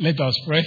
Let 0.00 0.20
us 0.20 0.34
pray. 0.46 0.64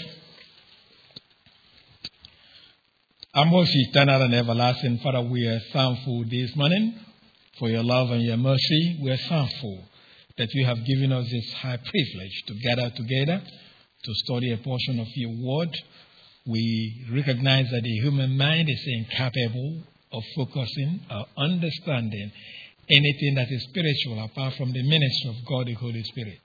Our 3.33 3.45
most 3.45 3.71
eternal 3.73 4.23
and 4.23 4.35
everlasting 4.35 4.97
Father, 4.97 5.21
we 5.21 5.47
are 5.47 5.61
thankful 5.71 6.25
this 6.29 6.53
morning 6.57 6.99
for 7.57 7.69
your 7.69 7.81
love 7.81 8.11
and 8.11 8.23
your 8.23 8.35
mercy. 8.35 8.99
We 9.01 9.09
are 9.09 9.29
thankful 9.29 9.85
that 10.37 10.49
you 10.51 10.65
have 10.65 10.85
given 10.85 11.13
us 11.13 11.29
this 11.31 11.53
high 11.53 11.77
privilege 11.77 12.43
to 12.47 12.53
gather 12.55 12.89
together 12.93 13.41
to 14.03 14.13
study 14.15 14.51
a 14.51 14.57
portion 14.57 14.99
of 14.99 15.07
your 15.15 15.31
word. 15.31 15.73
We 16.45 17.05
recognize 17.13 17.69
that 17.71 17.83
the 17.83 17.99
human 18.01 18.35
mind 18.37 18.67
is 18.69 18.83
incapable 18.85 19.83
of 20.11 20.23
focusing 20.35 20.99
or 21.09 21.25
understanding 21.37 22.33
anything 22.89 23.35
that 23.35 23.47
is 23.49 23.63
spiritual 23.63 24.25
apart 24.25 24.55
from 24.55 24.73
the 24.73 24.83
ministry 24.83 25.29
of 25.29 25.35
God 25.47 25.67
the 25.67 25.73
Holy 25.75 26.03
Spirit. 26.03 26.41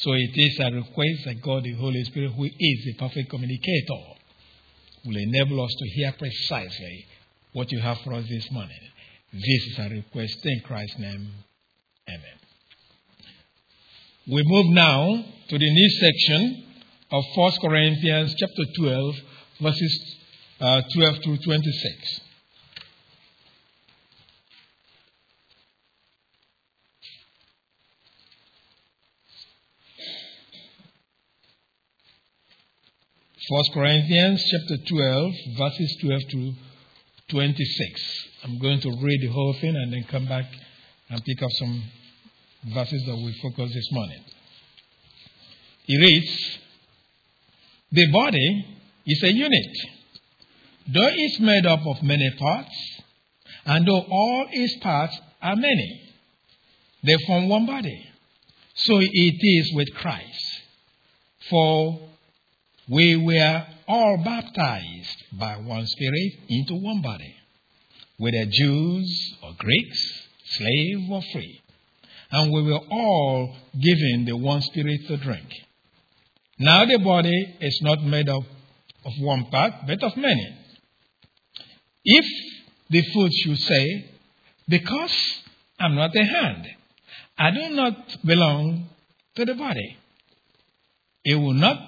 So 0.00 0.12
it 0.12 0.30
is 0.34 0.58
a 0.60 0.70
request 0.72 1.24
that 1.26 1.42
God 1.42 1.62
the 1.64 1.74
Holy 1.74 2.02
Spirit, 2.04 2.32
who 2.32 2.44
is 2.44 2.84
the 2.86 2.94
perfect 2.98 3.28
communicator, 3.28 4.02
will 5.04 5.16
enable 5.16 5.62
us 5.62 5.74
to 5.78 5.88
hear 5.90 6.12
precisely 6.12 7.06
what 7.52 7.70
you 7.70 7.80
have 7.80 7.98
for 7.98 8.14
us 8.14 8.26
this 8.26 8.50
morning. 8.50 8.80
This 9.32 9.44
is 9.44 9.78
a 9.78 9.88
request 9.90 10.38
in 10.44 10.60
Christ's 10.60 10.98
name. 11.00 11.30
Amen. 12.08 12.38
We 14.26 14.42
move 14.42 14.66
now 14.74 15.24
to 15.48 15.58
the 15.58 15.70
new 15.70 15.90
section 16.00 16.64
of 17.12 17.22
1 17.34 17.52
Corinthians 17.60 18.34
chapter 18.38 18.62
12, 18.78 19.14
verses 19.60 20.16
uh, 20.60 20.82
12 20.94 21.16
through 21.24 21.38
26. 21.44 22.20
First 33.50 33.72
Corinthians 33.74 34.40
chapter 34.48 34.76
12, 34.86 35.32
verses 35.58 35.96
12 36.02 36.20
to 36.30 36.52
26. 37.30 38.28
I'm 38.44 38.60
going 38.60 38.80
to 38.80 38.90
read 39.02 39.22
the 39.22 39.32
whole 39.32 39.54
thing 39.54 39.74
and 39.74 39.92
then 39.92 40.04
come 40.08 40.26
back 40.26 40.44
and 41.08 41.24
pick 41.24 41.42
up 41.42 41.50
some 41.58 41.82
verses 42.72 43.02
that 43.06 43.16
we 43.16 43.36
focus 43.42 43.74
this 43.74 43.88
morning. 43.90 44.22
He 45.82 45.98
reads, 45.98 46.58
The 47.90 48.12
body 48.12 48.66
is 49.06 49.20
a 49.24 49.32
unit, 49.32 49.76
though 50.86 51.10
it's 51.12 51.40
made 51.40 51.66
up 51.66 51.80
of 51.84 52.04
many 52.04 52.30
parts, 52.38 53.00
and 53.66 53.84
though 53.84 54.04
all 54.08 54.46
its 54.52 54.76
parts 54.76 55.18
are 55.42 55.56
many, 55.56 56.14
they 57.02 57.16
form 57.26 57.48
one 57.48 57.66
body. 57.66 58.06
So 58.76 59.00
it 59.00 59.38
is 59.40 59.74
with 59.74 59.92
Christ. 59.96 60.60
For 61.48 62.10
we 62.90 63.14
were 63.14 63.66
all 63.86 64.16
baptized 64.24 65.24
by 65.38 65.56
one 65.58 65.86
Spirit 65.86 66.32
into 66.48 66.74
one 66.74 67.00
body, 67.00 67.34
whether 68.18 68.44
Jews 68.50 69.36
or 69.44 69.52
Greeks, 69.56 70.28
slave 70.56 71.08
or 71.08 71.22
free, 71.32 71.60
and 72.32 72.52
we 72.52 72.62
were 72.62 72.80
all 72.90 73.54
given 73.80 74.24
the 74.24 74.36
one 74.36 74.60
Spirit 74.62 75.06
to 75.06 75.16
drink. 75.18 75.48
Now 76.58 76.84
the 76.84 76.98
body 76.98 77.56
is 77.60 77.78
not 77.82 78.02
made 78.02 78.28
up 78.28 78.42
of 79.04 79.12
one 79.20 79.44
part, 79.46 79.72
but 79.86 80.02
of 80.02 80.16
many. 80.16 80.58
If 82.04 82.26
the 82.90 83.02
foot 83.12 83.30
should 83.44 83.58
say, 83.58 84.10
Because 84.68 85.14
I'm 85.78 85.94
not 85.94 86.14
a 86.16 86.24
hand, 86.24 86.66
I 87.38 87.50
do 87.52 87.70
not 87.70 88.16
belong 88.24 88.88
to 89.36 89.44
the 89.44 89.54
body, 89.54 89.96
it 91.24 91.36
will 91.36 91.54
not 91.54 91.78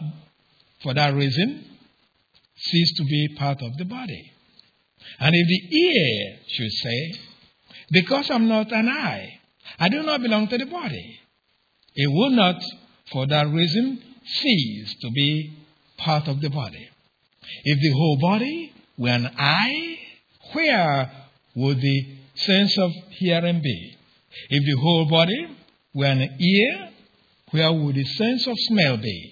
for 0.82 0.94
that 0.94 1.14
reason, 1.14 1.64
cease 2.56 2.92
to 2.96 3.04
be 3.04 3.34
part 3.38 3.62
of 3.62 3.76
the 3.76 3.84
body. 3.84 4.32
And 5.18 5.34
if 5.34 5.48
the 5.48 5.76
ear 5.76 6.38
should 6.48 6.70
say, 6.70 7.18
Because 7.90 8.30
I'm 8.30 8.48
not 8.48 8.72
an 8.72 8.88
eye, 8.88 9.40
I 9.78 9.88
do 9.88 10.02
not 10.02 10.22
belong 10.22 10.48
to 10.48 10.58
the 10.58 10.66
body, 10.66 11.18
it 11.94 12.10
will 12.10 12.30
not, 12.30 12.56
for 13.10 13.26
that 13.26 13.48
reason, 13.48 14.02
cease 14.24 14.94
to 15.00 15.10
be 15.10 15.56
part 15.98 16.28
of 16.28 16.40
the 16.40 16.50
body. 16.50 16.88
If 17.64 17.78
the 17.80 17.90
whole 17.90 18.18
body 18.20 18.72
were 18.96 19.10
an 19.10 19.30
eye, 19.38 19.98
where 20.52 21.10
would 21.54 21.80
the 21.80 22.06
sense 22.34 22.78
of 22.78 22.90
hearing 23.10 23.60
be? 23.62 23.96
If 24.48 24.64
the 24.64 24.80
whole 24.80 25.08
body 25.08 25.46
were 25.94 26.06
an 26.06 26.36
ear, 26.40 26.90
where 27.50 27.72
would 27.72 27.94
the 27.94 28.04
sense 28.04 28.46
of 28.46 28.54
smell 28.56 28.96
be? 28.96 29.31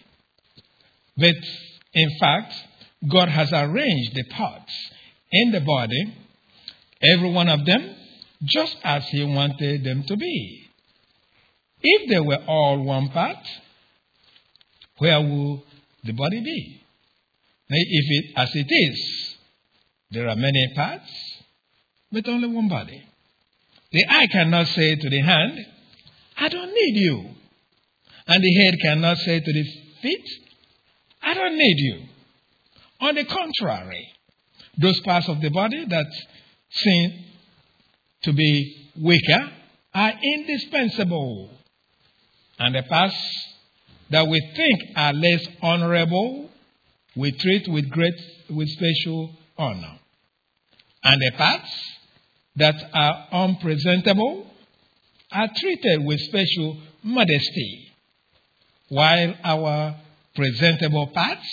But 1.17 1.35
in 1.93 2.11
fact, 2.19 2.55
God 3.09 3.29
has 3.29 3.53
arranged 3.53 4.15
the 4.15 4.25
parts 4.25 4.73
in 5.33 5.53
the 5.53 5.61
body, 5.61 6.17
every 7.03 7.31
one 7.31 7.49
of 7.49 7.65
them, 7.65 7.97
just 8.45 8.77
as 8.85 9.05
He 9.09 9.25
wanted 9.25 9.85
them 9.85 10.05
to 10.05 10.17
be. 10.17 10.69
If 11.83 12.11
they 12.11 12.21
were 12.21 12.43
all 12.47 12.83
one 12.83 13.09
part, 13.09 13.39
where 14.99 15.21
would 15.21 15.63
the 16.05 16.13
body 16.13 16.41
be? 16.41 16.83
If 17.69 18.25
it, 18.25 18.33
as 18.37 18.51
it 18.55 18.67
is, 18.69 19.37
there 20.11 20.29
are 20.29 20.37
many 20.37 20.73
parts, 20.75 21.11
but 22.11 22.29
only 22.29 22.49
one 22.49 22.69
body. 22.69 23.03
The 23.93 24.05
eye 24.09 24.27
cannot 24.31 24.67
say 24.69 24.97
to 24.97 25.11
the 25.11 25.21
hand, 25.21 25.59
I 26.37 26.49
don't 26.49 26.73
need 26.75 26.97
you. 26.97 27.31
And 28.27 28.45
the 28.45 28.55
head 28.55 28.75
cannot 28.83 29.19
say 29.19 29.41
to 29.41 29.53
the 29.53 29.65
feet, 30.03 30.25
I 31.23 31.35
don't 31.35 31.57
need 31.57 31.77
you. 31.79 32.03
On 33.01 33.15
the 33.15 33.25
contrary, 33.25 34.09
those 34.77 35.01
parts 35.01 35.29
of 35.29 35.41
the 35.41 35.51
body 35.51 35.85
that 35.89 36.07
seem 36.71 37.25
to 38.23 38.33
be 38.33 38.91
weaker 39.01 39.51
are 39.95 40.13
indispensable. 40.23 41.51
And 42.59 42.75
the 42.75 42.83
parts 42.83 43.17
that 44.11 44.27
we 44.27 44.41
think 44.55 44.97
are 44.97 45.13
less 45.13 45.47
honorable, 45.63 46.51
we 47.17 47.33
treat 47.33 47.69
with 47.69 47.89
great, 47.91 48.15
with 48.51 48.69
special 48.69 49.31
honor. 49.57 49.99
And 51.03 51.21
the 51.21 51.33
parts 51.37 51.71
that 52.57 52.75
are 52.93 53.29
unpresentable 53.33 54.47
are 55.33 55.49
treated 55.57 56.05
with 56.05 56.21
special 56.21 56.77
modesty, 57.03 57.93
while 58.89 59.35
our 59.45 59.97
presentable 60.35 61.09
parts 61.09 61.47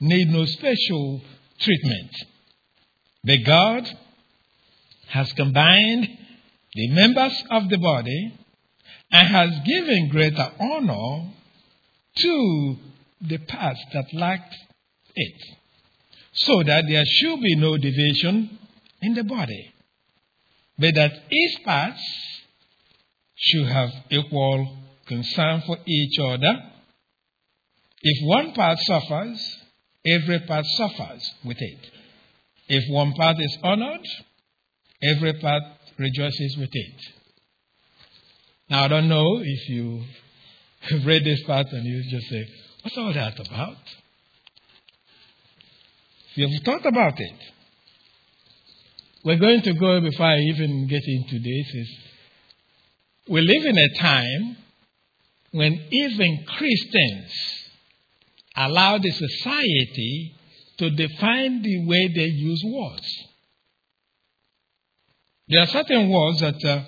need 0.00 0.28
no 0.28 0.44
special 0.44 1.20
treatment. 1.58 2.10
But 3.22 3.38
God 3.44 3.88
has 5.08 5.32
combined 5.32 6.08
the 6.74 6.88
members 6.88 7.44
of 7.50 7.68
the 7.68 7.78
body 7.78 8.34
and 9.12 9.28
has 9.28 9.50
given 9.66 10.08
greater 10.08 10.50
honor 10.58 11.30
to 12.16 12.76
the 13.20 13.38
parts 13.38 13.80
that 13.92 14.06
lacked 14.14 14.54
it, 15.14 15.42
so 16.32 16.62
that 16.62 16.84
there 16.88 17.04
should 17.04 17.40
be 17.40 17.56
no 17.56 17.76
division 17.76 18.58
in 19.02 19.14
the 19.14 19.24
body, 19.24 19.72
but 20.78 20.94
that 20.94 21.12
each 21.30 21.64
part 21.64 21.94
should 23.36 23.66
have 23.66 23.90
equal 24.10 24.76
concern 25.06 25.62
for 25.66 25.78
each 25.86 26.18
other 26.18 26.70
if 28.02 28.26
one 28.26 28.52
part 28.52 28.78
suffers, 28.80 29.56
every 30.06 30.40
part 30.40 30.64
suffers 30.76 31.34
with 31.44 31.58
it. 31.60 31.90
If 32.68 32.84
one 32.90 33.12
part 33.12 33.36
is 33.38 33.58
honored, 33.62 34.06
every 35.02 35.34
part 35.34 35.62
rejoices 35.98 36.56
with 36.58 36.70
it. 36.72 37.00
Now, 38.70 38.84
I 38.84 38.88
don't 38.88 39.08
know 39.08 39.40
if 39.42 39.68
you 39.68 40.04
have 40.80 41.04
read 41.04 41.24
this 41.24 41.42
part 41.42 41.66
and 41.72 41.84
you 41.84 42.02
just 42.10 42.30
say, 42.30 42.46
What's 42.82 42.96
all 42.96 43.12
that 43.12 43.38
about? 43.38 43.76
If 46.34 46.50
you've 46.50 46.62
thought 46.62 46.86
about 46.86 47.14
it, 47.18 47.38
we're 49.24 49.38
going 49.38 49.60
to 49.62 49.74
go 49.74 50.00
before 50.00 50.26
I 50.26 50.38
even 50.38 50.86
get 50.88 51.02
into 51.04 51.38
this. 51.38 51.74
Is 51.74 51.98
we 53.28 53.42
live 53.42 53.66
in 53.66 53.76
a 53.76 53.98
time 53.98 54.56
when 55.50 55.78
even 55.90 56.44
Christians 56.46 57.59
allow 58.56 58.98
the 58.98 59.10
society 59.10 60.34
to 60.78 60.90
define 60.90 61.62
the 61.62 61.86
way 61.86 62.08
they 62.14 62.24
use 62.24 62.62
words. 62.64 63.26
There 65.48 65.60
are 65.60 65.66
certain 65.66 66.08
words 66.08 66.40
that 66.40 66.64
uh, 66.64 66.84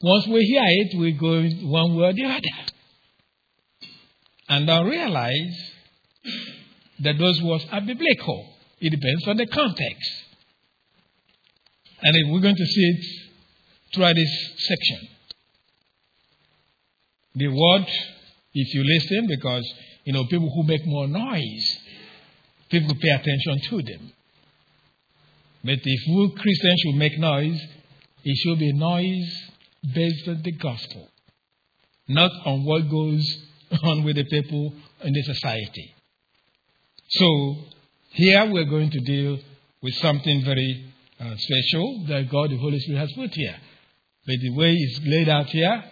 once 0.00 0.26
we 0.26 0.40
hear 0.44 0.64
it, 0.64 0.98
we 0.98 1.12
go 1.12 1.42
one 1.68 1.94
way 1.96 2.08
or 2.08 2.12
the 2.12 2.24
other. 2.24 2.72
And 4.48 4.70
I 4.70 4.82
realize 4.82 5.72
that 7.00 7.18
those 7.18 7.40
words 7.42 7.66
are 7.70 7.80
biblical. 7.80 8.54
It 8.80 8.90
depends 8.90 9.28
on 9.28 9.36
the 9.36 9.46
context. 9.46 10.10
And 12.02 12.32
we're 12.32 12.40
going 12.40 12.56
to 12.56 12.66
see 12.66 12.80
it 12.80 13.04
throughout 13.94 14.16
this 14.16 14.54
section. 14.58 15.08
The 17.36 17.48
word, 17.48 17.86
if 18.54 18.74
you 18.74 18.84
listen, 18.84 19.26
because 19.28 19.72
You 20.04 20.12
know, 20.12 20.24
people 20.24 20.50
who 20.54 20.64
make 20.64 20.84
more 20.86 21.06
noise, 21.06 21.78
people 22.70 22.94
pay 23.00 23.10
attention 23.10 23.60
to 23.70 23.82
them. 23.82 24.12
But 25.64 25.78
if 25.82 26.00
we 26.08 26.34
Christians 26.36 26.80
should 26.84 26.96
make 26.96 27.18
noise, 27.18 27.60
it 28.24 28.36
should 28.36 28.58
be 28.58 28.72
noise 28.72 29.50
based 29.94 30.28
on 30.28 30.42
the 30.42 30.52
gospel, 30.52 31.08
not 32.08 32.30
on 32.44 32.64
what 32.64 32.90
goes 32.90 33.24
on 33.84 34.04
with 34.04 34.16
the 34.16 34.24
people 34.24 34.74
in 35.04 35.12
the 35.12 35.22
society. 35.22 35.94
So, 37.08 37.56
here 38.10 38.50
we're 38.50 38.64
going 38.64 38.90
to 38.90 39.00
deal 39.00 39.38
with 39.82 39.94
something 39.94 40.44
very 40.44 40.92
uh, 41.20 41.34
special 41.36 42.04
that 42.08 42.28
God 42.30 42.50
the 42.50 42.56
Holy 42.56 42.78
Spirit 42.80 42.98
has 42.98 43.12
put 43.12 43.34
here. 43.34 43.56
But 44.26 44.36
the 44.40 44.50
way 44.56 44.72
it's 44.72 45.00
laid 45.04 45.28
out 45.28 45.46
here, 45.46 45.84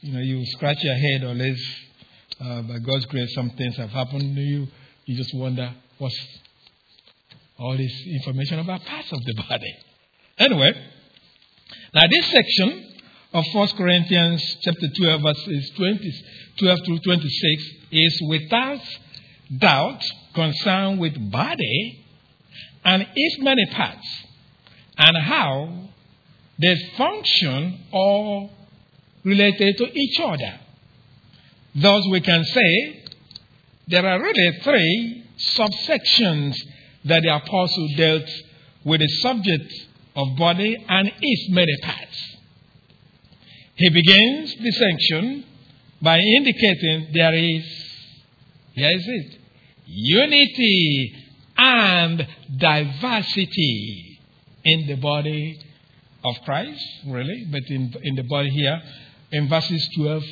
you 0.00 0.12
know, 0.12 0.20
you 0.20 0.44
scratch 0.46 0.76
your 0.82 0.94
head 0.94 1.22
unless 1.22 1.58
uh, 2.40 2.62
by 2.62 2.78
God's 2.78 3.06
grace 3.06 3.34
some 3.34 3.50
things 3.50 3.76
have 3.76 3.90
happened 3.90 4.34
to 4.34 4.40
you. 4.40 4.66
You 5.06 5.16
just 5.16 5.34
wonder 5.34 5.72
what's 5.98 6.18
all 7.58 7.76
this 7.76 7.92
information 8.06 8.58
about 8.58 8.84
parts 8.84 9.12
of 9.12 9.24
the 9.24 9.34
body. 9.48 9.76
Anyway, 10.38 10.72
now 11.94 12.02
this 12.10 12.26
section 12.26 12.94
of 13.32 13.44
1 13.52 13.68
Corinthians 13.76 14.42
chapter 14.62 14.88
12 14.96 15.22
verses 15.22 15.70
20, 15.76 16.24
12 16.58 16.78
through 16.86 16.98
26 17.00 17.64
is 17.92 18.22
without 18.28 18.80
doubt 19.58 20.02
concerned 20.34 21.00
with 21.00 21.30
body 21.30 22.04
and 22.84 23.06
its 23.14 23.38
many 23.40 23.66
parts 23.72 24.24
and 24.98 25.16
how 25.16 25.88
they 26.58 26.76
function 26.96 27.86
all 27.92 28.50
related 29.24 29.76
to 29.78 29.98
each 29.98 30.20
other. 30.20 30.60
Thus, 31.74 32.06
we 32.10 32.20
can 32.20 32.44
say 32.44 33.04
there 33.88 34.06
are 34.06 34.22
really 34.22 34.58
three 34.62 35.24
subsections 35.56 36.54
that 37.04 37.22
the 37.22 37.34
apostle 37.34 37.88
dealt 37.96 38.28
with 38.84 39.00
the 39.00 39.08
subject 39.22 39.72
of 40.14 40.36
body 40.36 40.76
and 40.88 41.10
its 41.20 41.50
many 41.50 41.76
parts. 41.82 42.36
He 43.74 43.90
begins 43.90 44.54
the 44.54 44.70
section 44.70 45.44
by 46.00 46.18
indicating 46.18 47.08
there 47.12 47.34
is, 47.34 47.64
here 48.74 48.92
is 48.92 49.04
it, 49.06 49.38
unity 49.86 51.14
and 51.56 52.26
diversity 52.56 54.20
in 54.64 54.86
the 54.86 54.94
body 54.94 55.58
of 56.24 56.36
Christ, 56.44 56.84
really, 57.08 57.46
but 57.50 57.62
in, 57.68 57.92
in 58.02 58.14
the 58.14 58.22
body 58.22 58.50
here, 58.50 58.80
in 59.32 59.48
verses 59.48 59.88
12 59.96 60.22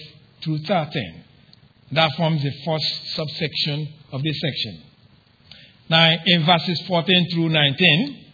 through 0.42 0.58
13. 0.58 1.24
That 1.92 2.10
forms 2.16 2.42
the 2.42 2.52
first 2.64 3.14
subsection 3.14 3.88
of 4.12 4.22
this 4.22 4.40
section. 4.40 4.82
Now, 5.90 6.16
in 6.24 6.46
verses 6.46 6.80
14 6.86 7.28
through 7.32 7.50
19, 7.50 8.24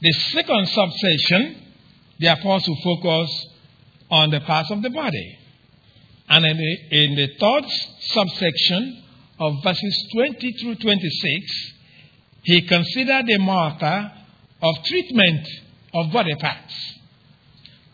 the 0.00 0.12
second 0.32 0.68
subsection, 0.68 1.62
the 2.18 2.26
apostle 2.28 2.76
focused 2.82 3.46
on 4.10 4.30
the 4.30 4.40
parts 4.40 4.70
of 4.70 4.82
the 4.82 4.90
body. 4.90 5.38
And 6.28 6.44
in 6.44 6.56
the, 6.56 7.04
in 7.04 7.14
the 7.14 7.28
third 7.38 7.64
subsection 8.00 9.04
of 9.38 9.62
verses 9.62 10.08
20 10.12 10.52
through 10.60 10.74
26, 10.76 11.72
he 12.42 12.62
considered 12.62 13.26
the 13.26 13.38
matter 13.38 14.12
of 14.62 14.84
treatment 14.84 15.46
of 15.94 16.12
body 16.12 16.34
parts. 16.34 16.74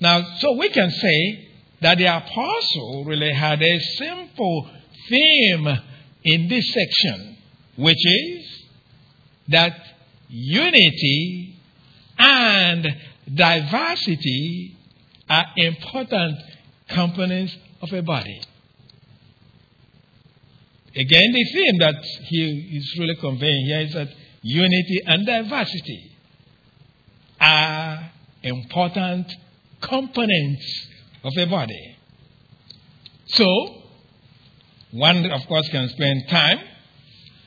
Now, 0.01 0.25
so 0.39 0.53
we 0.53 0.71
can 0.71 0.91
say 0.91 1.44
that 1.85 1.99
the 1.99 2.07
apostle 2.07 3.05
really 3.05 3.31
had 3.35 3.61
a 3.61 3.79
simple 3.99 4.71
theme 5.07 5.69
in 6.25 6.49
this 6.49 6.73
section, 6.73 7.37
which 7.77 7.99
is 8.03 8.65
that 9.49 9.77
unity 10.29 11.59
and 12.19 12.87
diversity 13.35 14.79
are 15.29 15.45
important 15.57 16.39
components 16.89 17.55
of 17.83 17.93
a 17.93 18.01
body. 18.01 18.41
Again, 20.97 21.33
the 21.35 21.45
theme 21.53 21.79
that 21.81 22.03
he 22.29 22.79
is 22.79 22.97
really 22.99 23.17
conveying 23.17 23.67
here 23.67 23.81
is 23.81 23.93
that 23.93 24.09
unity 24.41 25.03
and 25.05 25.27
diversity 25.27 26.13
are 27.39 28.11
important 28.43 29.31
components 29.83 30.89
of 31.25 31.33
a 31.37 31.47
body. 31.47 31.97
So, 33.27 33.47
one, 34.93 35.27
of 35.31 35.47
course, 35.49 35.69
can 35.71 35.89
spend 35.89 36.29
time 36.29 36.61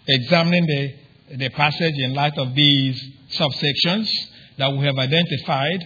examining 0.07 0.65
the, 0.65 1.38
the 1.38 1.50
passage 1.50 1.94
in 1.97 2.13
light 2.13 2.38
of 2.38 2.56
these 2.56 3.01
subsections 3.38 4.09
that 4.57 4.71
we 4.71 4.85
have 4.85 4.97
identified, 4.97 5.79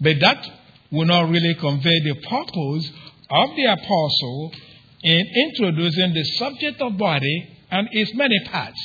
but 0.00 0.16
that 0.20 0.46
will 0.90 1.06
not 1.06 1.30
really 1.30 1.54
convey 1.54 2.00
the 2.00 2.14
purpose 2.28 2.92
of 3.30 3.56
the 3.56 3.64
apostle 3.64 4.52
in 5.02 5.26
introducing 5.46 6.12
the 6.12 6.24
subject 6.36 6.80
of 6.80 6.98
body 6.98 7.58
and 7.70 7.88
its 7.92 8.14
many 8.14 8.38
parts 8.44 8.78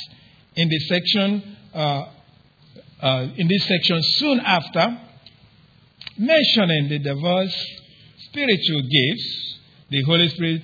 in 0.56 0.68
the 0.68 0.78
section 0.80 1.56
uh, 1.74 2.06
uh, 3.00 3.26
in 3.36 3.46
this 3.46 3.64
section 3.64 4.02
soon 4.02 4.40
after 4.40 5.00
mentioning 6.16 6.88
the 6.88 6.98
diverse 6.98 7.77
spiritual 8.30 8.82
gifts 8.82 9.48
the 9.90 10.02
Holy 10.02 10.28
Spirit 10.28 10.62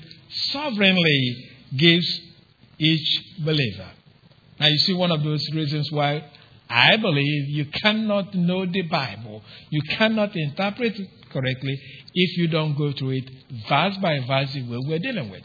sovereignly 0.53 1.51
gives 1.77 2.21
each 2.79 3.39
believer. 3.45 3.91
Now, 4.61 4.67
you 4.67 4.79
see, 4.79 4.93
one 4.93 5.11
of 5.11 5.23
those 5.23 5.43
reasons 5.53 5.91
why 5.91 6.25
I 6.69 6.97
believe 6.97 7.49
you 7.49 7.67
cannot 7.67 8.35
know 8.35 8.67
the 8.67 8.83
Bible, 8.83 9.43
you 9.71 9.83
cannot 9.83 10.37
interpret 10.37 10.99
it 10.99 11.09
correctly 11.31 11.81
if 12.15 12.39
you 12.39 12.49
don't 12.49 12.77
go 12.77 12.93
through 12.93 13.11
it 13.11 13.31
verse 13.69 13.97
by 13.99 14.21
verse 14.21 14.53
the 14.53 14.63
way 14.63 14.79
we're 14.87 14.99
dealing 14.99 15.31
with. 15.31 15.45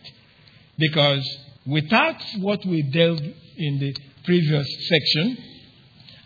Because 0.78 1.26
without 1.66 2.22
what 2.38 2.66
we 2.66 2.84
dealt 2.84 3.22
in 3.58 3.80
the 3.80 3.96
previous 4.24 4.68
section 4.88 5.38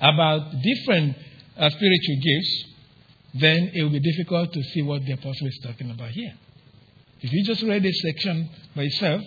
about 0.01 0.51
different 0.61 1.15
uh, 1.57 1.69
spiritual 1.69 2.15
gifts, 2.21 2.65
then 3.33 3.71
it 3.73 3.83
will 3.83 3.89
be 3.89 3.99
difficult 3.99 4.53
to 4.53 4.63
see 4.63 4.81
what 4.81 5.03
the 5.05 5.13
apostle 5.13 5.47
is 5.47 5.59
talking 5.63 5.89
about 5.89 6.09
here. 6.09 6.33
If 7.21 7.31
you 7.31 7.43
just 7.45 7.63
read 7.63 7.83
this 7.83 7.99
section 8.01 8.49
by 8.75 8.83
itself, 8.83 9.21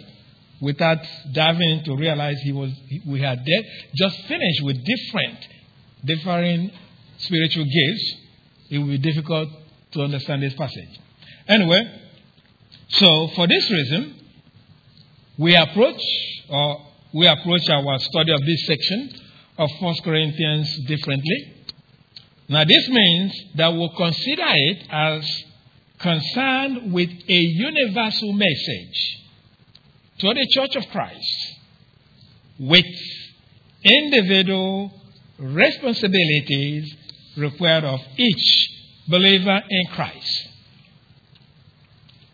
without 0.60 0.98
diving 1.32 1.84
to 1.84 1.96
realize 1.96 2.38
he 2.42 2.52
was, 2.52 2.70
we 3.06 3.20
had 3.20 3.44
just 3.94 4.20
finished 4.26 4.62
with 4.62 4.76
different, 4.84 5.38
differing 6.04 6.70
spiritual 7.18 7.64
gifts, 7.64 8.14
it 8.70 8.78
will 8.78 8.88
be 8.88 8.98
difficult 8.98 9.48
to 9.92 10.02
understand 10.02 10.42
this 10.42 10.54
passage. 10.54 11.00
Anyway, 11.48 12.02
so 12.88 13.28
for 13.28 13.46
this 13.46 13.70
reason, 13.70 14.14
we 15.38 15.54
approach 15.54 16.02
or 16.48 16.86
we 17.12 17.26
approach 17.26 17.68
our 17.70 17.98
study 17.98 18.32
of 18.32 18.40
this 18.40 18.66
section 18.66 19.10
of 19.58 19.70
1 19.80 19.94
Corinthians 20.04 20.78
differently. 20.86 21.55
Now, 22.48 22.64
this 22.64 22.88
means 22.88 23.32
that 23.56 23.68
we'll 23.68 23.94
consider 23.96 24.44
it 24.46 24.86
as 24.90 25.44
concerned 25.98 26.92
with 26.92 27.10
a 27.10 27.32
universal 27.32 28.32
message 28.32 29.22
to 30.18 30.32
the 30.32 30.46
Church 30.52 30.76
of 30.76 30.88
Christ 30.90 31.56
with 32.58 32.84
individual 33.82 34.92
responsibilities 35.38 36.94
required 37.36 37.84
of 37.84 38.00
each 38.16 38.68
believer 39.08 39.60
in 39.68 39.86
Christ. 39.88 40.48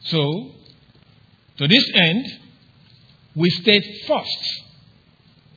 So, 0.05 0.53
to 1.59 1.69
this 1.69 1.91
end, 1.95 2.27
we 3.35 3.49
state 3.51 3.85
first 4.07 4.63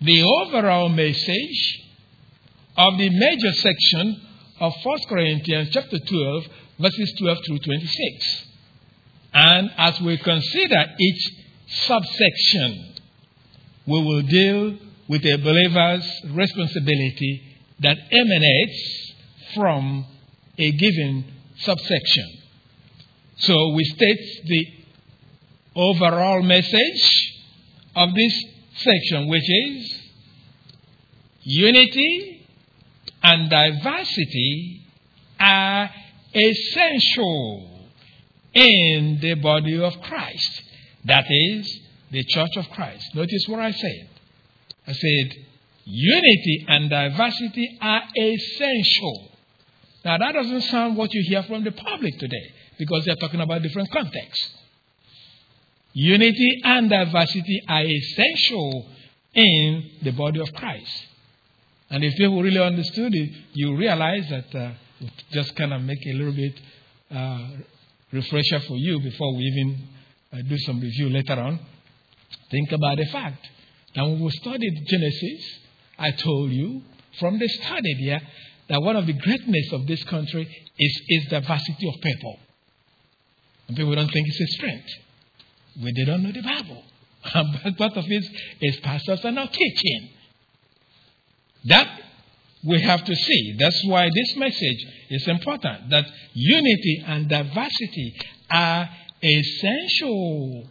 the 0.01 0.23
overall 0.23 0.89
message 0.89 1.81
of 2.77 2.97
the 2.97 3.09
major 3.09 3.51
section 3.53 4.24
of 4.59 4.73
1 4.83 4.99
Corinthians 5.09 5.69
chapter 5.71 5.99
12, 5.99 6.43
verses 6.79 7.13
12 7.19 7.37
through 7.45 7.59
26. 7.59 8.45
And 9.33 9.71
as 9.77 9.99
we 10.01 10.17
consider 10.17 10.85
each 10.99 11.31
subsection, 11.67 12.93
we 13.85 14.03
will 14.03 14.21
deal 14.21 14.77
with 15.07 15.25
a 15.25 15.37
believer's 15.37 16.09
responsibility 16.31 17.43
that 17.79 17.97
emanates 18.11 19.13
from 19.53 20.05
a 20.57 20.71
given 20.71 21.25
subsection. 21.57 22.37
So 23.37 23.73
we 23.73 23.83
state 23.83 24.19
the 24.45 24.67
overall 25.75 26.41
message 26.41 27.33
of 27.95 28.13
this 28.15 28.43
section, 28.77 29.27
which 29.27 29.43
is 29.43 30.01
unity 31.43 32.34
and 33.27 33.49
diversity 33.49 34.85
are 35.39 35.89
essential 36.31 37.87
in 38.53 39.19
the 39.19 39.33
body 39.41 39.81
of 39.81 39.99
Christ. 40.01 40.61
That 41.05 41.25
is, 41.27 41.79
the 42.11 42.23
church 42.23 42.55
of 42.57 42.69
Christ. 42.69 43.03
Notice 43.15 43.45
what 43.47 43.59
I 43.61 43.71
said. 43.71 44.09
I 44.87 44.93
said, 44.93 45.33
unity 45.85 46.65
and 46.67 46.89
diversity 46.89 47.77
are 47.81 48.03
essential. 48.15 49.31
Now, 50.03 50.19
that 50.19 50.33
doesn't 50.33 50.61
sound 50.61 50.95
what 50.95 51.11
you 51.11 51.23
hear 51.27 51.41
from 51.43 51.63
the 51.63 51.71
public 51.71 52.19
today 52.19 52.53
because 52.77 53.05
they're 53.05 53.15
talking 53.15 53.41
about 53.41 53.63
different 53.63 53.89
contexts. 53.89 54.49
Unity 55.93 56.61
and 56.63 56.91
diversity 56.91 57.61
are 57.67 57.83
essential 57.83 58.87
in 59.33 59.89
the 60.03 60.11
body 60.11 60.41
of 60.41 60.53
Christ. 60.53 61.07
And 61.89 62.03
if 62.03 62.15
people 62.15 62.41
really 62.41 62.59
understood 62.59 63.13
it, 63.13 63.31
you 63.53 63.75
realize 63.75 64.27
that 64.29 64.55
uh, 64.55 64.71
just 65.31 65.55
kind 65.55 65.73
of 65.73 65.81
make 65.81 65.99
a 66.07 66.13
little 66.13 66.33
bit 66.33 66.59
uh, 67.11 67.47
refresher 68.11 68.59
for 68.61 68.77
you 68.77 68.99
before 68.99 69.35
we 69.35 69.43
even 69.43 69.87
uh, 70.33 70.37
do 70.47 70.57
some 70.59 70.79
review 70.79 71.09
later 71.09 71.33
on. 71.33 71.59
Think 72.49 72.71
about 72.71 72.97
the 72.97 73.05
fact 73.05 73.47
that 73.95 74.03
when 74.03 74.19
we 74.19 74.29
studied 74.31 74.85
Genesis, 74.87 75.59
I 75.97 76.11
told 76.11 76.51
you 76.51 76.81
from 77.19 77.39
the 77.39 77.47
study 77.47 78.05
there 78.05 78.21
that 78.69 78.81
one 78.81 78.95
of 78.95 79.05
the 79.05 79.13
greatness 79.13 79.71
of 79.73 79.85
this 79.87 80.03
country 80.05 80.43
is 80.79 81.01
its 81.07 81.29
diversity 81.29 81.87
of 81.87 82.01
people. 82.01 82.39
And 83.67 83.77
people 83.77 83.95
don't 83.95 84.11
think 84.11 84.27
it's 84.27 84.41
a 84.41 84.47
strength. 84.57 84.89
We 85.81 85.93
they 85.95 86.05
don't 86.05 86.23
know 86.23 86.31
the 86.31 86.41
Bible. 86.41 86.83
but 87.63 87.77
part 87.77 87.97
of 87.97 88.05
it 88.07 88.25
is 88.61 88.77
pastors 88.77 89.23
are 89.23 89.31
not 89.31 89.51
teaching. 89.51 90.09
That 91.65 91.87
we 92.63 92.81
have 92.81 93.03
to 93.05 93.15
see. 93.15 93.55
That's 93.59 93.83
why 93.85 94.09
this 94.13 94.35
message 94.37 94.85
is 95.09 95.27
important. 95.27 95.89
That 95.89 96.05
unity 96.33 97.03
and 97.05 97.29
diversity 97.29 98.15
are 98.49 98.89
essential. 99.21 100.67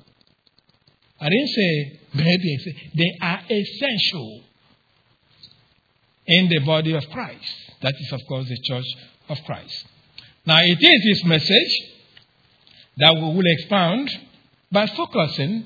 I 1.20 1.28
didn't 1.28 1.48
say 1.48 2.00
maybe, 2.14 2.58
they 2.96 3.12
are 3.22 3.40
essential 3.48 4.42
in 6.26 6.48
the 6.48 6.60
body 6.60 6.94
of 6.94 7.08
Christ. 7.10 7.54
That 7.82 7.94
is, 7.98 8.12
of 8.12 8.20
course, 8.26 8.48
the 8.48 8.58
church 8.62 8.86
of 9.28 9.38
Christ. 9.44 9.86
Now, 10.46 10.58
it 10.62 10.78
is 10.80 11.04
this 11.04 11.24
message 11.24 11.90
that 12.98 13.14
we 13.14 13.20
will 13.20 13.42
expound 13.58 14.10
by 14.70 14.86
focusing 14.86 15.64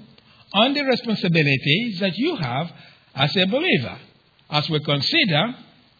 on 0.52 0.74
the 0.74 0.82
responsibilities 0.84 2.00
that 2.00 2.16
you 2.16 2.36
have 2.36 2.70
as 3.14 3.36
a 3.36 3.46
believer 3.46 3.98
as 4.50 4.68
we 4.70 4.80
consider 4.80 5.54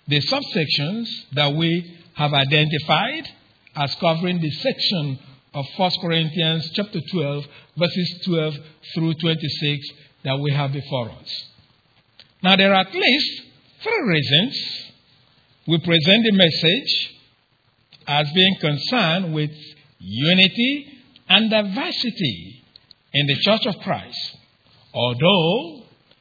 the 0.07 0.21
subsections 0.21 1.07
that 1.33 1.55
we 1.55 1.99
have 2.15 2.33
identified 2.33 3.29
as 3.77 3.95
covering 3.97 4.41
the 4.41 4.51
section 4.51 5.19
of 5.55 5.67
1 5.77 5.91
Corinthians 6.01 6.71
chapter 6.75 7.01
12 7.11 7.45
verses 7.77 8.21
12 8.25 8.55
through 8.95 9.15
26 9.15 9.89
that 10.25 10.39
we 10.39 10.53
have 10.53 10.73
before 10.73 11.11
us. 11.11 11.45
Now 12.43 12.57
there 12.57 12.73
are 12.73 12.81
at 12.87 12.95
least 12.95 13.43
three 13.83 14.03
reasons 14.03 14.89
we 15.67 15.79
present 15.79 16.25
the 16.25 16.33
message 16.33 17.15
as 18.07 18.31
being 18.33 18.57
concerned 18.61 19.35
with 19.35 19.51
unity 19.99 20.99
and 21.29 21.51
diversity 21.51 22.65
in 23.13 23.27
the 23.27 23.37
church 23.43 23.67
of 23.67 23.79
Christ. 23.81 24.37
Although 24.95 25.78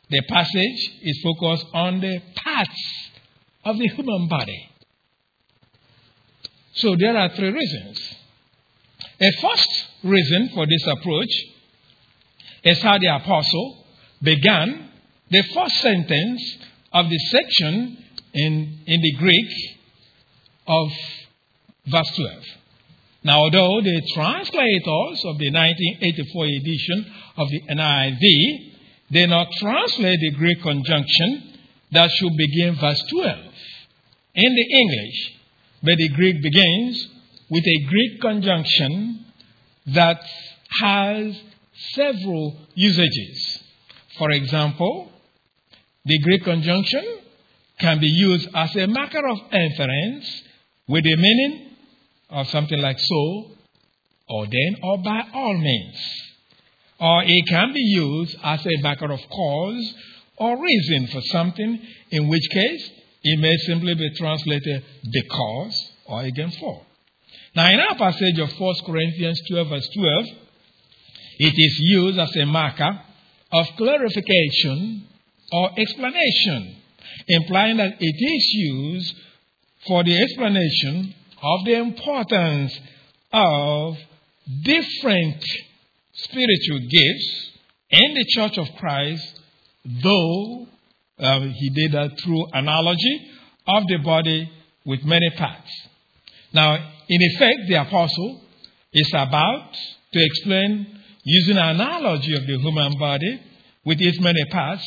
the 0.10 0.22
passage 0.30 0.92
is 1.02 1.22
focused 1.22 1.66
on 1.74 2.00
the 2.00 2.22
parts 2.36 3.10
of 3.66 3.78
the 3.78 3.88
human 3.88 4.28
body. 4.28 4.70
So 6.74 6.96
there 6.96 7.18
are 7.18 7.30
three 7.30 7.52
reasons. 7.52 8.16
A 9.20 9.32
first 9.42 9.70
reason 10.04 10.50
for 10.54 10.66
this 10.66 10.86
approach 10.88 11.32
is 12.64 12.82
how 12.82 12.98
the 12.98 13.16
apostle 13.16 13.86
began 14.22 14.90
the 15.30 15.44
first 15.54 15.76
sentence 15.82 16.58
of 16.94 17.10
the 17.10 17.18
section 17.18 17.98
in, 18.34 18.80
in 18.86 19.02
the 19.02 19.12
Greek 19.18 19.50
of 20.68 20.90
verse 21.88 22.16
12. 22.16 22.44
Now, 23.24 23.40
although 23.40 23.82
the 23.82 24.02
translators 24.14 25.26
of 25.26 25.38
the 25.38 25.52
1984 25.52 26.46
edition 26.46 27.14
of 27.38 27.50
the 27.50 27.62
NIV 27.70 28.77
did 29.12 29.30
not 29.30 29.48
translate 29.60 30.20
the 30.20 30.32
Greek 30.32 30.62
conjunction 30.62 31.54
that 31.92 32.10
should 32.12 32.34
begin 32.38 32.76
verse 32.76 33.02
12 33.10 33.38
in 34.36 34.56
the 34.56 34.78
English, 34.82 35.34
but 35.82 35.98
the 35.98 36.10
Greek 36.10 36.42
begins 36.42 37.08
with 37.50 37.64
a 37.66 37.86
Greek 37.88 38.22
conjunction 38.22 39.26
that 39.88 40.22
has 40.82 41.42
several 41.94 42.58
usages. 42.76 43.64
For 44.18 44.32
example, 44.32 45.12
the 46.06 46.20
Greek 46.20 46.44
conjunction 46.44 47.06
can 47.80 48.00
be 48.00 48.08
used 48.08 48.50
as 48.54 48.76
a 48.76 48.88
marker 48.88 49.26
of 49.28 49.38
inference 49.52 50.44
with 50.88 51.04
the 51.04 51.16
meaning 51.16 51.72
of 52.30 52.48
something 52.48 52.80
like 52.80 53.00
so, 53.00 53.52
or 54.30 54.46
then, 54.46 54.76
or 54.84 54.98
by 54.98 55.22
all 55.34 55.58
means. 55.58 56.27
Or 57.00 57.24
it 57.24 57.46
can 57.48 57.74
be 57.74 57.82
used 57.82 58.36
as 58.44 58.66
a 58.66 58.82
marker 58.82 59.12
of 59.12 59.20
cause 59.30 59.94
or 60.38 60.62
reason 60.62 61.08
for 61.08 61.22
something, 61.22 61.80
in 62.12 62.28
which 62.28 62.50
case 62.52 62.92
it 63.24 63.40
may 63.40 63.56
simply 63.58 63.94
be 63.96 64.10
translated 64.16 64.84
because 65.12 65.92
or 66.06 66.24
again 66.24 66.52
for. 66.60 66.82
Now, 67.56 67.72
in 67.72 67.80
our 67.80 67.98
passage 67.98 68.40
of 68.40 68.52
1 68.60 68.76
Corinthians 68.86 69.42
12, 69.50 69.68
verse 69.68 69.90
12, 69.96 70.26
it 71.40 71.54
is 71.56 71.80
used 71.80 72.20
as 72.20 72.36
a 72.36 72.46
marker 72.46 73.00
of 73.52 73.68
clarification 73.78 75.08
or 75.52 75.72
explanation, 75.78 76.78
implying 77.28 77.78
that 77.78 77.96
it 78.00 78.36
is 78.36 78.54
used 78.54 79.16
for 79.88 80.04
the 80.04 80.22
explanation 80.22 81.14
of 81.42 81.66
the 81.66 81.76
importance 81.76 82.80
of 83.32 83.98
different 84.64 85.44
spiritual 86.18 86.80
gifts 86.80 87.52
in 87.90 88.14
the 88.14 88.26
church 88.30 88.58
of 88.58 88.68
Christ, 88.78 89.40
though 90.04 90.68
uh, 91.20 91.40
he 91.40 91.70
did 91.70 91.94
that 91.94 92.20
through 92.20 92.46
analogy 92.54 93.32
of 93.68 93.84
the 93.88 93.98
body 94.04 94.52
with 94.86 95.04
many 95.04 95.30
parts. 95.38 95.70
Now, 96.54 96.76
in 97.10 97.22
effect, 97.22 97.68
the 97.68 97.76
apostle 97.76 98.42
is 98.94 99.10
about 99.14 99.74
to 100.14 100.26
explain, 100.26 101.02
using 101.24 101.58
an 101.58 101.76
analogy 101.76 102.36
of 102.36 102.48
the 102.48 102.58
human 102.58 102.98
body 102.98 103.42
with 103.86 104.00
its 104.02 104.20
many 104.20 104.46
parts, 104.46 104.84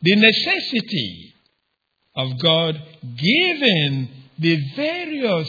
the 0.00 0.16
necessity 0.16 1.34
of 2.14 2.38
God 2.40 2.80
giving 3.16 4.08
the 4.38 4.58
various 4.76 5.48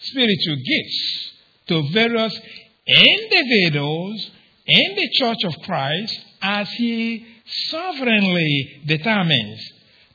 spiritual 0.00 0.56
gifts 0.56 1.32
to 1.68 1.82
various 1.92 2.40
individuals 2.86 4.30
in 4.66 4.96
the 4.96 5.08
church 5.18 5.44
of 5.44 5.54
Christ 5.64 6.20
as 6.42 6.68
he 6.70 7.26
sovereignly 7.68 8.82
determines 8.86 9.60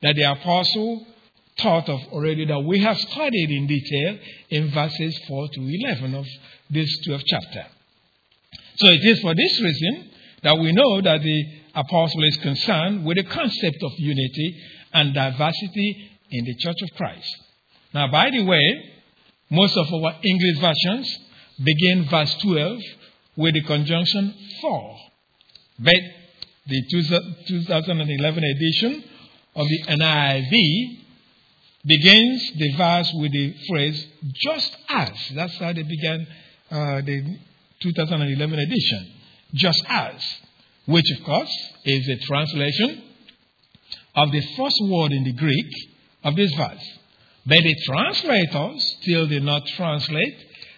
that 0.02 0.16
the 0.16 0.24
apostle 0.24 1.06
thought 1.60 1.88
of 1.90 2.00
already 2.12 2.46
that 2.46 2.60
we 2.60 2.80
have 2.80 2.98
studied 2.98 3.50
in 3.50 3.68
detail 3.68 4.18
in 4.50 4.72
verses 4.72 5.18
4 5.28 5.48
to 5.54 5.62
11 5.62 6.16
of 6.16 6.26
this 6.70 6.90
12th 7.08 7.24
chapter. 7.26 7.66
So 8.78 8.88
it 8.88 9.06
is 9.06 9.20
for 9.22 9.34
this 9.34 9.62
reason 9.62 10.10
that 10.44 10.58
we 10.60 10.72
know 10.74 11.02
that 11.02 11.22
the 11.22 11.46
apostle 11.74 12.24
is 12.24 12.38
concerned 12.38 13.06
with 13.06 13.18
the 13.18 13.24
concept 13.24 13.78
of 13.84 13.92
unity 13.98 14.62
and 14.94 15.14
diversity 15.14 16.10
in 16.32 16.46
the 16.46 16.56
church 16.56 16.82
of 16.82 16.90
Christ. 16.98 17.38
Now, 17.94 18.10
by 18.10 18.30
the 18.30 18.44
way, 18.44 18.92
most 19.50 19.78
of 19.78 19.88
our 19.94 20.16
English 20.24 20.60
versions 20.60 21.18
begin 21.64 22.08
verse 22.10 22.36
12 22.42 22.80
with 23.38 23.54
the 23.54 23.64
conjunction 23.64 24.34
for. 24.62 24.96
But 25.80 25.96
the 26.68 26.82
2011 27.48 28.44
edition 28.44 29.04
of 29.56 29.68
the 29.68 29.84
NIV 29.88 30.98
begins 31.86 32.52
the 32.58 32.74
verse 32.78 33.12
with 33.16 33.32
the 33.32 33.56
phrase 33.70 34.08
just 34.34 34.76
as. 34.90 35.12
That's 35.34 35.58
how 35.58 35.74
they 35.74 35.84
began 35.84 36.28
uh, 36.72 37.02
the 37.02 37.38
2011 37.82 38.60
edition. 38.60 39.12
Just 39.54 39.84
as. 39.88 40.16
Which, 40.86 41.06
of 41.18 41.24
course, 41.24 41.52
is 41.86 42.08
a 42.10 42.18
translation 42.26 43.04
of 44.16 44.32
the 44.32 44.42
first 44.58 44.78
word 44.84 45.12
in 45.12 45.24
the 45.24 45.34
Greek 45.34 45.72
of 46.24 46.36
this 46.36 46.54
verse. 46.56 47.00
But 47.46 47.62
the 47.62 47.76
translators 47.86 48.98
still 49.02 49.28
did 49.28 49.44
not 49.44 49.66
translate 49.76 50.38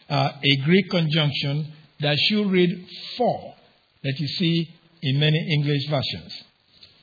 uh, 0.10 0.32
a 0.44 0.56
Greek 0.66 0.90
conjunction 0.90 1.74
that 2.00 2.18
should 2.18 2.50
read 2.52 2.88
for, 3.18 3.56
that 4.04 4.20
you 4.20 4.28
see 4.28 4.70
in 5.02 5.20
many 5.20 5.40
English 5.54 5.88
versions. 5.90 6.44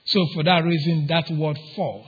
So, 0.06 0.26
for 0.34 0.44
that 0.44 0.64
reason, 0.64 1.06
that 1.08 1.30
word 1.30 1.58
for 1.74 2.04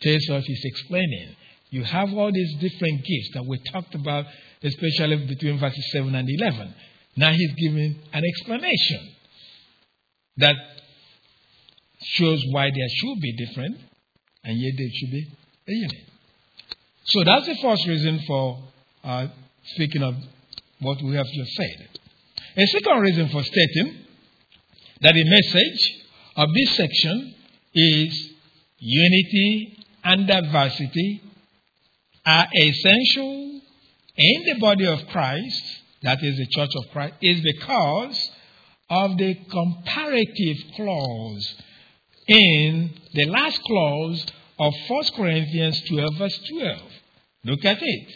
tells 0.00 0.30
us 0.30 0.44
he's 0.44 0.64
explaining. 0.64 1.36
You 1.70 1.84
have 1.84 2.12
all 2.12 2.32
these 2.32 2.54
different 2.60 3.04
gifts 3.04 3.30
that 3.34 3.46
we 3.46 3.58
talked 3.70 3.94
about, 3.94 4.26
especially 4.62 5.26
between 5.26 5.58
verses 5.58 5.84
7 5.92 6.14
and 6.14 6.28
11. 6.28 6.74
Now 7.16 7.32
he's 7.32 7.52
giving 7.54 7.96
an 8.12 8.24
explanation 8.24 9.14
that 10.38 10.56
shows 12.02 12.42
why 12.50 12.70
there 12.70 12.88
should 12.88 13.20
be 13.20 13.46
different, 13.46 13.76
and 14.44 14.58
yet 14.58 14.72
there 14.76 14.88
should 14.92 15.10
be 15.10 15.26
a 15.68 15.72
unit. 15.72 16.06
So 17.04 17.24
that's 17.24 17.46
the 17.46 17.56
first 17.56 17.86
reason 17.86 18.20
for 18.26 18.62
uh, 19.04 19.26
speaking 19.74 20.02
of 20.02 20.14
what 20.80 21.02
we 21.02 21.14
have 21.16 21.26
just 21.26 21.52
said. 21.52 21.99
A 22.56 22.66
second 22.66 23.00
reason 23.00 23.28
for 23.28 23.42
stating 23.42 23.94
that 25.00 25.14
the 25.14 25.24
message 25.24 26.04
of 26.36 26.48
this 26.54 26.76
section 26.76 27.34
is 27.74 28.30
unity 28.78 29.84
and 30.02 30.26
diversity 30.26 31.22
are 32.26 32.46
essential 32.54 33.60
in 34.16 34.42
the 34.46 34.58
body 34.60 34.86
of 34.86 35.06
Christ, 35.08 35.62
that 36.02 36.22
is 36.22 36.36
the 36.36 36.46
church 36.46 36.70
of 36.76 36.90
Christ, 36.92 37.14
is 37.22 37.40
because 37.40 38.30
of 38.90 39.16
the 39.16 39.34
comparative 39.50 40.56
clause 40.74 41.54
in 42.26 42.90
the 43.14 43.26
last 43.26 43.62
clause 43.62 44.26
of 44.58 44.74
1 44.88 45.04
Corinthians 45.16 45.80
12, 45.88 46.14
verse 46.18 46.38
12. 46.60 46.80
Look 47.44 47.64
at 47.64 47.78
it. 47.80 48.08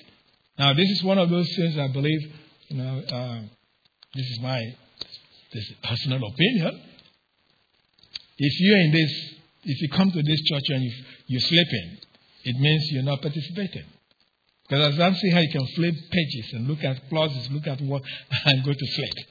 Now, 0.59 0.75
this 0.75 0.91
is 0.91 1.03
one 1.03 1.19
of 1.19 1.31
those 1.31 1.49
things 1.57 1.79
I 1.79 1.89
believe, 1.89 2.21
you 2.69 2.77
know, 2.77 3.03
uh, 3.09 3.41
this 4.15 4.27
is 4.27 4.41
my 4.41 4.61
this 5.53 5.65
is 5.65 5.77
personal 5.83 6.27
opinion. 6.27 6.81
If 8.37 8.61
you're 8.61 8.79
in 8.79 8.93
this, 8.93 9.35
if 9.65 9.83
you 9.83 9.89
come 9.91 10.11
to 10.11 10.23
this 10.23 10.41
church 10.43 10.65
and 10.69 10.83
you, 10.83 10.93
you're 11.29 11.41
sleeping, 11.41 11.99
it 12.45 12.57
means 12.59 12.89
you're 12.91 13.05
not 13.05 13.23
participating. 13.23 13.85
Because 14.69 14.95
I 14.95 14.99
don't 14.99 15.17
see 15.17 15.31
how 15.31 15.41
you 15.41 15.51
can 15.51 15.67
flip 15.75 15.95
pages 16.11 16.53
and 16.55 16.67
look 16.67 16.83
at 16.83 17.09
clauses, 17.09 17.51
look 17.51 17.67
at 17.67 17.81
what, 17.83 18.03
and 18.47 18.65
go 18.65 18.73
to 18.73 18.87
sleep. 18.87 19.27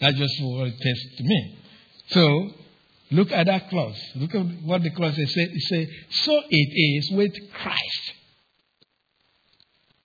That's 0.00 0.16
just 0.16 0.34
what 0.42 0.68
it 0.68 0.74
says 0.78 1.16
to 1.18 1.24
me. 1.24 1.58
So, 2.08 2.50
look 3.10 3.32
at 3.32 3.46
that 3.46 3.68
clause. 3.68 4.00
Look 4.16 4.34
at 4.34 4.46
what 4.62 4.82
the 4.82 4.90
clause 4.90 5.16
says. 5.16 5.32
It 5.36 5.62
says, 5.62 5.88
so 6.24 6.40
it 6.48 6.54
is 6.54 7.10
with 7.12 7.32
Christ. 7.52 8.12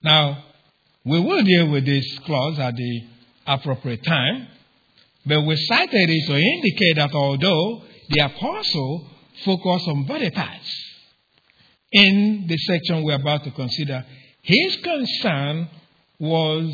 Now, 0.02 0.44
we 1.04 1.20
will 1.20 1.42
deal 1.42 1.68
with 1.68 1.86
this 1.86 2.18
clause 2.20 2.58
at 2.58 2.74
the 2.74 3.02
appropriate 3.46 4.02
time, 4.04 4.48
but 5.24 5.42
we 5.42 5.56
cited 5.56 6.10
it 6.10 6.26
to 6.26 6.36
indicate 6.36 6.96
that 6.96 7.14
although 7.14 7.82
the 8.08 8.20
apostle 8.20 9.06
focused 9.44 9.88
on 9.88 10.06
parts 10.06 10.86
in 11.92 12.46
the 12.48 12.56
section 12.58 13.02
we're 13.02 13.14
about 13.14 13.44
to 13.44 13.50
consider, 13.50 14.04
his 14.42 14.76
concern 14.76 15.68
was 16.18 16.72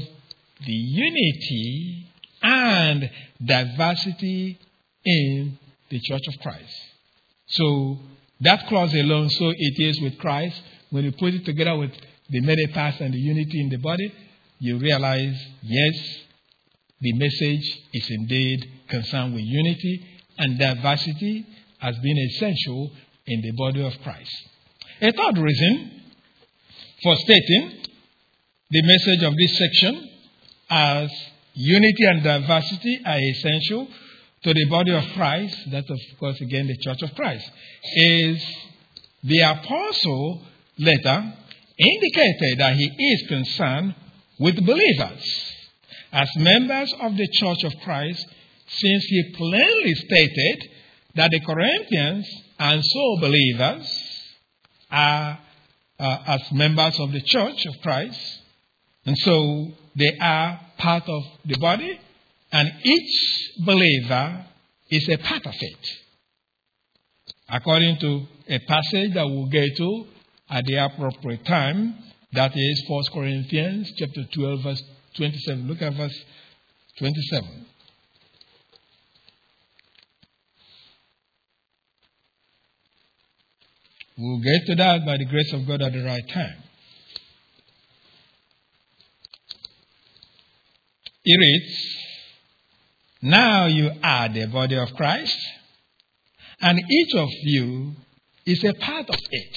the 0.64 0.72
unity 0.72 2.06
and 2.42 3.10
diversity 3.44 4.58
in 5.04 5.58
the 5.90 6.00
church 6.00 6.22
of 6.28 6.38
Christ. 6.40 6.74
So 7.48 7.98
that 8.40 8.66
clause 8.66 8.94
alone, 8.94 9.28
so 9.30 9.50
it 9.56 9.82
is 9.82 10.00
with 10.00 10.18
Christ, 10.18 10.60
when 10.90 11.04
you 11.04 11.12
put 11.12 11.34
it 11.34 11.44
together 11.44 11.76
with 11.76 11.92
the 12.28 12.40
many 12.40 12.66
parts 12.68 13.00
and 13.00 13.12
the 13.12 13.18
unity 13.18 13.60
in 13.60 13.68
the 13.68 13.76
body, 13.76 14.12
you 14.58 14.78
realize, 14.78 15.34
yes, 15.62 16.21
the 17.02 17.12
message 17.14 17.80
is 17.92 18.06
indeed 18.10 18.64
concerned 18.88 19.34
with 19.34 19.42
unity 19.44 20.06
and 20.38 20.58
diversity 20.58 21.44
as 21.80 21.98
being 21.98 22.16
essential 22.30 22.92
in 23.26 23.42
the 23.42 23.50
body 23.52 23.84
of 23.84 23.92
Christ. 24.02 24.30
A 25.00 25.12
third 25.12 25.36
reason 25.36 26.00
for 27.02 27.16
stating 27.16 27.72
the 28.70 28.82
message 28.82 29.24
of 29.24 29.36
this 29.36 29.58
section 29.58 30.08
as 30.70 31.10
unity 31.54 32.04
and 32.04 32.22
diversity 32.22 33.00
are 33.04 33.18
essential 33.18 33.88
to 34.44 34.54
the 34.54 34.64
body 34.66 34.92
of 34.92 35.04
Christ, 35.14 35.56
that 35.72 35.90
of 35.90 35.98
course 36.20 36.40
again 36.40 36.68
the 36.68 36.76
church 36.76 37.02
of 37.02 37.14
Christ, 37.16 37.50
is 37.96 38.44
the 39.24 39.40
apostle 39.40 40.42
letter 40.78 41.34
indicated 41.78 42.58
that 42.58 42.76
he 42.76 42.84
is 42.84 43.28
concerned 43.28 43.94
with 44.38 44.64
believers 44.64 45.51
as 46.12 46.28
members 46.36 46.92
of 47.00 47.16
the 47.16 47.28
church 47.32 47.64
of 47.64 47.72
Christ, 47.82 48.24
since 48.68 49.04
he 49.04 49.34
plainly 49.36 49.94
stated 49.94 50.70
that 51.14 51.30
the 51.30 51.40
Corinthians 51.40 52.26
and 52.58 52.84
so 52.84 53.16
believers 53.20 53.88
are 54.90 55.38
uh, 55.98 56.18
as 56.26 56.52
members 56.52 56.98
of 57.00 57.12
the 57.12 57.22
church 57.22 57.66
of 57.66 57.74
Christ, 57.82 58.20
and 59.06 59.16
so 59.18 59.68
they 59.96 60.16
are 60.20 60.60
part 60.78 61.04
of 61.08 61.22
the 61.44 61.58
body, 61.58 61.98
and 62.50 62.72
each 62.84 63.50
believer 63.64 64.44
is 64.90 65.08
a 65.08 65.16
part 65.18 65.46
of 65.46 65.54
it. 65.58 65.88
According 67.48 67.98
to 68.00 68.26
a 68.48 68.58
passage 68.60 69.14
that 69.14 69.26
we'll 69.26 69.46
get 69.46 69.76
to 69.76 70.06
at 70.52 70.64
the 70.66 70.76
appropriate 70.76 71.44
time. 71.46 71.94
That 72.32 72.52
is 72.54 72.84
1 72.88 73.04
Corinthians 73.12 73.92
chapter 73.96 74.24
12, 74.32 74.62
verse 74.62 74.82
27. 75.16 75.68
Look 75.68 75.82
at 75.82 75.94
verse 75.94 76.24
27. 76.98 77.66
We'll 84.18 84.40
get 84.40 84.66
to 84.66 84.74
that 84.76 85.06
by 85.06 85.16
the 85.16 85.24
grace 85.24 85.52
of 85.52 85.66
God 85.66 85.82
at 85.82 85.92
the 85.92 86.04
right 86.04 86.28
time. 86.28 86.62
It 91.24 91.38
reads, 91.38 91.96
Now 93.22 93.66
you 93.66 93.90
are 94.02 94.28
the 94.28 94.46
body 94.46 94.76
of 94.76 94.92
Christ, 94.94 95.38
and 96.60 96.78
each 96.78 97.14
of 97.14 97.28
you 97.42 97.92
is 98.44 98.62
a 98.64 98.74
part 98.74 99.08
of 99.08 99.18
it. 99.30 99.56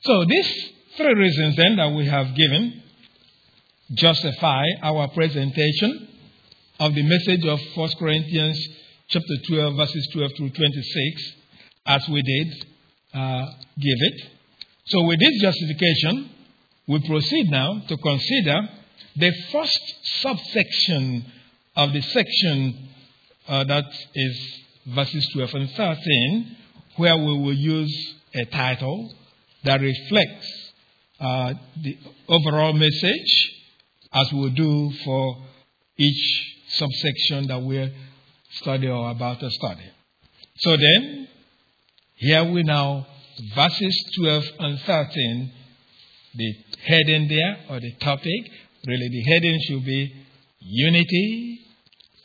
So 0.00 0.24
these 0.24 0.72
three 0.96 1.14
reasons 1.14 1.56
then 1.56 1.76
that 1.76 1.92
we 1.96 2.06
have 2.06 2.34
given 2.34 2.82
justify 3.94 4.64
our 4.82 5.08
presentation 5.08 6.08
of 6.80 6.94
the 6.94 7.02
message 7.02 7.46
of 7.46 7.60
1 7.74 7.90
Corinthians 7.98 8.58
chapter 9.08 9.34
12 9.48 9.76
verses 9.76 10.08
12 10.12 10.30
through 10.36 10.50
26 10.50 11.32
as 11.86 12.08
we 12.08 12.22
did 12.22 12.66
uh, 13.14 13.46
give 13.78 13.98
it. 14.00 14.30
So 14.86 15.04
with 15.04 15.20
this 15.20 15.40
justification, 15.40 16.30
we 16.88 17.06
proceed 17.06 17.50
now 17.50 17.82
to 17.88 17.96
consider 17.96 18.68
the 19.16 19.32
first 19.50 19.80
subsection 20.20 21.24
of 21.76 21.92
the 21.92 22.00
section 22.02 22.88
uh, 23.48 23.64
that 23.64 23.84
is 24.14 24.62
verses 24.86 25.28
12 25.34 25.54
and 25.54 25.70
13, 25.70 26.56
where 26.96 27.16
we 27.16 27.38
will 27.38 27.54
use 27.54 28.14
a 28.34 28.44
title 28.46 29.14
that 29.64 29.80
reflects 29.80 30.61
uh, 31.22 31.54
the 31.80 31.96
overall 32.28 32.72
message 32.72 33.52
as 34.12 34.32
we 34.32 34.50
do 34.50 34.90
for 35.04 35.36
each 35.96 36.56
subsection 36.68 37.46
that 37.46 37.62
we're 37.62 37.92
studying 38.50 38.92
or 38.92 39.10
about 39.10 39.38
to 39.38 39.48
study. 39.50 39.88
So 40.56 40.76
then, 40.76 41.28
here 42.16 42.44
we 42.50 42.64
now, 42.64 43.06
verses 43.54 44.04
12 44.18 44.44
and 44.58 44.80
13, 44.80 45.52
the 46.34 46.54
heading 46.84 47.28
there 47.28 47.56
or 47.70 47.78
the 47.78 47.92
topic, 48.00 48.50
really 48.84 49.08
the 49.08 49.22
heading 49.22 49.60
should 49.68 49.84
be 49.84 50.12
unity 50.58 51.60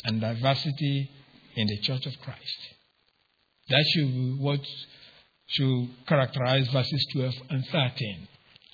and 0.05 0.19
diversity 0.19 1.09
in 1.55 1.67
the 1.67 1.77
church 1.81 2.05
of 2.07 2.13
Christ. 2.23 2.57
That 3.69 3.85
should 3.93 4.11
be 4.11 4.37
what 4.39 4.61
should 5.49 5.89
characterize 6.07 6.67
verses 6.69 7.05
12 7.13 7.33
and 7.51 7.63
13 7.71 8.27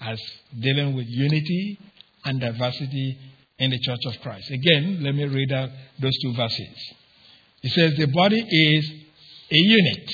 as 0.05 0.19
dealing 0.59 0.95
with 0.95 1.05
unity 1.07 1.79
and 2.25 2.39
diversity 2.39 3.17
in 3.59 3.71
the 3.71 3.79
church 3.79 3.99
of 4.05 4.19
Christ. 4.21 4.49
Again, 4.51 4.99
let 5.01 5.15
me 5.15 5.25
read 5.25 5.51
out 5.51 5.69
those 5.99 6.17
two 6.21 6.33
verses. 6.35 6.93
It 7.61 7.71
says, 7.71 7.93
The 7.97 8.07
body 8.07 8.39
is 8.39 8.91
a 9.51 9.57
unit, 9.57 10.11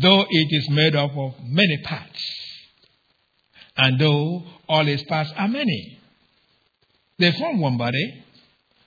though 0.00 0.24
it 0.28 0.48
is 0.50 0.70
made 0.70 0.96
up 0.96 1.12
of 1.16 1.34
many 1.44 1.78
parts, 1.84 2.22
and 3.76 3.98
though 3.98 4.42
all 4.68 4.86
its 4.86 5.02
parts 5.04 5.30
are 5.36 5.48
many. 5.48 5.98
They 7.18 7.32
form 7.32 7.60
one 7.60 7.78
body, 7.78 8.24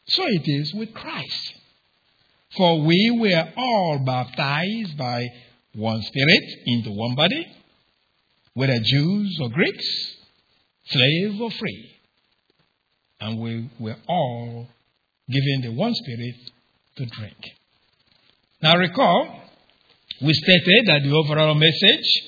so 0.07 0.23
it 0.25 0.43
is 0.45 0.73
with 0.73 0.93
Christ. 0.93 1.53
For 2.57 2.81
we 2.81 3.17
were 3.19 3.51
all 3.57 3.99
baptized 4.05 4.97
by 4.97 5.27
one 5.73 6.01
spirit 6.01 6.43
into 6.65 6.91
one 6.91 7.15
body, 7.15 7.47
whether 8.55 8.79
Jews 8.79 9.37
or 9.41 9.49
Greeks, 9.49 10.15
slave 10.87 11.41
or 11.41 11.51
free. 11.51 11.91
And 13.19 13.39
we 13.39 13.69
were 13.79 13.97
all 14.07 14.67
given 15.29 15.61
the 15.61 15.71
one 15.73 15.93
spirit 15.93 16.35
to 16.97 17.05
drink. 17.05 17.37
Now 18.61 18.77
recall, 18.77 19.41
we 20.21 20.33
stated 20.33 20.87
that 20.87 21.01
the 21.03 21.11
overall 21.11 21.53
message 21.53 22.23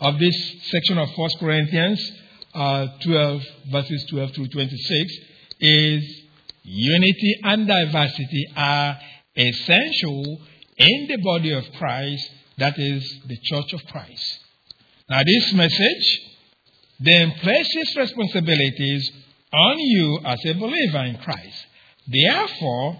of 0.00 0.18
this 0.18 0.70
section 0.70 0.98
of 0.98 1.08
1 1.16 1.30
Corinthians 1.40 2.12
uh, 2.54 2.86
12, 3.02 3.42
verses 3.70 4.06
12 4.10 4.30
through 4.34 4.48
26, 4.48 5.12
is 5.60 6.22
unity 6.62 7.36
and 7.42 7.66
diversity 7.66 8.46
are 8.56 8.98
essential 9.36 10.38
in 10.76 11.08
the 11.08 11.18
body 11.24 11.52
of 11.52 11.64
Christ, 11.78 12.30
that 12.58 12.78
is 12.78 13.02
the 13.26 13.38
church 13.42 13.72
of 13.72 13.84
Christ. 13.86 14.41
Now, 15.08 15.22
this 15.24 15.52
message 15.52 16.20
then 17.00 17.32
places 17.32 17.96
responsibilities 17.96 19.10
on 19.52 19.78
you 19.78 20.20
as 20.24 20.38
a 20.46 20.54
believer 20.54 21.04
in 21.04 21.16
Christ. 21.18 21.66
Therefore, 22.06 22.98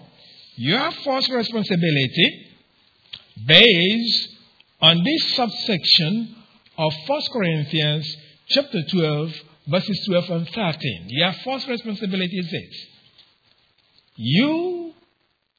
your 0.55 0.91
first 0.91 1.29
responsibility, 1.31 2.47
based 3.45 4.29
on 4.81 5.03
this 5.03 5.35
subsection 5.35 6.35
of 6.77 6.93
1 7.07 7.21
Corinthians 7.31 8.17
chapter 8.49 8.81
12, 8.91 9.33
verses 9.67 10.05
12 10.05 10.29
and 10.29 10.49
13, 10.49 11.05
your 11.07 11.33
first 11.45 11.67
responsibility 11.67 12.37
is 12.37 12.51
this. 12.51 12.87
You 14.15 14.93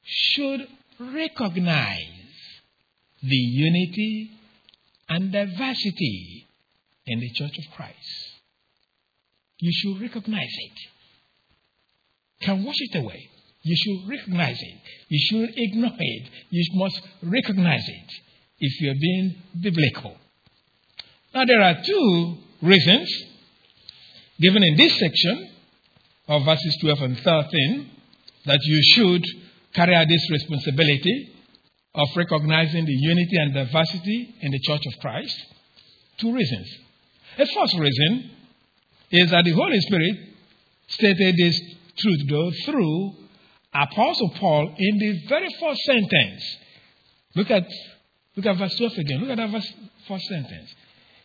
should 0.03 0.67
recognize 0.99 1.99
the 3.21 3.35
unity 3.35 4.31
and 5.09 5.31
diversity 5.31 6.47
in 7.05 7.19
the 7.19 7.29
church 7.33 7.57
of 7.57 7.75
Christ. 7.75 7.95
You 9.59 9.71
should 9.73 10.01
recognize 10.01 10.53
it. 10.57 12.45
Can 12.45 12.63
wash 12.63 12.75
it 12.77 12.97
away. 12.97 13.29
You 13.63 13.75
should 13.75 14.09
recognize 14.09 14.57
it. 14.59 14.79
You 15.09 15.19
should 15.29 15.57
ignore 15.57 15.97
it. 15.97 16.29
You 16.49 16.65
must 16.73 17.01
recognize 17.23 17.87
it 17.87 18.11
if 18.59 18.81
you're 18.81 18.95
being 18.99 19.35
biblical. 19.61 20.17
Now, 21.33 21.45
there 21.45 21.61
are 21.61 21.75
two 21.83 22.37
reasons 22.61 23.11
given 24.39 24.63
in 24.63 24.77
this 24.77 24.97
section 24.99 25.49
of 26.27 26.45
verses 26.45 26.77
12 26.81 27.01
and 27.01 27.17
13 27.19 27.89
that 28.45 28.59
you 28.61 28.81
should 28.93 29.23
carry 29.73 29.95
out 29.95 30.07
this 30.07 30.29
responsibility 30.29 31.34
of 31.95 32.07
recognizing 32.15 32.85
the 32.85 32.93
unity 32.93 33.37
and 33.37 33.53
diversity 33.53 34.35
in 34.41 34.51
the 34.51 34.59
church 34.59 34.81
of 34.85 34.99
Christ. 34.99 35.35
Two 36.17 36.33
reasons. 36.33 36.67
The 37.37 37.45
first 37.45 37.77
reason 37.77 38.31
is 39.11 39.31
that 39.31 39.43
the 39.45 39.51
Holy 39.51 39.79
Spirit 39.81 40.15
stated 40.87 41.35
this 41.37 41.59
truth, 41.97 42.21
though, 42.29 42.51
through 42.65 43.13
Apostle 43.73 44.29
Paul 44.39 44.75
in 44.77 44.97
the 44.99 45.27
very 45.27 45.47
first 45.59 45.81
sentence. 45.83 46.57
Look 47.35 47.51
at, 47.51 47.65
look 48.35 48.45
at 48.45 48.57
verse 48.57 48.75
12 48.77 48.97
again. 48.97 49.19
Look 49.21 49.29
at 49.29 49.37
that 49.37 49.49
verse, 49.51 49.73
first 50.07 50.25
sentence. 50.25 50.73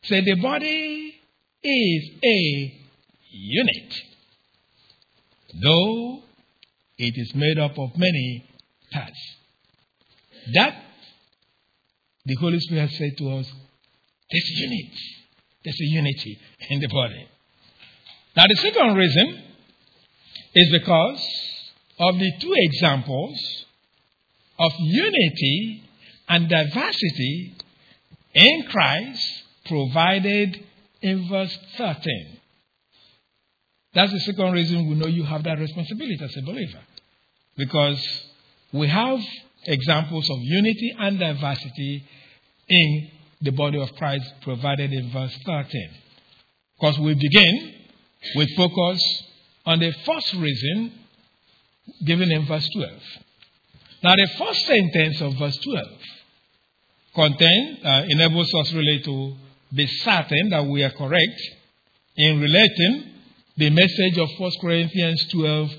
Say, 0.02 0.22
the 0.22 0.36
body 0.36 1.14
is 1.62 2.10
a 2.24 2.80
unit, 3.30 3.94
though 5.62 6.22
it 6.98 7.14
is 7.16 7.34
made 7.34 7.58
up 7.58 7.78
of 7.78 7.96
many 7.96 8.44
parts. 8.92 9.36
That 10.54 10.82
the 12.24 12.34
Holy 12.36 12.60
Spirit 12.60 12.88
has 12.88 12.98
said 12.98 13.16
to 13.18 13.30
us, 13.30 13.46
there's 14.30 14.50
unity. 14.50 14.92
There's 15.64 15.80
a 15.80 15.84
unity 15.84 16.38
in 16.70 16.80
the 16.80 16.88
body. 16.88 17.28
Now, 18.36 18.44
the 18.48 18.56
second 18.56 18.94
reason 18.94 19.42
is 20.54 20.70
because 20.70 21.26
of 21.98 22.18
the 22.18 22.32
two 22.40 22.54
examples 22.56 23.66
of 24.58 24.72
unity 24.78 25.82
and 26.28 26.48
diversity 26.48 27.54
in 28.34 28.62
Christ 28.70 29.22
provided 29.66 30.64
in 31.02 31.28
verse 31.28 31.56
13. 31.76 32.38
That's 33.94 34.12
the 34.12 34.20
second 34.20 34.52
reason 34.52 34.88
we 34.88 34.94
know 34.94 35.06
you 35.06 35.24
have 35.24 35.42
that 35.44 35.58
responsibility 35.58 36.18
as 36.22 36.36
a 36.36 36.42
believer. 36.42 36.80
Because 37.56 38.00
we 38.72 38.86
have 38.88 39.18
examples 39.64 40.28
of 40.30 40.38
unity 40.40 40.94
and 40.98 41.18
diversity 41.18 42.04
in 42.68 43.10
the 43.42 43.50
body 43.52 43.80
of 43.80 43.90
Christ 43.96 44.24
provided 44.42 44.92
in 44.92 45.10
verse 45.12 45.36
13. 45.44 45.90
Because 46.78 46.98
we 46.98 47.14
begin 47.14 47.74
with 48.36 48.48
focus 48.56 49.22
on 49.66 49.80
the 49.80 49.92
first 50.04 50.34
reason 50.34 50.92
given 52.04 52.30
in 52.30 52.46
verse 52.46 52.68
12. 52.74 52.92
Now, 54.02 54.14
the 54.14 54.28
first 54.38 54.66
sentence 54.66 55.20
of 55.20 55.34
verse 55.38 55.58
12 55.58 55.86
contain, 57.14 57.78
uh, 57.84 58.04
enables 58.08 58.52
us 58.54 58.72
really 58.72 59.02
to 59.04 59.34
be 59.74 59.86
certain 59.86 60.50
that 60.50 60.64
we 60.64 60.82
are 60.82 60.90
correct 60.90 61.40
in 62.16 62.40
relating 62.40 63.04
the 63.56 63.70
message 63.70 64.18
of 64.18 64.28
1 64.38 64.50
Corinthians 64.60 65.26
12, 65.32 65.70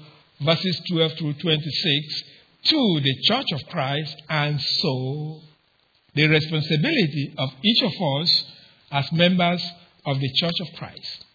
verses 0.41 0.82
12 0.91 1.12
through 1.17 1.34
26, 1.34 2.24
to 2.63 3.00
the 3.02 3.15
church 3.24 3.45
of 3.54 3.62
Christ, 3.69 4.15
and 4.30 4.60
so 4.62 5.41
the 6.13 6.28
responsibility 6.28 7.34
of 7.38 7.50
each 7.63 7.84
of 7.84 7.91
us 8.19 8.43
as 8.91 9.12
members 9.13 9.63
of 10.06 10.19
the 10.19 10.32
church 10.36 10.56
of 10.62 10.67
Christ. 10.78 11.26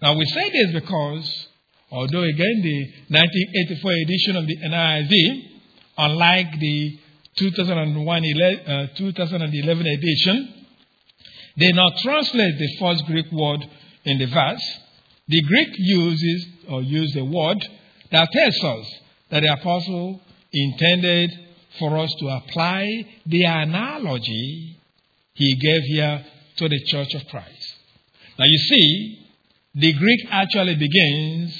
Now, 0.00 0.16
we 0.16 0.24
say 0.26 0.50
this 0.50 0.72
because, 0.72 1.46
although 1.90 2.22
again 2.22 2.60
the 2.62 2.84
1984 3.08 3.92
edition 3.92 4.36
of 4.36 4.46
the 4.46 4.56
NIV, 4.56 5.48
unlike 5.98 6.58
the 6.58 6.98
2001, 7.36 8.24
uh, 8.66 8.86
2011 8.96 9.86
edition, 9.86 10.54
they 11.56 11.72
not 11.72 11.92
translate 11.98 12.58
the 12.58 12.76
first 12.78 13.04
Greek 13.06 13.30
word 13.32 13.66
in 14.04 14.18
the 14.18 14.26
verse. 14.26 14.78
The 15.28 15.42
Greek 15.42 15.68
uses 15.76 16.46
or 16.68 16.82
use 16.82 17.14
a 17.16 17.24
word 17.24 17.58
that 18.10 18.28
tells 18.32 18.64
us 18.64 18.94
that 19.30 19.40
the 19.40 19.52
apostle 19.52 20.20
intended 20.52 21.30
for 21.78 21.96
us 21.98 22.12
to 22.18 22.28
apply 22.28 23.06
the 23.26 23.44
analogy 23.44 24.76
he 25.34 25.56
gave 25.56 25.82
here 25.82 26.24
to 26.56 26.68
the 26.68 26.80
church 26.86 27.14
of 27.14 27.26
Christ. 27.28 27.74
Now 28.38 28.44
you 28.46 28.58
see, 28.58 29.26
the 29.74 29.92
Greek 29.92 30.20
actually 30.30 30.76
begins 30.76 31.56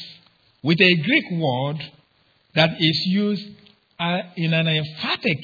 with 0.62 0.80
a 0.80 0.94
Greek 0.96 1.24
word 1.32 1.90
that 2.54 2.70
is 2.80 3.02
used 3.06 3.46
uh, 3.98 4.18
in 4.36 4.52
an 4.52 4.66
emphatic 4.66 5.38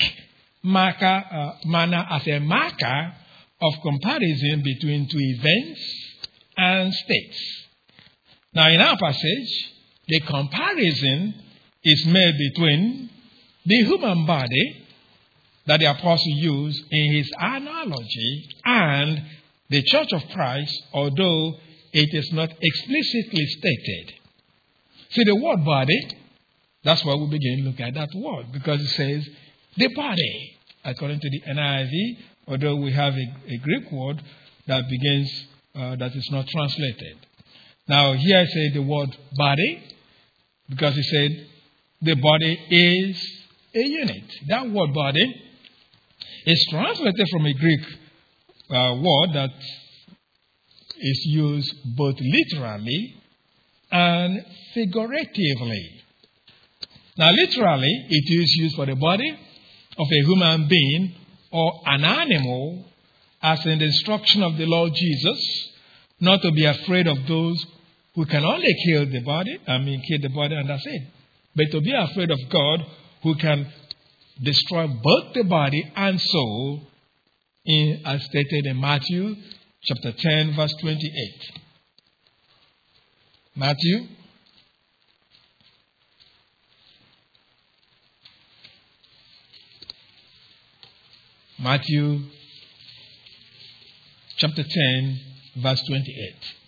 marker, 0.63 1.25
uh, 1.31 1.53
manner 1.65 2.05
as 2.11 2.27
a 2.27 2.41
marker 2.41 3.13
of 3.63 3.75
comparison 3.83 4.63
between 4.63 5.09
two 5.09 5.19
events 5.19 5.81
and 6.57 6.93
states. 6.93 7.67
Now, 8.55 8.69
in 8.69 8.81
our 8.81 8.97
passage, 8.97 9.73
the 10.09 10.21
comparison 10.21 11.35
is 11.85 12.07
made 12.07 12.35
between 12.39 13.11
the 13.66 13.85
human 13.85 14.26
body 14.26 14.87
that 15.66 15.81
the 15.81 15.87
apostle 15.87 16.33
used 16.37 16.81
in 16.90 17.12
his 17.14 17.31
analogy 17.38 18.48
and 18.64 19.22
the 19.68 19.83
church 19.83 20.12
of 20.12 20.22
Christ, 20.33 20.72
although 20.92 21.55
it 21.92 22.14
is 22.14 22.33
not 22.33 22.50
explicitly 22.61 23.46
stated. 23.46 24.12
See, 25.11 25.24
the 25.24 25.35
word 25.35 25.64
body, 25.64 25.98
that's 26.85 27.05
why 27.05 27.14
we 27.16 27.26
begin 27.26 27.59
to 27.59 27.70
look 27.70 27.81
at 27.81 27.94
that 27.94 28.09
word, 28.14 28.52
because 28.52 28.81
it 28.81 28.88
says 28.88 29.29
the 29.76 29.88
body, 29.88 30.57
according 30.85 31.18
to 31.20 31.31
the 31.31 31.40
NIV, 31.48 32.18
although 32.46 32.76
we 32.76 32.92
have 32.92 33.14
a, 33.14 33.35
a 33.48 33.57
Greek 33.59 33.90
word 33.90 34.22
that 34.68 34.88
begins, 34.88 35.46
uh, 35.74 35.96
that 35.96 36.14
is 36.14 36.29
not 36.31 36.46
translated. 36.46 37.16
Now, 37.88 38.12
here 38.12 38.38
I 38.38 38.44
say 38.44 38.70
the 38.74 38.83
word 38.83 39.16
body, 39.37 39.83
because 40.68 40.94
he 40.94 41.02
said 41.02 41.46
the 42.02 42.14
body 42.14 42.59
is 42.70 43.36
a 43.77 43.89
unit. 43.89 44.25
That 44.49 44.71
word 44.71 44.93
body 44.95 45.43
is 46.47 46.67
translated 46.71 47.27
from 47.31 47.47
a 47.47 47.53
Greek 47.53 47.81
uh, 48.71 48.95
word 48.97 49.35
that 49.35 49.51
is 50.99 51.23
used 51.27 51.75
both 51.97 52.17
literally 52.19 53.15
and 53.91 54.45
figuratively. 54.75 56.03
Now, 57.19 57.31
literally, 57.31 58.07
it 58.11 58.43
is 58.43 58.55
used 58.59 58.77
for 58.77 58.87
the 58.87 58.97
body 58.97 59.31
of 59.99 60.07
a 60.07 60.27
human 60.27 60.69
being 60.69 61.15
or 61.51 61.81
an 61.87 62.05
animal, 62.05 62.85
as 63.43 63.65
in 63.67 63.79
the 63.79 63.87
instruction 63.87 64.43
of 64.43 64.57
the 64.57 64.67
Lord 64.67 64.93
Jesus, 64.95 65.73
not 66.21 66.43
to 66.43 66.51
be 66.53 66.65
afraid 66.65 67.07
of 67.07 67.19
those 67.27 67.65
who 68.15 68.25
can 68.27 68.45
only 68.45 68.75
kill 68.87 69.07
the 69.07 69.21
body, 69.21 69.59
I 69.69 69.79
mean, 69.79 70.03
kill 70.09 70.21
the 70.21 70.35
body 70.35 70.55
and 70.55 70.69
that's 70.69 70.85
it, 70.87 71.03
but 71.55 71.71
to 71.71 71.81
be 71.81 71.93
afraid 71.93 72.31
of 72.31 72.39
God 72.51 72.81
who 73.27 73.35
can 73.35 73.67
destroy 74.41 74.87
both 74.87 75.35
the 75.35 75.43
body 75.43 75.83
and 75.97 76.21
soul, 76.21 76.81
in, 77.65 78.01
as 78.05 78.23
stated 78.25 78.67
in 78.67 78.81
Matthew 78.81 79.35
chapter 79.83 80.12
10, 80.12 80.55
verse 80.55 80.73
28. 80.81 81.11
Matthew 83.57 84.07
Matthew 91.59 92.21
chapter 94.37 94.62
10, 94.62 95.21
verse 95.57 95.83
28. 95.89 96.65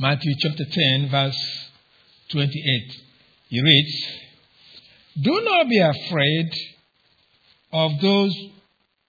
Matthew 0.00 0.32
chapter 0.38 0.64
10, 0.64 1.10
verse 1.10 1.36
28. 2.30 2.52
He 3.50 3.60
reads, 3.60 4.06
Do 5.20 5.42
not 5.44 5.68
be 5.68 5.78
afraid 5.78 6.50
of 7.70 7.92
those 8.00 8.34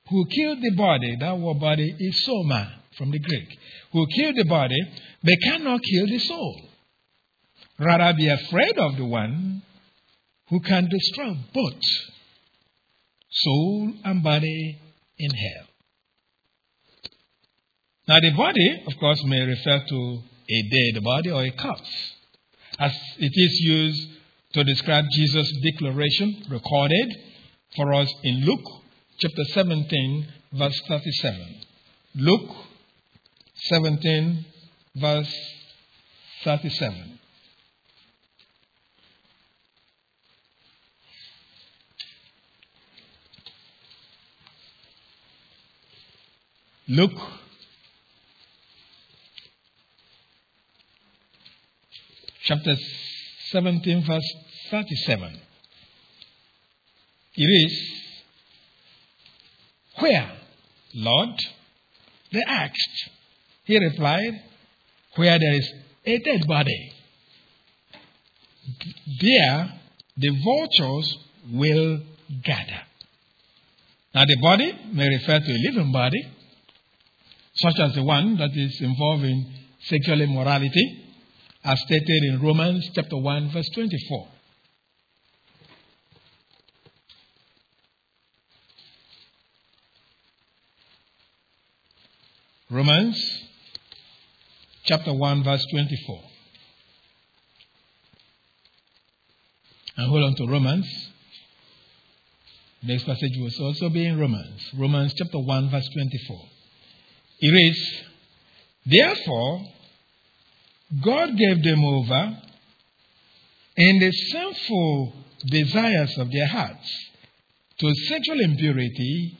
who 0.10 0.26
kill 0.26 0.58
the 0.60 0.76
body. 0.76 1.16
That 1.18 1.40
word 1.40 1.62
body 1.62 1.96
is 1.98 2.26
soma 2.26 2.74
from 2.98 3.12
the 3.12 3.20
Greek. 3.20 3.58
Who 3.94 4.06
kill 4.14 4.34
the 4.34 4.44
body, 4.44 4.76
but 5.24 5.36
cannot 5.42 5.80
kill 5.82 6.08
the 6.08 6.20
soul. 6.20 6.62
Rather 7.80 8.14
be 8.18 8.28
afraid 8.28 8.78
of 8.78 8.98
the 8.98 9.06
one 9.06 9.62
who 10.50 10.60
can 10.60 10.90
destroy 10.90 11.38
both 11.54 11.82
soul 13.30 13.94
and 14.04 14.22
body 14.22 14.78
in 15.18 15.32
hell. 15.32 15.68
Now, 18.10 18.20
the 18.20 18.36
body, 18.36 18.84
of 18.86 18.94
course, 19.00 19.24
may 19.24 19.40
refer 19.40 19.86
to 19.88 20.24
a 20.52 20.62
dead 20.64 21.04
body 21.04 21.32
or 21.32 21.44
a 21.44 21.52
corpse, 21.52 22.14
as 22.80 22.94
it 23.20 23.32
is 23.34 23.60
used 23.62 24.08
to 24.54 24.64
describe 24.64 25.06
Jesus' 25.12 25.52
declaration 25.64 26.46
recorded 26.50 27.16
for 27.76 27.94
us 27.94 28.14
in 28.24 28.46
Luke 28.46 28.66
chapter 29.18 29.44
17, 29.46 30.28
verse 30.54 30.82
37. 30.88 31.56
Luke 32.16 32.56
17, 33.56 34.46
verse 34.96 35.34
37. 36.44 37.20
Luke 46.88 47.41
chapter 52.52 52.76
17, 53.52 54.04
verse 54.06 54.34
37. 54.72 55.40
It 57.36 57.44
is, 57.44 57.92
Where, 60.00 60.32
Lord? 60.96 61.40
They 62.34 62.42
asked. 62.46 63.10
He 63.64 63.78
replied, 63.78 64.34
Where 65.16 65.40
there 65.40 65.54
is 65.54 65.74
a 66.06 66.18
dead 66.18 66.46
body, 66.46 66.94
there 69.22 69.74
the 70.18 70.30
vultures 70.44 71.18
will 71.54 72.02
gather. 72.44 72.82
Now, 74.14 74.26
the 74.26 74.38
body 74.42 74.74
may 74.92 75.08
refer 75.08 75.40
to 75.40 75.52
a 75.52 75.60
living 75.70 75.94
body, 75.94 76.22
such 77.56 77.80
as 77.80 77.96
the 77.96 78.04
one 78.04 78.36
that 78.38 78.52
is 78.54 78.82
involved 78.82 79.24
in 79.24 79.54
sexual 79.84 80.20
immorality, 80.20 81.01
as 81.64 81.80
stated 81.82 82.24
in 82.24 82.42
Romans 82.42 82.90
chapter 82.94 83.18
1, 83.18 83.52
verse 83.52 83.70
24. 83.70 84.28
Romans 92.72 93.44
chapter 94.86 95.14
1, 95.14 95.44
verse 95.44 95.66
24. 95.72 96.22
And 99.98 100.10
hold 100.10 100.24
on 100.24 100.36
to 100.36 100.48
Romans. 100.48 100.88
Next 102.82 103.04
passage 103.04 103.38
was 103.38 103.60
also 103.60 103.90
be 103.90 104.06
in 104.06 104.20
Romans. 104.20 104.72
Romans 104.76 105.14
chapter 105.16 105.38
1, 105.38 105.70
verse 105.70 105.88
24. 105.94 106.42
It 107.42 107.52
reads, 107.52 108.04
Therefore, 108.86 109.62
God 111.00 111.38
gave 111.38 111.64
them 111.64 111.84
over 111.84 112.38
in 113.78 114.00
the 114.00 114.12
sinful 114.12 115.14
desires 115.46 116.18
of 116.18 116.32
their 116.32 116.48
hearts 116.48 117.10
to 117.80 117.94
sexual 118.08 118.42
impurity 118.42 119.38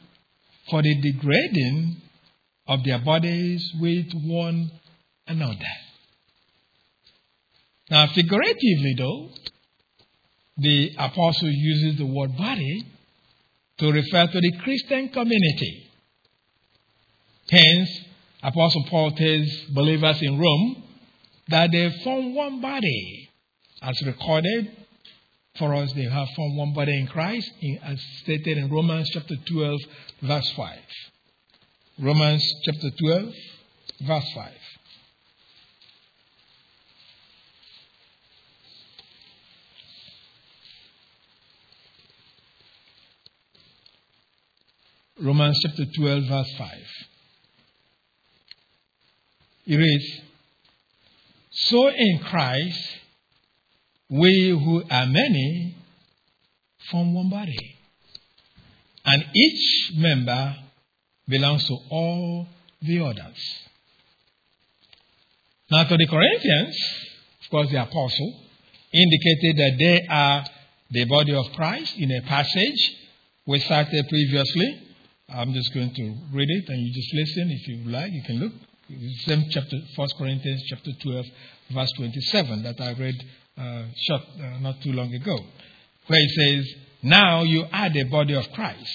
for 0.70 0.82
the 0.82 0.94
degrading 1.00 1.96
of 2.66 2.82
their 2.84 2.98
bodies 2.98 3.62
with 3.78 4.12
one 4.24 4.70
another. 5.26 5.58
Now, 7.90 8.06
figuratively, 8.14 8.94
though, 8.96 9.28
the 10.56 10.92
apostle 10.98 11.50
uses 11.50 11.98
the 11.98 12.06
word 12.06 12.36
body 12.36 12.86
to 13.78 13.92
refer 13.92 14.26
to 14.26 14.40
the 14.40 14.52
Christian 14.62 15.10
community. 15.10 15.90
Hence, 17.50 17.90
Apostle 18.42 18.84
Paul 18.88 19.10
tells 19.12 19.48
believers 19.70 20.22
in 20.22 20.38
Rome 20.38 20.82
that 21.48 21.70
they 21.72 21.90
form 22.04 22.34
one 22.34 22.60
body. 22.60 23.28
As 23.82 24.00
recorded 24.06 24.76
for 25.58 25.74
us, 25.74 25.92
they 25.92 26.04
have 26.04 26.28
formed 26.36 26.56
one 26.56 26.72
body 26.72 26.98
in 26.98 27.06
Christ, 27.06 27.50
as 27.82 28.00
stated 28.22 28.58
in 28.58 28.70
Romans 28.70 29.10
chapter 29.12 29.34
12, 29.50 29.80
verse 30.22 30.50
5. 30.56 30.78
Romans 32.00 32.54
chapter 32.64 32.90
12, 32.90 33.34
verse 34.06 34.32
5. 34.34 34.52
Romans 45.20 45.58
chapter 45.62 45.84
12, 45.96 46.24
verse 46.24 46.52
5. 46.58 46.70
It 49.66 49.76
reads, 49.76 50.22
So 51.54 51.88
in 51.88 52.18
Christ, 52.18 52.80
we 54.08 54.48
who 54.50 54.82
are 54.90 55.06
many 55.06 55.76
form 56.90 57.14
one 57.14 57.28
body, 57.28 57.76
and 59.04 59.24
each 59.34 59.92
member 59.96 60.56
belongs 61.28 61.64
to 61.66 61.76
all 61.90 62.46
the 62.80 63.04
others. 63.04 63.38
Now, 65.70 65.84
to 65.84 65.96
the 65.96 66.06
Corinthians, 66.06 66.76
of 67.44 67.50
course, 67.50 67.70
the 67.70 67.82
apostle 67.82 68.34
indicated 68.92 69.56
that 69.56 69.76
they 69.78 70.06
are 70.08 70.44
the 70.90 71.04
body 71.04 71.34
of 71.34 71.46
Christ 71.52 71.94
in 71.96 72.10
a 72.10 72.22
passage 72.22 72.96
we 73.46 73.58
cited 73.60 74.08
previously. 74.08 74.88
I'm 75.28 75.52
just 75.54 75.72
going 75.72 75.94
to 75.94 76.14
read 76.32 76.48
it 76.50 76.68
and 76.68 76.78
you 76.86 76.92
just 76.92 77.14
listen 77.14 77.50
if 77.50 77.68
you 77.68 77.90
like. 77.90 78.12
You 78.12 78.22
can 78.22 78.36
look. 78.40 78.52
Same 78.88 79.44
chapter, 79.50 79.76
1 79.96 80.08
Corinthians 80.18 80.62
chapter 80.68 80.90
12, 81.02 81.26
verse 81.72 81.92
27 81.96 82.62
that 82.64 82.80
I 82.80 82.92
read 82.92 83.14
uh, 83.56 83.84
short, 83.96 84.22
uh, 84.40 84.58
not 84.60 84.80
too 84.82 84.92
long 84.92 85.12
ago, 85.14 85.38
where 86.06 86.20
it 86.20 86.30
says, 86.30 86.74
Now 87.02 87.42
you 87.42 87.64
are 87.72 87.90
the 87.90 88.04
body 88.04 88.34
of 88.34 88.50
Christ 88.52 88.92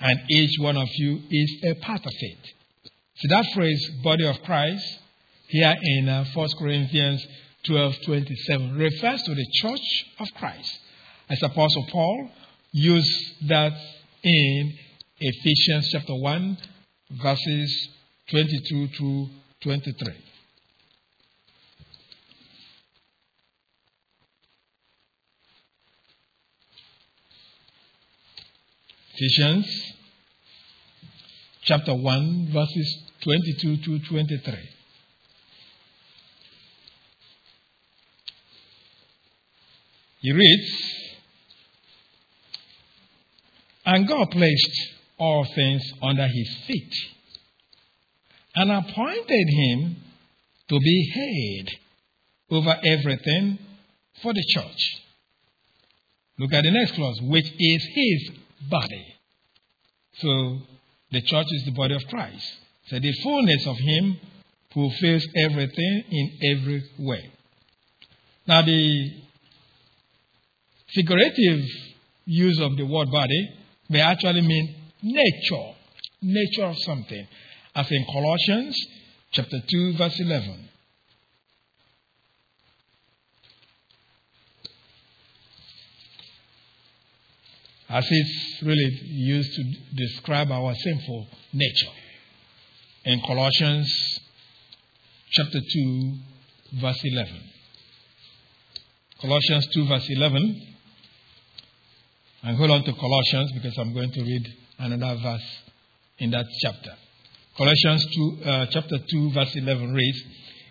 and 0.00 0.18
each 0.30 0.58
one 0.58 0.76
of 0.76 0.88
you 0.94 1.20
is 1.30 1.64
a 1.64 1.74
part 1.74 2.04
of 2.04 2.12
it. 2.12 2.38
See 3.16 3.28
that 3.28 3.46
phrase, 3.52 3.90
body 4.02 4.26
of 4.26 4.42
Christ, 4.42 4.84
here 5.48 5.74
in 5.82 6.08
uh, 6.08 6.24
1 6.32 6.48
Corinthians 6.58 7.26
12 7.66 7.94
27, 8.06 8.76
refers 8.76 9.22
to 9.24 9.34
the 9.34 9.46
church 9.60 10.04
of 10.18 10.28
Christ. 10.38 10.78
As 11.28 11.42
Apostle 11.42 11.86
Paul 11.90 12.30
used 12.72 13.48
that 13.48 13.74
in 14.22 14.78
Ephesians 15.18 15.88
chapter 15.92 16.14
1, 16.14 16.58
verses 17.22 17.88
22 18.30 18.88
to 18.96 19.26
23. 19.60 20.14
Ephesians 29.14 29.66
chapter 31.62 31.92
1, 31.92 32.50
verses 32.52 33.02
22 33.24 33.76
to 33.78 33.98
23. 34.08 34.54
He 40.20 40.32
reads, 40.32 40.70
And 43.84 44.06
God 44.06 44.30
placed 44.30 44.70
all 45.18 45.44
things 45.52 45.82
under 46.00 46.28
his 46.28 46.56
feet 46.68 46.94
and 48.54 48.70
appointed 48.70 49.46
him 49.48 49.96
to 50.68 50.78
be 50.78 51.12
head 51.14 51.68
over 52.50 52.76
everything 52.84 53.58
for 54.22 54.32
the 54.32 54.44
church. 54.54 55.00
Look 56.38 56.52
at 56.52 56.64
the 56.64 56.70
next 56.70 56.92
clause, 56.92 57.20
which 57.22 57.46
is 57.58 57.88
his 57.94 58.30
body. 58.68 59.14
So 60.14 60.58
the 61.10 61.20
church 61.22 61.46
is 61.50 61.64
the 61.64 61.72
body 61.72 61.94
of 61.94 62.02
Christ. 62.08 62.46
So 62.86 62.98
the 62.98 63.12
fullness 63.22 63.66
of 63.66 63.76
him 63.76 64.18
fulfills 64.72 65.26
everything 65.36 66.04
in 66.10 66.38
every 66.56 66.82
way. 66.98 67.30
Now 68.46 68.62
the 68.62 69.22
figurative 70.94 71.64
use 72.24 72.60
of 72.60 72.76
the 72.76 72.84
word 72.84 73.10
body 73.10 73.48
may 73.88 74.00
actually 74.00 74.42
mean 74.42 74.74
nature, 75.02 75.74
nature 76.22 76.64
of 76.64 76.76
something 76.78 77.26
as 77.74 77.90
in 77.90 78.04
Colossians 78.12 78.76
chapter 79.32 79.58
2, 79.70 79.96
verse 79.96 80.18
11. 80.18 80.68
As 87.88 88.06
it's 88.08 88.62
really 88.62 89.00
used 89.02 89.52
to 89.54 89.64
describe 89.96 90.50
our 90.52 90.74
sinful 90.74 91.26
nature. 91.52 91.90
In 93.04 93.20
Colossians 93.20 94.20
chapter 95.30 95.58
2, 95.60 96.12
verse 96.80 97.00
11. 97.02 97.40
Colossians 99.20 99.66
2, 99.74 99.86
verse 99.86 100.06
11. 100.08 100.66
And 102.42 102.56
hold 102.56 102.70
on 102.70 102.84
to 102.84 102.92
Colossians 102.94 103.52
because 103.52 103.76
I'm 103.78 103.92
going 103.92 104.12
to 104.12 104.22
read 104.22 104.46
another 104.78 105.20
verse 105.20 105.58
in 106.18 106.30
that 106.30 106.46
chapter. 106.62 106.94
Colossians 107.60 108.06
2, 108.16 108.38
uh, 108.42 108.66
chapter 108.70 108.96
2, 109.06 109.32
verse 109.32 109.54
11 109.54 109.92
reads, 109.92 110.22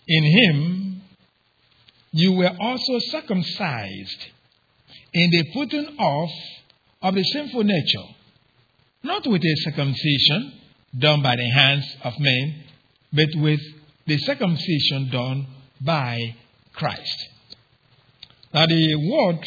In 0.08 0.24
him 0.24 1.02
you 2.12 2.32
were 2.32 2.52
also 2.60 2.98
circumcised 2.98 4.26
in 5.14 5.30
the 5.30 5.44
putting 5.54 5.86
off 6.00 6.32
of 7.04 7.14
the 7.14 7.24
sinful 7.26 7.64
nature, 7.64 8.08
not 9.04 9.28
with 9.28 9.40
a 9.40 9.56
circumcision 9.58 10.54
done 10.98 11.22
by 11.22 11.36
the 11.36 11.48
hands 11.52 11.86
of 12.04 12.14
men, 12.18 12.64
but 13.14 13.30
with 13.36 13.62
the 14.08 14.18
circumcision 14.18 15.12
done 15.12 15.46
by 15.80 16.36
Christ. 16.74 17.28
Now, 18.52 18.66
the 18.66 18.96
word, 18.96 19.44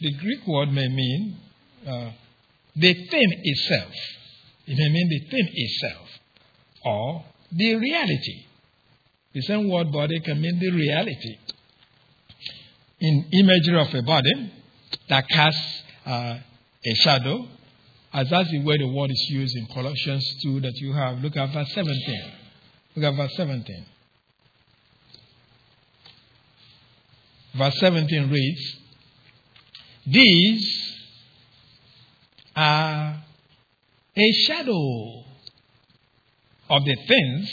the 0.00 0.12
Greek 0.12 0.46
word 0.46 0.70
may 0.70 0.86
mean 0.86 1.38
uh, 1.84 2.12
the 2.76 2.94
thing 2.94 3.32
itself. 3.42 3.92
It 4.64 4.78
may 4.78 4.92
mean 4.92 5.08
the 5.08 5.28
thing 5.28 5.48
itself 5.52 6.07
or 6.84 7.24
the 7.52 7.74
reality. 7.76 8.44
The 9.34 9.42
same 9.42 9.68
word 9.70 9.92
body 9.92 10.20
can 10.20 10.40
mean 10.40 10.58
the 10.58 10.70
reality. 10.70 11.36
In 13.00 13.26
imagery 13.32 13.80
of 13.80 13.94
a 13.94 14.02
body 14.02 14.52
that 15.08 15.28
casts 15.28 15.82
uh, 16.06 16.38
a 16.84 16.94
shadow, 16.94 17.46
as 18.12 18.28
that's 18.30 18.50
the 18.50 18.62
way 18.64 18.78
the 18.78 18.88
word 18.88 19.10
is 19.10 19.26
used 19.30 19.56
in 19.56 19.66
Colossians 19.66 20.24
2 20.42 20.60
that 20.60 20.74
you 20.76 20.92
have. 20.92 21.18
Look 21.18 21.36
at 21.36 21.52
verse 21.52 21.72
17. 21.72 22.32
Look 22.96 23.04
at 23.04 23.16
verse 23.16 23.36
17. 23.36 23.86
Verse 27.54 27.78
17 27.78 28.30
reads, 28.30 28.76
These 30.06 30.94
are 32.56 33.22
a 34.16 34.32
shadow 34.46 35.24
of 36.68 36.84
the 36.84 36.96
things 37.06 37.50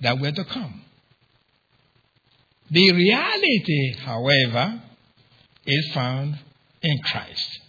that 0.00 0.18
were 0.18 0.32
to 0.32 0.44
come. 0.44 0.82
The 2.70 2.92
reality, 2.92 3.94
however, 3.98 4.80
is 5.66 5.90
found 5.94 6.38
in 6.82 6.98
Christ. 7.04 7.60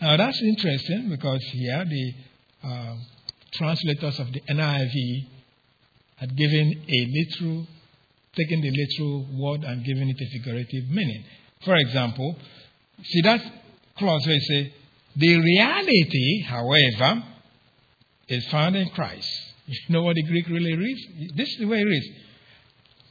Now 0.00 0.16
that's 0.16 0.40
interesting 0.42 1.08
because 1.08 1.42
here 1.52 1.84
the 1.84 2.14
uh, 2.62 2.96
translators 3.52 4.20
of 4.20 4.32
the 4.32 4.40
NIV 4.40 5.26
had 6.16 6.36
given 6.36 6.82
a 6.88 7.06
literal, 7.06 7.66
taken 8.36 8.60
the 8.60 8.70
literal 8.70 9.26
word 9.40 9.64
and 9.64 9.84
given 9.84 10.08
it 10.08 10.16
a 10.20 10.38
figurative 10.38 10.88
meaning. 10.90 11.24
For 11.64 11.74
example, 11.76 12.36
see 13.02 13.22
that 13.22 13.40
clause 13.96 14.26
where 14.26 14.36
it 14.36 14.42
says, 14.42 14.72
the 15.16 15.36
reality, 15.36 16.42
however, 16.42 17.24
is 18.28 18.46
found 18.48 18.76
in 18.76 18.88
Christ. 18.90 19.28
You 19.66 19.76
know 19.88 20.02
what 20.02 20.16
the 20.16 20.22
Greek 20.22 20.48
really 20.48 20.76
reads? 20.76 21.34
This 21.36 21.48
is 21.48 21.58
the 21.58 21.66
way 21.66 21.80
it 21.80 21.84
reads. 21.84 22.06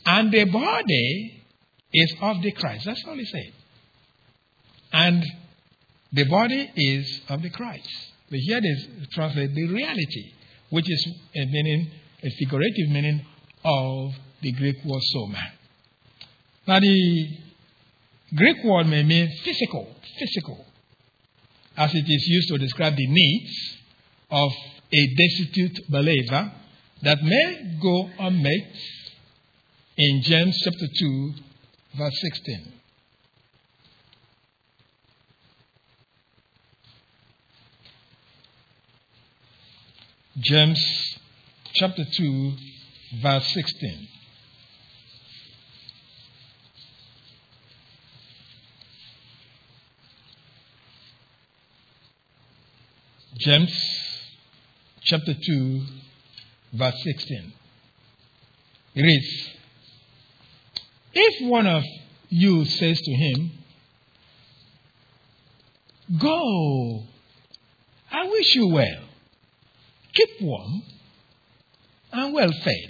And 0.05 0.31
the 0.31 0.45
body 0.45 1.43
is 1.93 2.15
of 2.21 2.41
the 2.41 2.51
Christ. 2.53 2.85
That's 2.85 3.03
all 3.07 3.15
he 3.15 3.25
said. 3.25 3.53
And 4.93 5.25
the 6.13 6.23
body 6.25 6.71
is 6.75 7.21
of 7.29 7.41
the 7.41 7.49
Christ. 7.49 7.89
But 8.29 8.39
here 8.39 8.61
they 8.61 9.05
translate 9.13 9.53
the 9.53 9.67
reality, 9.67 10.33
which 10.69 10.89
is 10.89 11.07
a 11.35 11.45
meaning, 11.45 11.91
a 12.23 12.29
figurative 12.29 12.89
meaning 12.89 13.25
of 13.63 14.13
the 14.41 14.51
Greek 14.53 14.75
word 14.85 15.01
soma. 15.01 15.43
Now 16.67 16.79
the 16.79 17.37
Greek 18.35 18.63
word 18.63 18.87
may 18.87 19.03
mean 19.03 19.29
physical, 19.43 19.87
physical, 20.19 20.65
as 21.77 21.93
it 21.93 22.05
is 22.05 22.27
used 22.27 22.49
to 22.49 22.57
describe 22.57 22.95
the 22.95 23.07
needs 23.07 23.77
of 24.29 24.51
a 24.93 25.15
destitute 25.15 25.89
believer 25.89 26.51
that 27.03 27.21
may 27.21 27.77
go 27.81 28.09
unmet 28.19 28.73
in 29.97 30.21
James 30.21 30.59
chapter 30.63 30.87
2, 30.99 31.33
verse 31.97 32.19
16. 32.21 32.73
James 40.39 41.19
chapter 41.73 42.05
2, 42.05 42.53
verse 43.21 43.47
16. 43.53 44.07
James 53.39 54.06
chapter 55.07 55.33
2, 55.33 55.81
verse 56.73 57.01
16. 57.01 57.53
It 58.95 59.01
reads 59.01 59.49
If 61.13 61.49
one 61.49 61.65
of 61.65 61.83
you 62.27 62.65
says 62.65 62.99
to 62.99 63.11
him, 63.11 63.51
Go, 66.19 67.03
I 68.11 68.27
wish 68.27 68.55
you 68.55 68.67
well, 68.67 69.03
keep 70.13 70.41
warm 70.41 70.83
and 72.11 72.33
well 72.33 72.51
fed, 72.63 72.89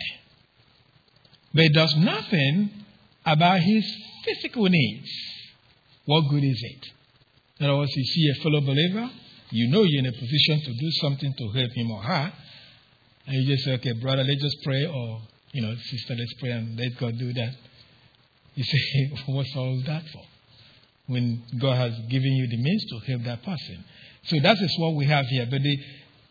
but 1.54 1.72
does 1.72 1.96
nothing 1.98 2.72
about 3.28 3.60
his 3.60 3.86
physical 4.26 4.66
needs, 4.66 5.10
what 6.06 6.30
good 6.32 6.44
is 6.44 6.60
it? 6.64 6.88
In 7.60 7.68
other 7.68 7.78
words, 7.78 7.92
you 7.96 8.04
see 8.06 8.32
a 8.32 8.42
fellow 8.42 8.62
believer 8.62 9.12
you 9.52 9.70
know 9.70 9.84
you're 9.84 10.00
in 10.00 10.06
a 10.08 10.12
position 10.12 10.62
to 10.62 10.74
do 10.74 10.92
something 11.02 11.34
to 11.34 11.50
help 11.52 11.72
him 11.72 11.92
or 11.92 12.02
her, 12.04 12.34
and 13.28 13.36
you 13.36 13.56
just 13.56 13.66
say, 13.66 13.74
okay, 13.74 13.92
brother, 13.94 14.24
let's 14.24 14.42
just 14.42 14.58
pray, 14.64 14.86
or, 14.86 15.22
you 15.52 15.62
know, 15.62 15.76
sister, 15.76 16.16
let's 16.18 16.34
pray 16.40 16.52
and 16.52 16.80
let 16.80 16.98
God 16.98 17.18
do 17.18 17.34
that. 17.34 17.54
You 18.56 18.64
say, 18.64 19.12
what's 19.28 19.54
all 19.56 19.82
that 19.86 20.04
for? 20.14 20.24
When 21.08 21.44
God 21.60 21.76
has 21.76 21.94
given 22.10 22.32
you 22.32 22.48
the 22.48 22.58
means 22.58 22.86
to 22.86 23.12
help 23.12 23.24
that 23.24 23.44
person. 23.44 23.84
So 24.24 24.38
that 24.42 24.58
is 24.58 24.76
what 24.80 24.96
we 24.96 25.06
have 25.06 25.26
here. 25.26 25.46
But 25.50 25.62
the, 25.62 25.78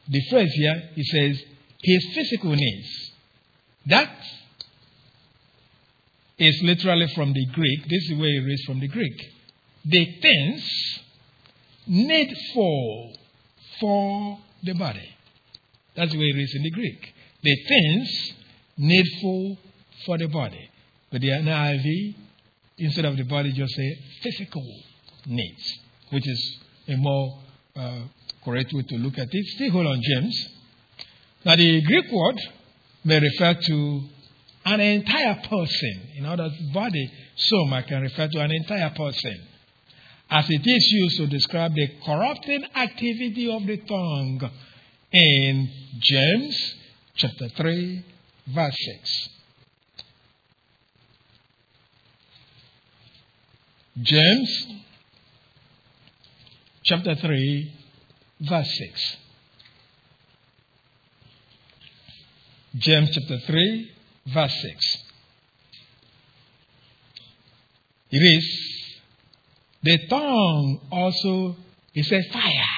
the 0.08 0.20
phrase 0.30 0.52
here, 0.54 0.90
it 0.96 1.06
says, 1.06 1.44
his 1.82 2.06
physical 2.14 2.54
needs. 2.54 3.12
That 3.86 4.16
is 6.38 6.60
literally 6.62 7.06
from 7.14 7.32
the 7.32 7.46
Greek. 7.46 7.88
This 7.88 8.10
is 8.10 8.18
where 8.18 8.28
it 8.28 8.52
is 8.52 8.64
from 8.66 8.80
the 8.80 8.88
Greek. 8.88 9.32
The 9.84 10.20
things 10.20 11.00
needful 11.86 13.12
for 13.80 14.38
the 14.62 14.74
body. 14.74 15.14
That's 15.94 16.12
the 16.12 16.18
way 16.18 16.26
it 16.26 16.38
is 16.38 16.54
in 16.54 16.62
the 16.62 16.70
Greek. 16.70 17.14
The 17.42 17.56
things 17.68 18.32
needful 18.76 19.58
for 20.04 20.18
the 20.18 20.26
body. 20.26 20.70
But 21.10 21.20
the 21.20 21.28
NIV, 21.28 22.14
instead 22.78 23.04
of 23.04 23.16
the 23.16 23.24
body, 23.24 23.52
just 23.52 23.74
say 23.74 23.98
physical 24.22 24.64
needs, 25.26 25.78
which 26.10 26.26
is 26.28 26.58
a 26.88 26.96
more 26.96 27.38
uh, 27.74 28.00
correct 28.44 28.72
way 28.72 28.82
to 28.82 28.96
look 28.96 29.18
at 29.18 29.28
it. 29.30 29.46
Still 29.54 29.70
hold 29.70 29.86
on, 29.86 30.00
James. 30.02 30.48
Now, 31.44 31.56
the 31.56 31.80
Greek 31.82 32.12
word 32.12 32.40
may 33.04 33.20
refer 33.20 33.54
to 33.54 34.02
an 34.64 34.80
entire 34.80 35.36
person. 35.48 36.08
In 36.16 36.26
other 36.26 36.44
words, 36.44 36.60
body, 36.74 37.10
soma 37.36 37.84
can 37.84 38.02
refer 38.02 38.28
to 38.28 38.40
an 38.40 38.50
entire 38.50 38.90
person 38.90 39.48
as 40.30 40.44
it 40.48 40.66
is 40.66 40.92
used 40.92 41.16
to 41.18 41.26
describe 41.26 41.74
the 41.74 41.88
corrupting 42.04 42.64
activity 42.74 43.50
of 43.50 43.66
the 43.66 43.76
tongue 43.78 44.50
in 45.12 45.70
James 46.00 46.74
chapter 47.14 47.48
3, 47.48 48.04
verse 48.48 48.76
6. 49.00 49.28
James 54.02 54.66
chapter 56.84 57.14
3, 57.14 57.72
verse 58.40 58.78
6. 58.78 59.16
James 62.76 63.10
chapter 63.10 63.38
3, 63.38 63.90
verse 64.34 64.54
6. 64.62 64.96
It 68.10 68.18
is 68.18 68.85
the 69.86 69.98
tongue 70.08 70.80
also 70.90 71.56
is 71.94 72.10
a 72.12 72.22
fire, 72.32 72.74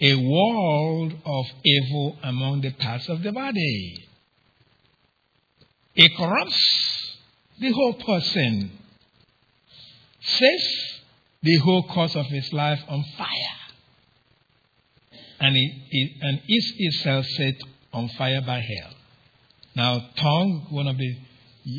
a 0.00 0.14
world 0.14 1.14
of 1.24 1.46
evil 1.64 2.18
among 2.22 2.60
the 2.60 2.72
parts 2.72 3.08
of 3.08 3.22
the 3.22 3.32
body. 3.32 4.08
It 5.94 6.12
corrupts 6.16 7.16
the 7.60 7.72
whole 7.72 7.94
person, 7.94 8.70
says 10.20 10.62
the 11.42 11.56
whole 11.56 11.84
course 11.88 12.14
of 12.14 12.26
his 12.26 12.52
life 12.52 12.80
on 12.88 13.04
fire. 13.16 13.56
And, 15.40 15.56
it, 15.56 15.72
it, 15.90 16.12
and 16.20 16.40
is 16.48 16.72
itself 16.78 17.24
set 17.26 17.54
on 17.92 18.08
fire 18.10 18.40
by 18.42 18.60
hell. 18.60 18.92
Now, 19.76 20.08
tongue, 20.16 20.66
one 20.70 20.88
of 20.88 20.96
the 20.98 21.16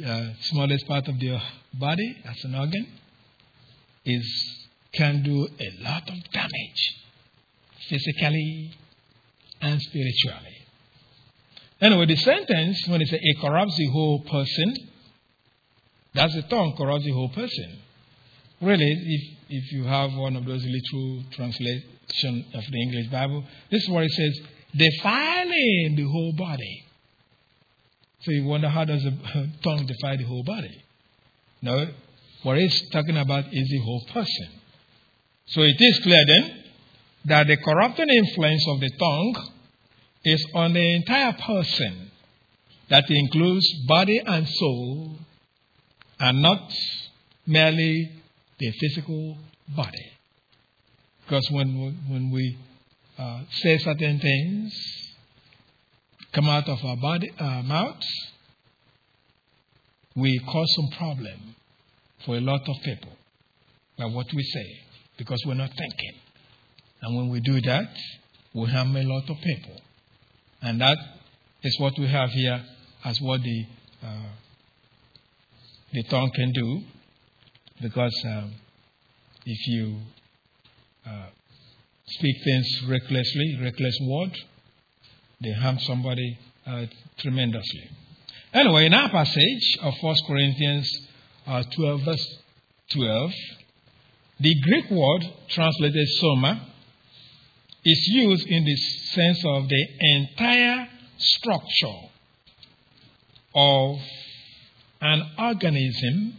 uh, 0.05 0.33
smallest 0.43 0.87
part 0.87 1.07
of 1.07 1.19
the 1.19 1.41
body 1.73 2.17
as 2.25 2.43
an 2.45 2.55
organ, 2.55 2.98
is 4.09 4.59
can 4.91 5.23
do 5.23 5.47
a 5.59 5.83
lot 5.83 6.09
of 6.09 6.31
damage 6.31 6.95
physically 7.87 8.71
and 9.61 9.81
spiritually. 9.81 10.57
Anyway, 11.81 12.05
the 12.05 12.15
sentence, 12.17 12.87
when 12.87 13.01
it 13.01 13.07
says 13.07 13.19
it 13.21 13.39
corrupts 13.39 13.75
the 13.77 13.87
whole 13.87 14.19
person, 14.21 14.75
that's 16.13 16.33
the 16.33 16.41
tongue 16.43 16.75
corrupts 16.77 17.05
the 17.05 17.11
whole 17.11 17.29
person. 17.29 17.79
Really, 18.61 18.91
if, 18.91 19.37
if 19.49 19.71
you 19.71 19.85
have 19.85 20.13
one 20.13 20.35
of 20.35 20.45
those 20.45 20.63
literal 20.65 21.23
translation 21.31 22.45
of 22.53 22.63
the 22.69 22.81
English 22.81 23.07
Bible, 23.07 23.43
this 23.71 23.83
is 23.83 23.89
what 23.89 24.03
it 24.03 24.11
says, 24.11 24.39
defiling 24.75 25.93
the 25.95 26.07
whole 26.11 26.33
body. 26.33 26.85
So 28.21 28.31
you 28.31 28.43
wonder 28.43 28.67
how 28.67 28.83
does 28.83 29.03
the 29.03 29.49
tongue 29.63 29.85
defile 29.85 30.17
the 30.17 30.25
whole 30.25 30.43
body? 30.43 30.83
No, 31.61 31.87
what 32.43 32.57
it's 32.57 32.89
talking 32.89 33.17
about 33.17 33.45
is 33.51 33.69
the 33.69 33.79
whole 33.83 34.05
person. 34.13 34.49
So 35.47 35.61
it 35.61 35.75
is 35.77 35.99
clear 36.03 36.23
then 36.27 36.63
that 37.25 37.47
the 37.47 37.57
corrupting 37.57 38.09
influence 38.09 38.65
of 38.69 38.79
the 38.79 38.89
tongue 38.97 39.51
is 40.23 40.45
on 40.53 40.73
the 40.73 40.95
entire 40.95 41.33
person. 41.33 42.11
That 42.89 43.05
includes 43.09 43.65
body 43.87 44.19
and 44.25 44.47
soul, 44.47 45.17
and 46.19 46.41
not 46.41 46.71
merely 47.45 48.11
the 48.57 48.71
physical 48.71 49.37
body. 49.75 50.11
Because 51.23 51.47
when, 51.51 51.95
when 52.09 52.31
we 52.31 52.57
uh, 53.17 53.41
say 53.51 53.77
certain 53.77 54.19
things, 54.19 54.73
come 56.33 56.49
out 56.49 56.67
of 56.67 56.83
our 56.83 56.97
body, 56.97 57.31
our 57.39 57.63
mouths, 57.63 58.07
we 60.15 60.39
cause 60.39 60.67
some 60.75 60.97
problem 60.97 61.55
for 62.25 62.35
a 62.35 62.41
lot 62.41 62.61
of 62.67 62.75
people 62.83 63.11
by 63.97 64.05
what 64.05 64.27
we 64.33 64.43
say 64.43 64.79
because 65.17 65.41
we're 65.45 65.53
not 65.53 65.69
thinking. 65.69 66.13
And 67.01 67.17
when 67.17 67.29
we 67.29 67.39
do 67.39 67.61
that, 67.61 67.89
we 68.53 68.67
harm 68.69 68.95
a 68.95 69.03
lot 69.03 69.29
of 69.29 69.37
people. 69.37 69.81
And 70.61 70.81
that 70.81 70.97
is 71.63 71.79
what 71.79 71.97
we 71.97 72.07
have 72.07 72.29
here 72.31 72.63
as 73.05 73.19
what 73.21 73.41
the, 73.41 73.65
uh, 74.03 74.29
the 75.93 76.03
tongue 76.03 76.31
can 76.35 76.51
do. 76.51 76.81
Because 77.81 78.13
um, 78.25 78.53
if 79.45 79.67
you 79.67 79.97
uh, 81.05 81.27
speak 82.07 82.35
things 82.43 82.83
recklessly, 82.87 83.59
reckless 83.61 83.97
word, 84.01 84.35
they 85.41 85.53
harm 85.53 85.79
somebody 85.79 86.37
uh, 86.65 86.85
tremendously. 87.17 87.89
Anyway, 88.53 88.85
in 88.85 88.93
our 88.93 89.09
passage 89.09 89.77
of 89.81 89.93
1 90.01 90.15
Corinthians 90.27 90.89
uh, 91.49 91.63
12, 91.75 92.01
verse 92.05 92.37
12, 92.93 93.31
the 94.39 94.55
Greek 94.61 94.89
word 94.91 95.23
translated 95.49 96.07
soma 96.19 96.67
is 97.83 98.07
used 98.07 98.47
in 98.47 98.63
the 98.65 98.75
sense 98.75 99.43
of 99.45 99.67
the 99.67 99.87
entire 99.99 100.87
structure 101.17 101.99
of 103.55 103.97
an 105.01 105.23
organism, 105.39 106.35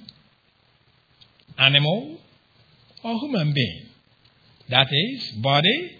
animal, 1.59 2.19
or 3.03 3.19
human 3.19 3.53
being. 3.53 3.87
That 4.69 4.87
is, 4.91 5.31
body 5.43 5.99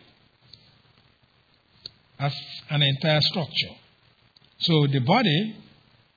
as 2.19 2.35
an 2.69 2.83
entire 2.83 3.21
structure. 3.23 3.75
So 4.61 4.87
the 4.87 5.01
body 5.01 5.57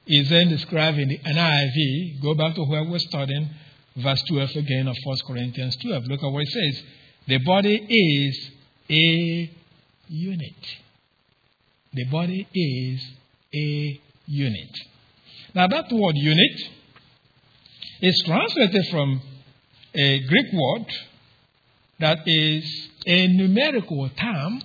is 0.06 0.30
then 0.30 0.49
described 0.49 0.97
in 0.97 1.10
the 1.10 1.20
NIV. 1.20 2.22
Go 2.22 2.34
back 2.36 2.56
to 2.56 2.64
where 2.64 2.84
we're 2.84 2.99
studying, 2.99 3.49
verse 3.95 4.22
12 4.30 4.49
again 4.58 4.88
of 4.88 4.95
1 5.04 5.18
Corinthians 5.28 5.78
12. 5.78 6.04
Look 6.08 6.24
at 6.24 6.32
what 6.32 6.43
it 6.43 6.49
says. 6.49 6.84
The 7.28 7.38
body 7.39 7.76
is 7.89 8.51
a 8.89 9.51
unit. 10.10 10.78
The 11.93 12.06
body 12.06 12.47
is 12.54 13.08
a 13.54 14.01
unit. 14.26 14.78
Now, 15.56 15.68
that 15.68 15.91
word 15.91 16.16
unit 16.16 16.62
is 18.01 18.24
translated 18.26 18.86
from 18.89 19.22
a 19.95 20.20
Greek 20.28 20.47
word 20.51 20.86
that 21.99 22.28
is 22.28 22.89
a 23.06 23.28
numerical 23.28 24.10
term 24.10 24.62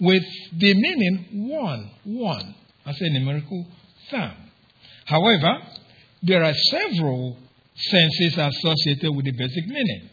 with 0.00 0.24
the 0.56 0.74
meaning 0.74 1.48
one, 1.50 1.90
one, 2.04 2.54
I 2.86 2.92
say 2.92 3.08
numerical 3.10 3.66
term. 4.10 4.34
However, 5.06 5.58
there 6.22 6.42
are 6.42 6.54
several 6.54 7.36
senses 7.76 8.38
associated 8.38 9.14
with 9.14 9.24
the 9.24 9.32
basic 9.32 9.66
meaning. 9.66 10.10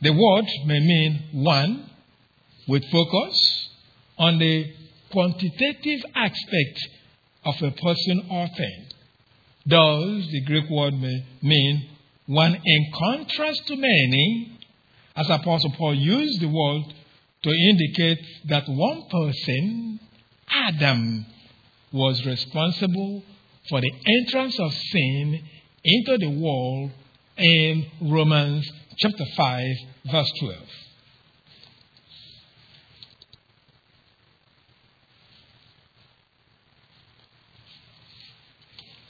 The 0.00 0.12
word 0.12 0.44
may 0.66 0.80
mean 0.80 1.22
one 1.32 1.90
with 2.68 2.84
focus 2.90 3.68
on 4.18 4.38
the 4.38 4.72
quantitative 5.10 6.04
aspect 6.14 6.78
of 7.44 7.54
a 7.62 7.70
person 7.70 8.26
or 8.30 8.46
thing. 8.48 8.86
Thus, 9.66 10.28
the 10.30 10.42
Greek 10.46 10.70
word 10.70 10.94
may 10.94 11.24
mean 11.42 11.88
one 12.26 12.54
in 12.54 12.92
contrast 12.96 13.66
to 13.68 13.76
many, 13.76 14.58
as 15.16 15.28
Apostle 15.30 15.72
Paul 15.76 15.94
used 15.94 16.40
the 16.40 16.48
word 16.48 16.94
to 17.42 17.50
indicate 17.50 18.24
that 18.48 18.64
one 18.68 19.04
person, 19.10 20.00
Adam, 20.50 21.26
was 21.92 22.24
responsible 22.24 23.22
for 23.68 23.80
the 23.80 23.92
entrance 24.06 24.58
of 24.58 24.72
sin 24.72 25.42
into 25.84 26.18
the 26.18 26.30
world 26.30 26.90
in 27.36 27.86
Romans 28.02 28.68
chapter 28.98 29.24
5, 29.36 29.66
verse 30.10 30.32
12. 30.40 30.56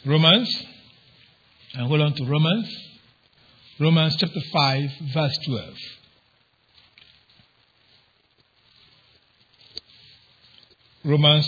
Romans, 0.06 0.64
and 1.74 1.86
hold 1.86 2.00
on 2.00 2.14
to 2.14 2.24
Romans, 2.24 2.88
Romans 3.80 4.16
chapter 4.16 4.40
5, 4.40 4.90
verse 5.12 5.38
12. 5.46 5.74
Romans 11.04 11.46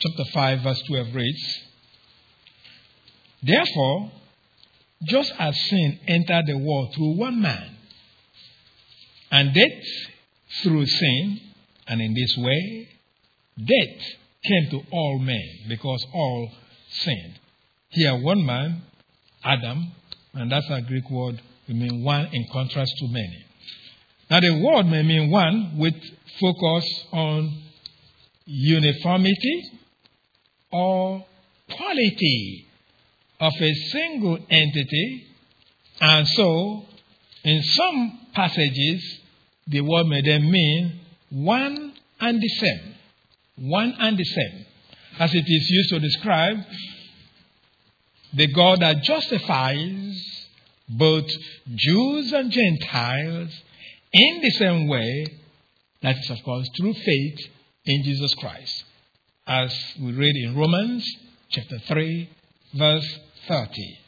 chapter 0.00 0.24
5, 0.32 0.60
verse 0.62 0.82
12 0.86 1.14
reads, 1.14 1.58
Therefore, 3.42 4.12
just 5.04 5.32
as 5.38 5.58
sin 5.68 5.98
entered 6.06 6.46
the 6.46 6.58
world 6.58 6.94
through 6.94 7.16
one 7.16 7.40
man, 7.40 7.76
and 9.30 9.54
death 9.54 9.84
through 10.62 10.86
sin, 10.86 11.40
and 11.86 12.00
in 12.00 12.14
this 12.14 12.36
way, 12.38 12.88
death 13.58 14.04
came 14.44 14.70
to 14.70 14.80
all 14.90 15.18
men 15.18 15.48
because 15.68 16.04
all 16.12 16.50
sinned. 16.90 17.38
Here, 17.90 18.16
one 18.16 18.44
man, 18.44 18.82
Adam, 19.44 19.92
and 20.34 20.50
that's 20.50 20.66
a 20.70 20.82
Greek 20.82 21.10
word, 21.10 21.40
it 21.66 21.74
means 21.74 22.04
one 22.04 22.28
in 22.32 22.46
contrast 22.52 22.92
to 22.98 23.08
many. 23.08 23.44
Now, 24.30 24.40
the 24.40 24.60
word 24.62 24.86
may 24.86 25.02
mean 25.02 25.30
one 25.30 25.76
with 25.78 25.94
focus 26.38 26.84
on 27.12 27.62
uniformity 28.46 29.77
or 30.70 31.24
quality 31.70 32.66
of 33.40 33.52
a 33.60 33.74
single 33.90 34.38
entity, 34.50 35.26
and 36.00 36.26
so 36.28 36.84
in 37.44 37.62
some 37.62 38.18
passages, 38.34 39.20
the 39.66 39.80
word 39.80 40.06
may 40.06 40.22
then 40.22 40.50
mean 40.50 41.00
one 41.30 41.92
and 42.20 42.40
the 42.40 42.48
same. 42.48 42.94
One 43.56 43.94
and 43.98 44.16
the 44.16 44.24
same. 44.24 44.66
As 45.18 45.34
it 45.34 45.44
is 45.46 45.70
used 45.70 45.90
to 45.90 45.98
describe 46.00 46.58
the 48.32 48.46
God 48.48 48.80
that 48.80 49.02
justifies 49.02 50.46
both 50.88 51.28
Jews 51.74 52.32
and 52.32 52.50
Gentiles 52.50 53.50
in 54.12 54.40
the 54.40 54.50
same 54.50 54.88
way, 54.88 55.26
that 56.02 56.16
is, 56.16 56.30
of 56.30 56.42
course, 56.44 56.68
through 56.76 56.94
faith 56.94 57.38
in 57.84 58.02
Jesus 58.04 58.32
Christ. 58.34 58.84
As 59.48 59.74
we 59.98 60.12
read 60.12 60.36
in 60.36 60.58
Romans 60.58 61.04
chapter 61.48 61.78
3, 61.78 62.28
verse 62.74 63.18
30. 63.48 63.98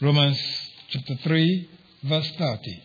Romans 0.00 0.40
chapter 0.90 1.16
3, 1.16 1.70
verse 2.04 2.30
30. 2.38 2.82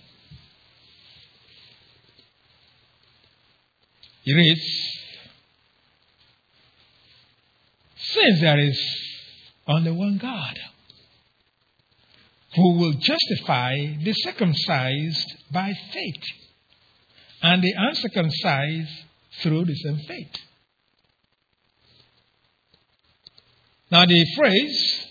It 4.26 4.34
reads 4.34 4.62
Sin 7.98 8.24
means 8.32 8.42
there 8.42 8.60
is 8.60 8.80
only 9.68 9.92
one 9.92 10.18
God 10.18 10.58
who 12.56 12.80
will 12.80 12.94
justify 12.94 13.76
the 14.04 14.14
circumcised 14.14 15.36
by 15.52 15.72
faith 15.94 16.41
and 17.42 17.64
the 17.64 17.74
uncircumcised 17.76 18.90
through 19.42 19.66
the 19.66 19.76
same 19.76 19.98
faith. 20.08 20.36
Now, 23.92 24.06
the 24.06 24.26
phrase, 24.38 25.08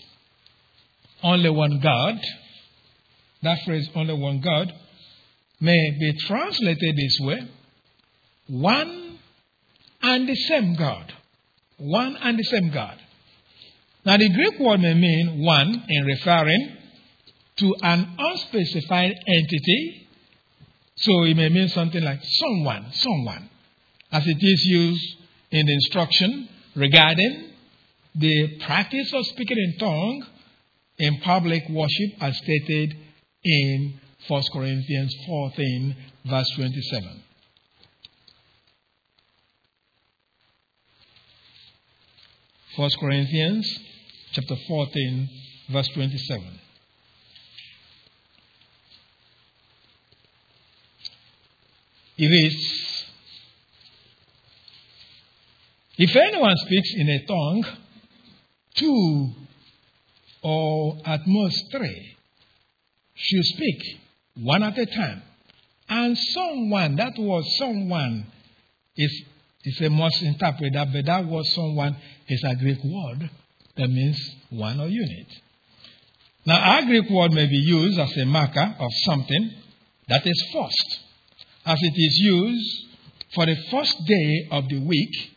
only 1.23 1.49
one 1.49 1.79
God, 1.79 2.19
that 3.43 3.59
phrase, 3.63 3.89
only 3.95 4.13
one 4.13 4.41
God, 4.41 4.73
may 5.59 5.91
be 5.99 6.13
translated 6.25 6.95
this 6.95 7.17
way 7.21 7.47
one 8.47 9.19
and 10.01 10.27
the 10.27 10.35
same 10.35 10.75
God. 10.75 11.13
One 11.77 12.17
and 12.17 12.37
the 12.37 12.43
same 12.43 12.71
God. 12.71 12.97
Now, 14.05 14.17
the 14.17 14.29
Greek 14.29 14.59
word 14.59 14.81
may 14.81 14.93
mean 14.93 15.43
one 15.45 15.85
in 15.87 16.05
referring 16.05 16.77
to 17.57 17.75
an 17.81 18.15
unspecified 18.17 19.15
entity. 19.27 20.07
So 20.95 21.23
it 21.23 21.35
may 21.35 21.49
mean 21.49 21.69
something 21.69 22.03
like 22.03 22.19
someone, 22.23 22.91
someone, 22.93 23.49
as 24.11 24.23
it 24.27 24.37
is 24.39 24.65
used 24.65 25.17
in 25.51 25.65
the 25.65 25.73
instruction 25.73 26.49
regarding 26.75 27.49
the 28.15 28.59
practice 28.65 29.11
of 29.13 29.25
speaking 29.27 29.57
in 29.57 29.79
tongue 29.79 30.25
in 30.97 31.19
public 31.21 31.63
worship 31.69 32.11
as 32.21 32.37
stated 32.37 32.95
in 33.43 33.99
1 34.27 34.43
Corinthians 34.53 35.15
14, 35.25 35.95
verse 36.25 36.49
27. 36.55 37.23
First 42.77 42.97
Corinthians 42.99 43.79
chapter 44.31 44.55
14, 44.67 45.29
verse 45.71 45.87
27. 45.89 46.60
Is, 52.23 53.05
if 55.97 56.15
anyone 56.15 56.55
speaks 56.57 56.93
in 56.97 57.09
a 57.09 57.25
tongue, 57.25 57.65
two 58.75 59.29
or 60.43 60.97
at 61.05 61.21
most 61.25 61.71
three 61.71 62.15
should 63.15 63.43
speak 63.43 63.99
one 64.35 64.63
at 64.63 64.77
a 64.77 64.85
time. 64.85 65.21
And 65.89 66.17
someone, 66.17 66.95
that 66.95 67.13
was 67.17 67.57
someone, 67.57 68.25
is, 68.95 69.23
is 69.65 69.81
a 69.81 69.89
must 69.89 70.21
interpret 70.21 70.73
that, 70.73 70.93
but 70.93 71.05
that 71.05 71.25
was 71.25 71.53
someone 71.53 71.97
is 72.27 72.43
a 72.45 72.55
Greek 72.55 72.79
word 72.83 73.29
that 73.75 73.87
means 73.89 74.35
one 74.49 74.79
or 74.79 74.87
unit. 74.87 75.27
Now, 76.45 76.59
our 76.59 76.85
Greek 76.85 77.09
word 77.09 77.33
may 77.33 77.47
be 77.47 77.57
used 77.57 77.99
as 77.99 78.15
a 78.17 78.25
marker 78.25 78.75
of 78.79 78.89
something 79.05 79.51
that 80.07 80.25
is 80.25 80.43
first, 80.53 80.99
as 81.65 81.77
it 81.81 81.93
is 81.95 82.19
used 82.19 82.85
for 83.33 83.45
the 83.45 83.55
first 83.69 83.95
day 84.05 84.47
of 84.51 84.67
the 84.69 84.79
week 84.79 85.31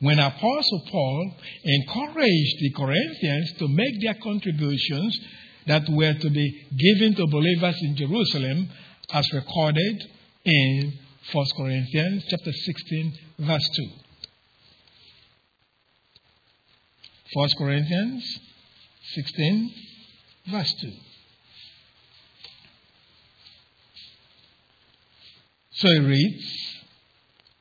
when 0.00 0.18
Apostle 0.18 0.82
Paul 0.90 1.34
encouraged 1.64 2.56
the 2.60 2.72
Corinthians 2.76 3.52
to 3.58 3.68
make 3.68 4.00
their 4.00 4.14
contributions 4.14 5.18
that 5.66 5.82
were 5.90 6.14
to 6.14 6.30
be 6.30 6.66
given 6.76 7.14
to 7.16 7.26
believers 7.26 7.76
in 7.82 7.96
Jerusalem 7.96 8.68
as 9.12 9.26
recorded 9.32 10.02
in 10.44 10.98
1 11.32 11.46
Corinthians 11.56 12.24
chapter 12.28 12.52
16 12.52 13.12
verse 13.40 13.68
2. 13.76 13.88
1 17.34 17.48
Corinthians 17.58 18.40
16 19.14 19.74
verse 20.50 20.74
2. 20.80 20.92
So 25.72 25.88
it 25.88 26.00
reads, 26.00 26.44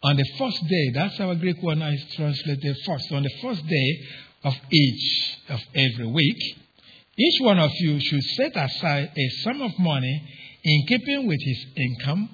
on 0.02 0.16
the 0.16 0.26
first 0.38 0.68
day, 0.68 0.92
that's 0.94 1.20
our 1.20 1.36
Greek 1.36 1.62
one 1.62 1.82
is 1.82 2.04
translated 2.16 2.76
first. 2.86 3.12
On 3.12 3.22
the 3.22 3.32
first 3.42 3.66
day 3.68 4.00
of 4.44 4.56
each 4.72 5.38
of 5.50 5.60
every 5.76 6.08
week, 6.08 6.58
each 7.18 7.42
one 7.42 7.60
of 7.60 7.72
you 7.80 8.00
should 8.00 8.24
set 8.24 8.56
aside 8.56 9.12
a 9.16 9.30
sum 9.44 9.62
of 9.62 9.78
money 9.78 10.24
in 10.64 10.86
keeping 10.88 11.28
with 11.28 11.40
his 11.42 11.66
income, 11.76 12.30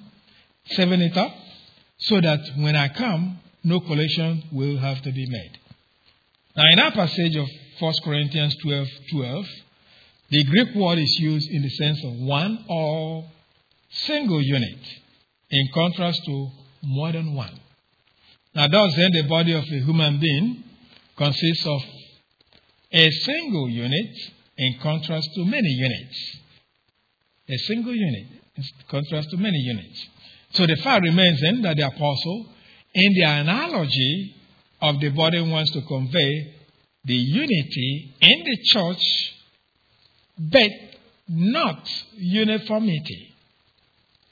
saving 0.66 1.00
it 1.00 1.16
up, 1.16 1.34
so 1.98 2.20
that 2.20 2.40
when 2.56 2.76
I 2.76 2.88
come, 2.88 3.40
no 3.64 3.80
collection 3.80 4.44
will 4.52 4.78
have 4.78 5.02
to 5.02 5.12
be 5.12 5.26
made. 5.28 5.58
Now, 6.56 6.64
in 6.72 6.78
our 6.78 6.92
passage 6.92 7.36
of 7.36 7.48
1 7.80 7.94
Corinthians 8.04 8.56
12 8.62 8.88
12, 9.12 9.46
the 10.30 10.44
Greek 10.44 10.74
word 10.74 10.98
is 10.98 11.16
used 11.20 11.50
in 11.50 11.62
the 11.62 11.70
sense 11.70 11.98
of 12.04 12.12
one 12.14 12.64
or 12.68 13.24
single 13.90 14.42
unit, 14.42 14.78
in 15.50 15.68
contrast 15.72 16.20
to 16.26 16.50
more 16.82 17.12
than 17.12 17.34
one. 17.34 17.60
Now, 18.54 18.68
thus, 18.68 18.94
then, 18.96 19.10
the 19.12 19.28
body 19.28 19.52
of 19.52 19.64
a 19.64 19.84
human 19.84 20.18
being 20.18 20.64
consists 21.16 21.66
of 21.66 21.82
a 22.92 23.10
single 23.10 23.68
unit 23.68 24.16
in 24.56 24.78
contrast 24.82 25.28
to 25.34 25.44
many 25.44 25.68
units. 25.68 26.38
A 27.48 27.56
single 27.58 27.94
unit 27.94 28.26
in 28.56 28.64
contrast 28.88 29.30
to 29.30 29.36
many 29.36 29.58
units. 29.58 30.06
So 30.52 30.66
the 30.66 30.76
fact 30.76 31.02
remains 31.02 31.40
then 31.40 31.62
that 31.62 31.76
the 31.76 31.86
apostle, 31.86 32.46
in 32.94 33.12
the 33.14 33.22
analogy 33.24 34.34
of 34.80 35.00
the 35.00 35.10
body, 35.10 35.40
wants 35.42 35.70
to 35.72 35.82
convey 35.82 36.54
the 37.04 37.14
unity 37.14 38.14
in 38.20 38.44
the 38.44 38.58
church, 38.72 39.34
but 40.38 40.70
not 41.28 41.88
uniformity. 42.16 43.35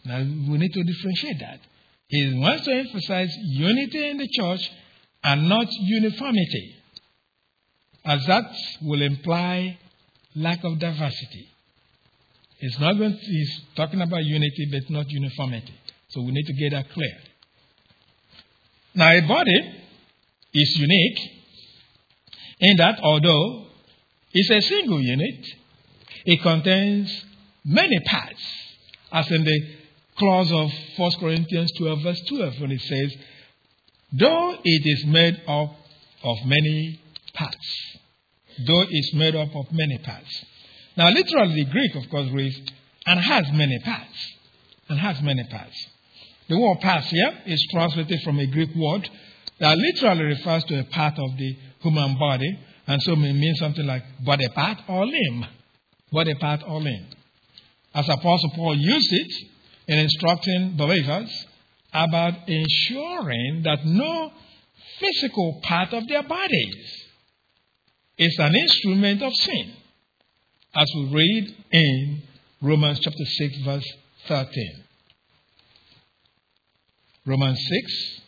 Now 0.05 0.19
we 0.19 0.59
need 0.59 0.73
to 0.73 0.83
differentiate 0.83 1.41
that. 1.41 1.61
He 2.09 2.35
wants 2.35 2.65
to 2.67 2.73
emphasize 2.73 3.35
unity 3.43 4.11
in 4.11 4.19
the 4.19 4.29
church 4.29 4.71
and 5.23 5.49
not 5.49 5.67
uniformity, 5.71 6.77
as 8.05 8.25
that 8.27 8.45
will 8.83 9.01
imply 9.03 9.79
lack 10.37 10.63
of 10.65 10.79
diversity. 10.79 11.49
He's 12.59 12.79
not 12.79 12.95
going 12.99 13.13
to, 13.13 13.19
he's 13.19 13.61
talking 13.75 14.01
about 14.01 14.25
unity 14.25 14.69
but 14.71 14.91
not 14.91 15.07
uniformity. 15.09 15.75
So 16.09 16.21
we 16.23 16.33
need 16.33 16.47
to 16.47 16.53
get 16.53 16.73
that 16.73 16.91
clear. 16.91 17.17
Now 18.95 19.11
a 19.11 19.21
body 19.27 19.83
is 20.53 20.77
unique 20.77 21.19
in 22.61 22.77
that 22.77 23.01
although 23.03 23.67
it's 24.33 24.51
a 24.51 24.61
single 24.69 25.01
unit, 25.01 25.47
it 26.27 26.43
contains 26.43 27.25
many 27.65 27.99
parts, 28.01 28.43
as 29.13 29.31
in 29.31 29.45
the 29.45 29.61
clause 30.19 30.53
of 30.53 30.71
1 30.97 31.13
Corinthians 31.21 31.73
12, 31.79 32.03
verse 32.03 32.21
12, 32.29 32.61
when 32.61 32.71
it 32.71 32.81
says, 32.81 33.17
Though 34.13 34.57
it 34.63 34.83
is 34.85 35.05
made 35.07 35.41
up 35.49 35.75
of 36.23 36.37
many 36.47 37.01
parts. 37.35 37.99
Though 38.67 38.85
it's 38.89 39.15
made 39.15 39.35
up 39.35 39.55
of 39.55 39.73
many 39.73 39.99
parts. 39.99 40.45
Now, 40.97 41.09
literally, 41.11 41.65
the 41.65 41.71
Greek, 41.71 41.95
of 41.97 42.09
course, 42.11 42.31
reads, 42.31 42.61
and 43.07 43.21
has 43.21 43.51
many 43.53 43.79
parts. 43.81 44.33
And 44.89 44.99
has 44.99 45.21
many 45.23 45.43
parts. 45.51 45.77
The 46.49 46.59
word 46.59 46.81
parts 46.81 47.09
here 47.09 47.33
is 47.47 47.67
translated 47.73 48.21
from 48.23 48.39
a 48.39 48.47
Greek 48.47 48.71
word 48.77 49.09
that 49.59 49.77
literally 49.77 50.25
refers 50.25 50.63
to 50.65 50.79
a 50.79 50.85
part 50.85 51.15
of 51.19 51.37
the 51.39 51.57
human 51.81 52.19
body, 52.19 52.59
and 52.87 53.03
so 53.03 53.17
may 53.17 53.33
mean 53.33 53.55
something 53.57 53.87
like 53.87 54.03
body 54.25 54.47
part 54.55 54.79
or 54.89 55.07
limb. 55.07 55.47
Body 56.13 56.35
part 56.35 56.63
or 56.67 56.81
limb. 56.81 57.07
As 57.95 58.09
Apostle 58.09 58.51
Paul 58.55 58.77
used 58.77 59.13
it, 59.13 59.33
in 59.87 59.99
instructing 59.99 60.77
believers 60.77 61.31
about 61.93 62.49
ensuring 62.49 63.63
that 63.65 63.85
no 63.85 64.33
physical 64.99 65.61
part 65.63 65.93
of 65.93 66.07
their 66.09 66.23
bodies 66.23 67.05
is 68.19 68.37
an 68.39 68.55
instrument 68.55 69.23
of 69.23 69.33
sin, 69.35 69.73
as 70.75 70.91
we 70.97 71.05
read 71.13 71.57
in 71.73 72.23
Romans 72.63 72.99
chapter 73.01 73.25
6, 73.25 73.57
verse 73.65 73.93
13. 74.29 74.85
Romans 77.27 77.59
6, 77.59 78.21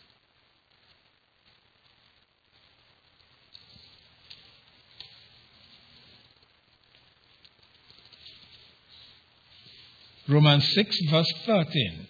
Romans 10.27 10.67
6, 10.73 10.97
verse 11.09 11.33
13. 11.45 12.07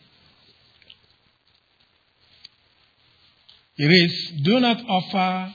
It 3.78 3.86
is, 3.86 4.42
do 4.44 4.60
not 4.60 4.78
offer 4.88 5.54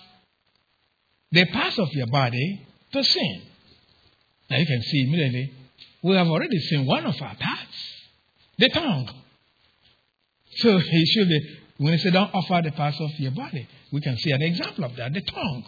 the 1.32 1.46
parts 1.46 1.78
of 1.78 1.88
your 1.92 2.06
body 2.06 2.66
to 2.92 3.02
sin. 3.02 3.42
Now 4.48 4.58
you 4.58 4.66
can 4.66 4.82
see 4.82 5.02
immediately, 5.02 5.52
we 6.02 6.14
have 6.14 6.28
already 6.28 6.58
seen 6.58 6.86
one 6.86 7.04
of 7.04 7.14
our 7.20 7.34
parts, 7.34 7.76
the 8.58 8.68
tongue. 8.68 9.08
So 10.56 10.76
it 10.84 11.08
should 11.08 11.28
be, 11.28 11.58
when 11.78 11.94
he 11.94 11.98
said 11.98 12.12
don't 12.12 12.32
offer 12.32 12.60
the 12.62 12.72
parts 12.72 13.00
of 13.00 13.10
your 13.18 13.32
body, 13.32 13.66
we 13.92 14.00
can 14.00 14.16
see 14.18 14.30
an 14.30 14.42
example 14.42 14.84
of 14.84 14.94
that, 14.96 15.12
the 15.12 15.22
tongue. 15.22 15.64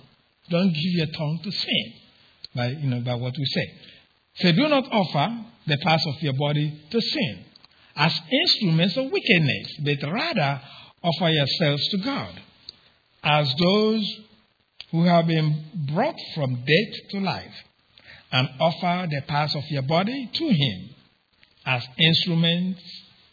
Don't 0.51 0.69
give 0.69 0.93
your 0.93 1.07
tongue 1.07 1.41
to 1.43 1.51
sin 1.51 1.93
by, 2.55 2.69
you 2.69 2.89
know, 2.89 3.01
by 3.01 3.15
what 3.15 3.35
we 3.37 3.45
say. 3.47 3.73
So 4.37 4.53
do 4.53 4.69
not 4.69 4.85
offer 4.91 5.45
the 5.67 5.79
parts 5.79 6.05
of 6.07 6.23
your 6.23 6.35
body 6.35 6.81
to 6.91 7.01
sin 7.01 7.45
as 7.97 8.21
instruments 8.31 8.97
of 8.97 9.11
wickedness, 9.11 9.77
but 9.85 10.11
rather 10.11 10.61
offer 11.03 11.29
yourselves 11.29 11.87
to 11.89 11.99
God 11.99 12.41
as 13.23 13.55
those 13.55 14.21
who 14.91 15.05
have 15.05 15.27
been 15.27 15.65
brought 15.93 16.19
from 16.35 16.55
death 16.57 17.11
to 17.11 17.21
life, 17.21 17.55
and 18.31 18.49
offer 18.61 19.09
the 19.11 19.23
parts 19.27 19.55
of 19.55 19.63
your 19.71 19.83
body 19.83 20.31
to 20.33 20.49
Him 20.49 20.91
as 21.65 21.87
instruments 21.99 22.81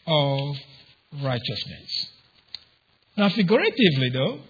of 0.06 0.56
righteousness. 1.22 2.08
Now, 3.16 3.28
figuratively, 3.28 4.10
though, 4.12 4.40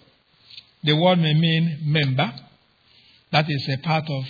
the 0.83 0.93
word 0.95 1.19
may 1.19 1.33
mean 1.33 1.79
member. 1.83 2.31
That 3.31 3.45
is 3.49 3.67
a 3.69 3.77
part 3.77 4.05
of 4.09 4.23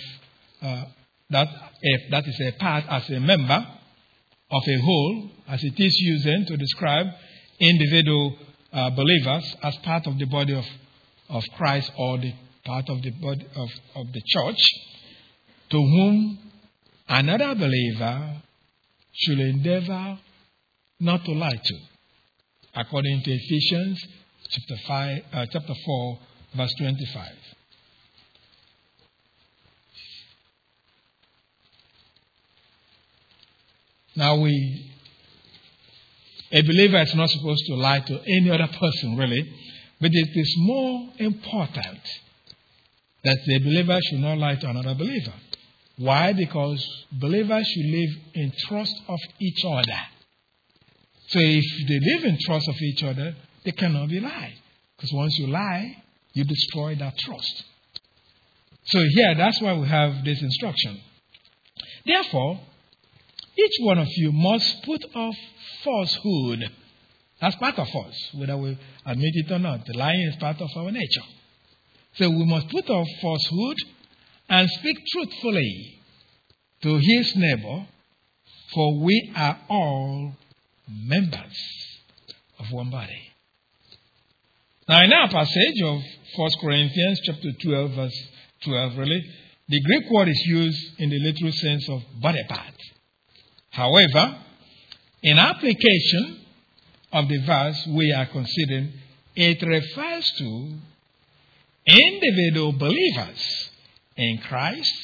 uh, 0.62 0.84
that. 1.30 1.48
That 2.10 2.26
is 2.26 2.40
a 2.40 2.52
part 2.52 2.84
as 2.88 3.10
a 3.10 3.20
member 3.20 3.66
of 4.50 4.62
a 4.66 4.78
whole, 4.80 5.30
as 5.48 5.62
it 5.62 5.74
is 5.78 5.94
used 6.00 6.48
to 6.48 6.56
describe 6.56 7.06
individual 7.60 8.36
uh, 8.72 8.90
believers 8.90 9.56
as 9.62 9.76
part 9.76 10.06
of 10.06 10.18
the 10.18 10.24
body 10.24 10.54
of, 10.54 10.64
of 11.28 11.44
Christ 11.56 11.92
or 11.98 12.18
the 12.18 12.32
part 12.64 12.88
of 12.88 13.02
the 13.02 13.10
body 13.10 13.46
of, 13.54 13.68
of 13.96 14.12
the 14.12 14.22
church, 14.24 14.60
to 15.70 15.76
whom 15.76 16.38
another 17.08 17.54
believer 17.54 18.40
should 19.12 19.38
endeavor 19.40 20.18
not 21.00 21.24
to 21.24 21.32
lie 21.32 21.60
to, 21.62 21.74
according 22.74 23.22
to 23.22 23.30
Ephesians 23.30 24.02
chapter, 24.48 24.76
five, 24.86 25.22
uh, 25.32 25.46
chapter 25.50 25.74
4, 25.84 26.18
verse 26.56 26.74
25. 26.78 27.32
Now 34.16 34.40
we, 34.40 34.90
a 36.52 36.62
believer 36.62 37.00
is 37.02 37.14
not 37.14 37.28
supposed 37.30 37.64
to 37.66 37.74
lie 37.74 38.00
to 38.00 38.20
any 38.20 38.50
other 38.50 38.68
person, 38.68 39.16
really, 39.16 39.52
but 40.00 40.10
it 40.12 40.28
is 40.34 40.54
more 40.58 41.08
important 41.18 42.00
that 43.24 43.38
the 43.46 43.58
believer 43.58 43.98
should 44.02 44.20
not 44.20 44.38
lie 44.38 44.56
to 44.56 44.68
another 44.68 44.94
believer. 44.94 45.32
Why? 45.96 46.32
Because 46.32 47.06
believers 47.12 47.66
should 47.66 47.86
live 47.86 48.10
in 48.34 48.52
trust 48.68 48.94
of 49.08 49.18
each 49.40 49.64
other. 49.64 50.00
So 51.28 51.38
if 51.40 51.88
they 51.88 51.98
live 52.00 52.24
in 52.24 52.38
trust 52.44 52.68
of 52.68 52.74
each 52.82 53.02
other, 53.02 53.34
they 53.64 53.72
cannot 53.72 54.08
be 54.08 54.20
lied. 54.20 54.54
Because 54.96 55.12
once 55.12 55.38
you 55.38 55.46
lie, 55.46 56.02
you 56.32 56.44
destroy 56.44 56.94
that 56.96 57.16
trust. 57.18 57.64
So 58.86 58.98
here, 58.98 59.34
that's 59.36 59.60
why 59.62 59.72
we 59.74 59.88
have 59.88 60.24
this 60.24 60.42
instruction. 60.42 61.00
Therefore, 62.04 62.60
each 63.56 63.76
one 63.80 63.98
of 63.98 64.08
you 64.10 64.32
must 64.32 64.82
put 64.84 65.04
off 65.14 65.36
falsehood. 65.82 66.64
That's 67.40 67.56
part 67.56 67.78
of 67.78 67.88
us, 67.88 68.30
whether 68.34 68.56
we 68.56 68.78
admit 69.06 69.32
it 69.34 69.50
or 69.52 69.58
not. 69.58 69.86
The 69.86 69.96
lying 69.96 70.22
is 70.28 70.36
part 70.36 70.60
of 70.60 70.68
our 70.76 70.90
nature. 70.90 71.22
So 72.14 72.30
we 72.30 72.44
must 72.46 72.68
put 72.68 72.88
off 72.90 73.06
falsehood 73.20 73.76
and 74.48 74.68
speak 74.70 74.96
truthfully 75.12 76.00
to 76.82 76.98
his 76.98 77.32
neighbor, 77.36 77.86
for 78.72 79.00
we 79.00 79.32
are 79.34 79.58
all 79.68 80.32
members 80.88 81.58
of 82.58 82.66
one 82.70 82.90
body. 82.90 83.32
Now, 84.88 85.02
in 85.02 85.12
our 85.12 85.28
passage 85.28 85.82
of 85.82 86.02
1 86.36 86.50
Corinthians 86.60 87.20
chapter 87.24 87.52
12, 87.62 87.90
verse 87.92 88.28
12, 88.64 88.98
really, 88.98 89.24
the 89.68 89.80
Greek 89.80 90.10
word 90.10 90.28
is 90.28 90.42
used 90.44 91.00
in 91.00 91.08
the 91.08 91.18
literal 91.18 91.52
sense 91.52 91.88
of 91.88 92.02
body 92.20 92.42
part. 92.48 92.74
However, 93.74 94.38
in 95.24 95.36
application 95.36 96.40
of 97.12 97.28
the 97.28 97.38
verse 97.44 97.86
we 97.88 98.12
are 98.12 98.26
considering, 98.26 98.92
it 99.34 99.60
refers 99.62 100.30
to 100.38 100.74
individual 101.84 102.72
believers 102.72 103.70
in 104.16 104.38
Christ 104.38 104.94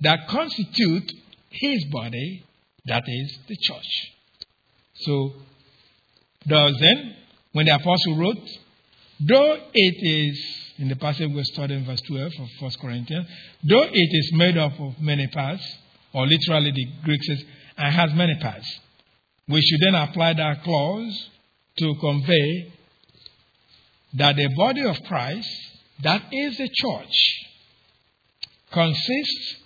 that 0.00 0.28
constitute 0.28 1.12
his 1.50 1.84
body, 1.92 2.42
that 2.86 3.02
is 3.06 3.38
the 3.46 3.56
church. 3.60 4.12
So, 4.94 5.32
thus 6.46 6.72
then, 6.80 7.16
when 7.52 7.66
the 7.66 7.74
apostle 7.74 8.16
wrote, 8.16 8.48
though 9.20 9.58
it 9.74 10.30
is, 10.30 10.42
in 10.78 10.88
the 10.88 10.96
passage 10.96 11.30
we're 11.34 11.44
studying, 11.44 11.84
verse 11.84 12.00
12 12.00 12.32
of 12.40 12.48
1 12.60 12.70
Corinthians, 12.80 13.26
though 13.62 13.84
it 13.92 14.08
is 14.10 14.30
made 14.32 14.56
up 14.56 14.80
of 14.80 14.98
many 15.00 15.26
parts, 15.26 15.62
or 16.14 16.26
literally 16.26 16.72
the 16.72 16.86
Greek 17.04 17.22
says, 17.24 17.44
and 17.80 17.94
has 17.94 18.12
many 18.12 18.34
parts, 18.38 18.78
we 19.48 19.62
should 19.62 19.80
then 19.80 19.94
apply 19.94 20.34
that 20.34 20.62
clause 20.62 21.30
to 21.78 21.94
convey 21.98 22.72
that 24.14 24.36
the 24.36 24.48
body 24.54 24.84
of 24.84 25.02
Christ, 25.04 25.48
that 26.02 26.22
is 26.30 26.58
the 26.58 26.68
church, 26.68 27.46
consists 28.70 29.56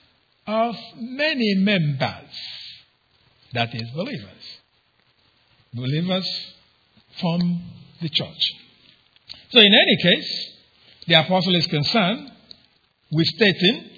of 0.46 0.76
many 0.96 1.54
members, 1.56 2.30
that 3.52 3.74
is, 3.74 3.90
believers. 3.90 4.58
Believers 5.72 6.54
form 7.20 7.62
the 8.00 8.08
church. 8.08 8.52
So, 9.50 9.58
in 9.58 9.72
any 9.72 9.96
case, 10.02 10.50
the 11.08 11.14
apostle 11.14 11.56
is 11.56 11.66
concerned 11.66 12.30
with 13.10 13.26
stating 13.26 13.90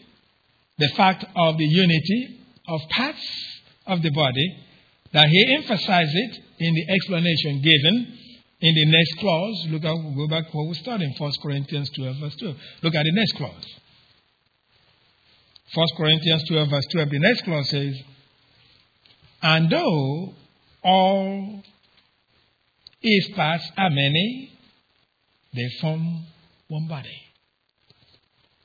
the 0.79 0.89
fact 0.97 1.25
of 1.37 1.59
the 1.59 1.67
unity 1.67 2.41
of 2.67 2.81
parts 2.91 3.46
of 3.87 4.03
the 4.03 4.11
body, 4.11 4.65
that 5.13 5.27
he 5.29 5.55
emphasized 5.57 6.15
it 6.15 6.39
in 6.59 6.75
the 6.75 6.93
explanation 6.93 7.63
given 7.63 8.19
in 8.61 8.75
the 8.75 8.87
next 8.87 9.19
clause. 9.19 9.67
Look 9.69 9.85
at, 9.85 10.17
go 10.17 10.29
back 10.29 10.53
what 10.53 10.69
we 10.69 10.75
started 10.75 11.05
in 11.05 11.15
1 11.17 11.33
Corinthians 11.43 11.91
12, 11.91 12.17
verse 12.21 12.37
12. 12.37 12.57
Look 12.83 12.95
at 12.95 13.05
the 13.05 13.13
next 13.13 13.37
clause. 13.37 13.67
1 15.75 15.87
Corinthians 15.97 16.45
12, 16.49 16.71
verse 16.71 16.87
12, 16.93 17.11
the 17.11 17.19
next 17.19 17.45
clause 17.45 17.69
says, 17.69 17.95
And 19.43 19.71
though 19.71 20.35
all 20.83 21.63
its 23.03 23.37
parts 23.37 23.71
are 23.77 23.91
many, 23.91 24.53
they 25.55 25.69
form 25.81 26.25
one 26.69 26.89
body. 26.89 27.23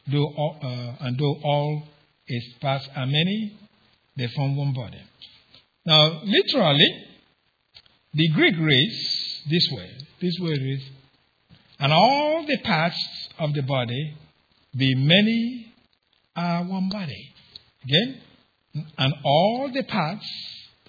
Though 0.07 0.33
all, 0.35 0.57
uh, 0.61 1.05
and 1.05 1.17
though 1.17 1.37
all 1.43 1.83
its 2.27 2.53
parts 2.59 2.87
are 2.95 3.05
many, 3.05 3.57
they 4.17 4.27
form 4.27 4.55
one 4.55 4.73
body. 4.73 5.01
Now, 5.85 6.21
literally, 6.23 7.05
the 8.13 8.27
Greek 8.29 8.55
reads 8.57 9.43
this 9.49 9.67
way. 9.71 9.89
This 10.21 10.37
way 10.39 10.51
reads, 10.51 10.83
and 11.79 11.91
all 11.91 12.45
the 12.47 12.57
parts 12.59 13.29
of 13.39 13.53
the 13.53 13.63
body, 13.63 14.15
be 14.75 14.93
many 14.95 15.73
are 16.35 16.63
one 16.63 16.89
body. 16.89 17.33
Again, 17.83 18.21
and 18.97 19.13
all 19.23 19.71
the 19.73 19.83
parts 19.83 20.25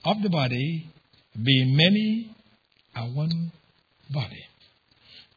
of 0.05 0.23
the 0.23 0.29
body, 0.29 0.91
be 1.43 1.65
many, 1.75 2.37
are 2.95 3.07
one 3.07 3.53
body. 4.11 4.45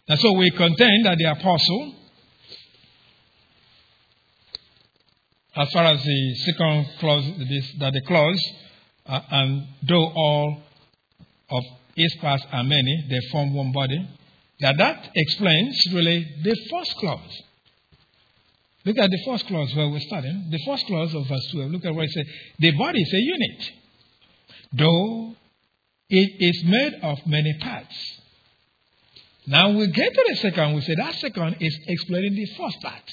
And 0.07 0.19
so 0.19 0.33
we 0.33 0.51
contend 0.51 1.05
that 1.05 1.17
the 1.17 1.31
apostle, 1.31 1.95
as 5.55 5.71
far 5.71 5.85
as 5.85 6.03
the 6.03 6.35
second 6.45 6.87
clause, 6.99 7.25
this, 7.49 7.71
that 7.79 7.93
the 7.93 8.01
clause, 8.01 8.51
uh, 9.05 9.19
and 9.31 9.67
though 9.87 10.07
all 10.15 10.61
of 11.49 11.63
its 11.95 12.15
parts 12.17 12.43
are 12.51 12.63
many, 12.63 13.05
they 13.09 13.19
form 13.31 13.53
one 13.53 13.71
body, 13.71 14.07
that 14.59 14.77
that 14.77 15.09
explains 15.15 15.77
really 15.93 16.25
the 16.43 16.55
first 16.71 16.95
clause. 16.97 17.41
Look 18.85 18.97
at 18.97 19.09
the 19.09 19.23
first 19.25 19.47
clause 19.47 19.73
where 19.75 19.89
we're 19.89 19.99
starting. 19.99 20.47
The 20.51 20.59
first 20.65 20.85
clause 20.85 21.13
of 21.15 21.27
verse 21.27 21.47
12. 21.53 21.71
Look 21.71 21.85
at 21.85 21.95
where 21.95 22.05
it 22.05 22.11
says, 22.11 22.25
The 22.59 22.71
body 22.71 23.01
is 23.01 23.13
a 23.13 23.17
unit, 23.17 23.71
though 24.73 25.35
it 26.09 26.35
is 26.39 26.63
made 26.65 26.93
of 27.01 27.25
many 27.25 27.57
parts. 27.59 28.21
Now 29.47 29.71
we 29.71 29.87
get 29.87 30.13
to 30.13 30.25
the 30.29 30.35
second, 30.37 30.75
we 30.75 30.81
say 30.81 30.95
that 30.95 31.15
second 31.15 31.57
is 31.59 31.77
explaining 31.87 32.35
the 32.35 32.45
first 32.57 32.81
part. 32.81 33.03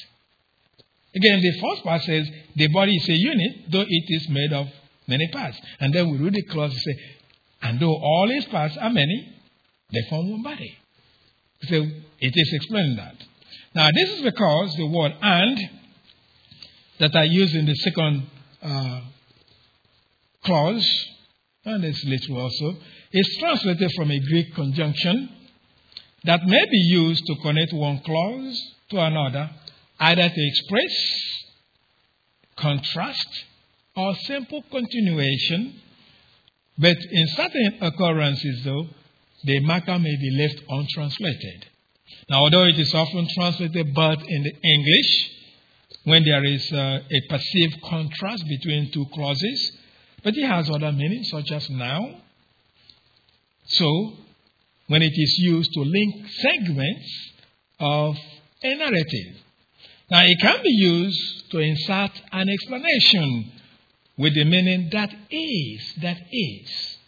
Again, 1.14 1.40
the 1.40 1.60
first 1.60 1.84
part 1.84 2.02
says 2.02 2.28
the 2.56 2.68
body 2.68 2.96
is 2.96 3.08
a 3.08 3.14
unit, 3.14 3.70
though 3.70 3.84
it 3.86 4.04
is 4.08 4.28
made 4.30 4.52
of 4.52 4.66
many 5.06 5.28
parts. 5.28 5.58
And 5.80 5.92
then 5.92 6.10
we 6.10 6.18
read 6.18 6.34
the 6.34 6.42
clause 6.42 6.72
and 6.72 6.80
say, 6.80 7.02
and 7.62 7.80
though 7.80 7.94
all 7.94 8.30
its 8.30 8.46
parts 8.46 8.76
are 8.76 8.90
many, 8.90 9.32
they 9.92 10.00
form 10.08 10.30
one 10.30 10.42
body. 10.42 10.76
So 11.62 11.76
it 11.76 12.32
is 12.34 12.50
explaining 12.54 12.96
that. 12.96 13.16
Now, 13.74 13.88
this 13.94 14.10
is 14.10 14.22
because 14.22 14.74
the 14.76 14.86
word 14.86 15.12
and 15.20 15.70
that 16.98 17.16
I 17.16 17.24
use 17.24 17.54
in 17.54 17.66
the 17.66 17.74
second 17.74 18.26
uh, 18.62 19.00
clause, 20.44 21.06
and 21.64 21.84
it's 21.84 22.04
literal 22.04 22.42
also, 22.42 22.76
is 23.12 23.36
translated 23.38 23.90
from 23.96 24.10
a 24.10 24.18
Greek 24.18 24.54
conjunction 24.54 25.28
that 26.24 26.44
may 26.44 26.64
be 26.70 26.78
used 26.78 27.24
to 27.26 27.36
connect 27.42 27.72
one 27.72 28.00
clause 28.00 28.74
to 28.90 29.00
another 29.00 29.50
either 30.02 30.28
to 30.28 30.46
express, 30.48 30.94
contrast, 32.56 33.44
or 33.96 34.14
simple 34.26 34.62
continuation. 34.70 35.80
But 36.78 36.96
in 37.10 37.26
certain 37.28 37.78
occurrences, 37.80 38.64
though, 38.64 38.86
the 39.44 39.60
marker 39.60 39.98
may 39.98 40.16
be 40.16 40.30
left 40.38 40.62
untranslated. 40.68 41.66
Now, 42.28 42.40
although 42.40 42.64
it 42.64 42.78
is 42.78 42.94
often 42.94 43.28
translated 43.34 43.94
but 43.94 44.18
in 44.26 44.42
the 44.42 44.54
English, 44.62 45.30
when 46.04 46.24
there 46.24 46.44
is 46.44 46.72
uh, 46.72 47.00
a 47.10 47.28
perceived 47.28 47.80
contrast 47.82 48.44
between 48.48 48.90
two 48.92 49.06
clauses, 49.12 49.72
but 50.22 50.34
it 50.36 50.46
has 50.46 50.70
other 50.70 50.92
meanings, 50.92 51.28
such 51.30 51.50
as 51.52 51.68
now. 51.70 52.20
So, 53.66 54.14
when 54.86 55.02
it 55.02 55.12
is 55.14 55.38
used 55.38 55.72
to 55.74 55.80
link 55.80 56.28
segments 56.28 57.32
of 57.80 58.16
a 58.62 58.74
narrative. 58.74 59.36
Now, 60.10 60.22
it 60.24 60.38
can 60.40 60.62
be 60.62 60.70
used 60.70 61.50
to 61.50 61.58
insert 61.58 62.10
an 62.32 62.48
explanation 62.48 63.52
with 64.16 64.34
the 64.34 64.44
meaning 64.44 64.88
that 64.92 65.10
is, 65.30 65.94
that 66.02 66.18
is. 66.30 66.98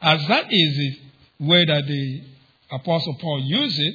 As 0.00 0.26
that 0.28 0.46
is 0.50 0.76
the 0.76 1.46
way 1.46 1.64
that 1.64 1.86
the 1.86 2.22
Apostle 2.70 3.16
Paul 3.20 3.40
used 3.44 3.78
it, 3.78 3.94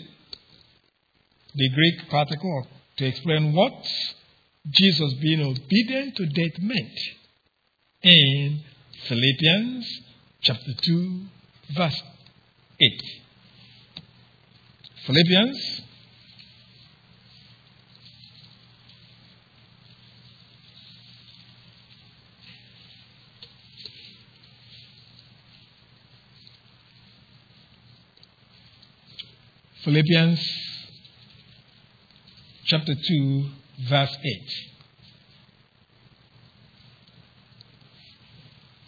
the 1.55 1.69
Greek 1.69 2.09
particle 2.09 2.67
to 2.97 3.05
explain 3.05 3.53
what 3.53 3.73
Jesus 4.69 5.13
being 5.21 5.41
obedient 5.41 6.15
to 6.15 6.25
death 6.25 6.59
meant 6.61 6.99
in 8.03 8.61
Philippians 9.07 10.01
chapter 10.41 10.71
2, 10.81 11.21
verse 11.75 12.01
8. 12.79 13.01
Philippians 15.05 15.81
Philippians 29.87 30.45
chapter 32.65 32.93
2, 32.93 33.49
verse 33.87 34.17
8. 34.21 34.51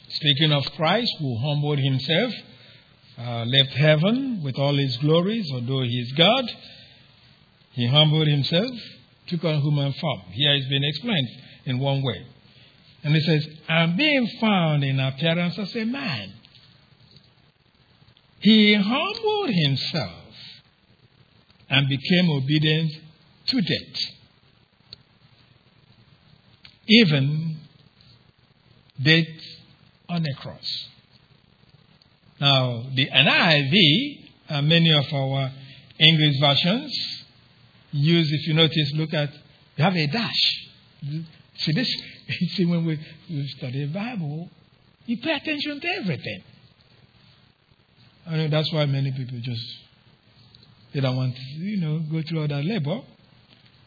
Speaking 0.10 0.52
of 0.52 0.66
Christ, 0.76 1.10
who 1.20 1.38
humbled 1.38 1.80
himself, 1.80 2.34
uh, 3.18 3.46
left 3.46 3.70
heaven 3.76 4.42
with 4.44 4.60
all 4.60 4.76
his 4.76 4.98
glories, 4.98 5.50
although 5.54 5.84
he 5.84 6.02
is 6.02 6.12
God, 6.18 6.44
he 7.72 7.88
humbled 7.88 8.28
himself, 8.28 8.70
took 9.28 9.46
on 9.46 9.62
human 9.62 9.94
form. 9.94 10.20
Here 10.32 10.54
it's 10.56 10.68
been 10.68 10.84
explained 10.84 11.30
in 11.64 11.80
one 11.80 12.04
way. 12.04 12.28
And 13.06 13.16
he 13.16 13.22
says, 13.22 13.48
and 13.70 13.96
being 13.96 14.28
found 14.42 14.84
in 14.84 15.00
appearance 15.00 15.58
as 15.60 15.74
a 15.78 15.86
man, 15.86 16.34
he 18.42 18.74
humbled 18.74 19.52
himself 19.52 20.19
and 21.70 21.88
became 21.88 22.30
obedient 22.30 22.92
to 23.48 23.62
death. 23.62 24.02
Even 26.88 27.58
death 29.02 29.28
on 30.08 30.26
a 30.26 30.34
cross. 30.42 30.88
Now, 32.42 32.84
the 32.96 33.08
NIV 33.08 34.26
and 34.50 34.58
uh, 34.58 34.62
many 34.64 34.92
of 34.92 35.06
our 35.14 35.52
English 36.00 36.40
versions 36.40 37.26
use, 37.92 38.32
if 38.32 38.48
you 38.48 38.54
notice, 38.54 38.92
look 38.94 39.14
at, 39.14 39.30
you 39.76 39.84
have 39.84 39.96
a 39.96 40.08
dash. 40.08 40.68
See 41.58 41.72
this? 41.74 41.88
See, 42.56 42.66
when 42.66 42.86
we, 42.86 43.00
we 43.30 43.48
study 43.58 43.86
the 43.86 43.94
Bible, 43.94 44.50
you 45.06 45.18
pay 45.18 45.34
attention 45.34 45.80
to 45.82 45.88
everything. 45.88 46.44
I 48.26 48.38
know 48.38 48.48
that's 48.48 48.72
why 48.72 48.86
many 48.86 49.12
people 49.12 49.40
just 49.42 49.62
they 50.94 51.00
don't 51.00 51.16
want 51.16 51.36
to, 51.36 51.42
you 51.42 51.80
know, 51.80 52.00
go 52.12 52.22
through 52.28 52.42
all 52.42 52.48
that 52.48 52.66
labor. 52.66 53.02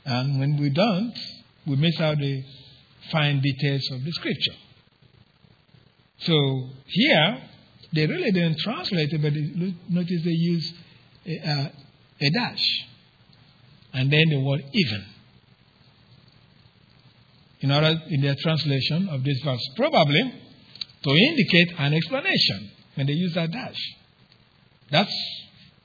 And 0.05 0.39
when 0.39 0.57
we 0.57 0.71
don't, 0.71 1.15
we 1.67 1.77
miss 1.77 2.01
out 2.01 2.19
the 2.19 2.45
fine 3.11 3.41
details 3.41 3.89
of 3.93 4.05
the 4.05 4.13
scripture. 4.13 4.55
So 6.19 6.69
here, 6.87 7.43
they 7.93 8.07
really 8.07 8.31
didn't 8.31 8.59
translate 8.59 9.09
it, 9.13 9.21
but 9.21 9.33
notice 9.89 10.23
they 10.25 10.31
use 10.31 10.73
a, 11.27 11.73
a 12.21 12.31
dash 12.31 12.85
and 13.93 14.11
then 14.11 14.29
the 14.31 14.41
word 14.41 14.65
even. 14.73 15.05
In 17.61 17.71
order, 17.71 17.95
in 18.09 18.23
their 18.23 18.35
translation 18.41 19.09
of 19.09 19.23
this 19.23 19.41
verse, 19.45 19.61
probably 19.77 20.33
to 21.03 21.11
indicate 21.11 21.75
an 21.79 21.95
explanation 21.95 22.71
when 22.95 23.07
they 23.07 23.13
use 23.13 23.35
that 23.35 23.51
dash. 23.51 23.97
That's 24.91 25.13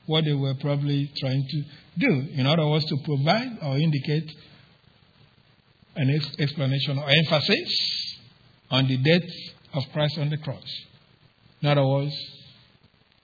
what 0.08 0.24
they 0.24 0.32
were 0.32 0.54
probably 0.54 1.10
trying 1.18 1.46
to 1.46 1.62
do. 1.98 2.28
In 2.32 2.46
other 2.46 2.66
words, 2.66 2.84
to 2.86 2.96
provide 3.04 3.58
or 3.62 3.76
indicate 3.76 4.30
an 5.96 6.20
explanation 6.38 6.98
or 6.98 7.08
emphasis 7.08 8.18
on 8.70 8.88
the 8.88 8.96
death 8.96 9.28
of 9.74 9.84
Christ 9.92 10.18
on 10.18 10.30
the 10.30 10.38
cross. 10.38 10.64
In 11.60 11.68
other 11.68 11.86
words, 11.86 12.14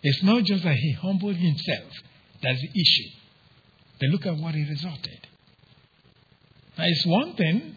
it's 0.03 0.23
not 0.23 0.45
just 0.45 0.65
that 0.65 0.75
he 0.75 0.93
humbled 0.93 1.37
himself, 1.37 1.91
that's 2.43 2.61
the 2.61 2.69
issue. 2.69 3.11
But 3.99 4.09
look 4.11 4.27
at 4.27 4.37
what 4.37 4.55
it 4.55 4.69
resulted. 4.69 5.27
Now, 6.77 6.85
it's 6.87 7.07
one 7.07 7.35
thing 7.37 7.77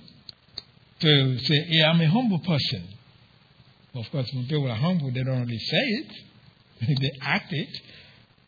to 0.99 1.39
say, 1.39 1.65
yeah, 1.69 1.91
I'm 1.91 2.01
a 2.01 2.07
humble 2.07 2.39
person. 2.39 2.87
Of 3.95 4.11
course, 4.11 4.29
when 4.33 4.43
people 4.43 4.69
are 4.69 4.75
humble, 4.75 5.11
they 5.11 5.23
don't 5.23 5.41
really 5.41 5.57
say 5.57 5.77
it, 5.77 6.11
they 7.01 7.11
act 7.21 7.53
it. 7.53 7.69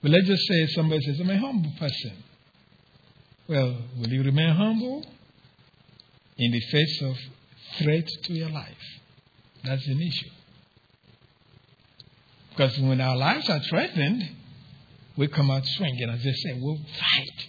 But 0.02 0.12
let's 0.12 0.28
just 0.28 0.48
say 0.48 0.68
somebody 0.68 1.02
says, 1.02 1.20
I'm 1.20 1.30
a 1.30 1.38
humble 1.38 1.72
person. 1.78 2.24
Well, 3.48 3.78
will 3.98 4.10
you 4.10 4.24
remain 4.24 4.56
humble 4.56 5.06
in 6.38 6.52
the 6.52 6.62
face 6.62 7.02
of 7.02 7.18
threat 7.80 8.08
to 8.24 8.34
your 8.34 8.50
life? 8.50 9.00
That's 9.64 9.86
an 9.88 10.02
issue. 10.02 10.30
Because 12.52 12.80
when 12.80 13.02
our 13.02 13.18
lives 13.18 13.50
are 13.50 13.60
threatened, 13.62 14.24
we 15.18 15.28
come 15.28 15.52
out 15.52 15.66
swinging. 15.66 16.10
As 16.10 16.24
they 16.24 16.34
say, 16.34 16.60
we'll 16.62 16.78
fight. 16.78 17.48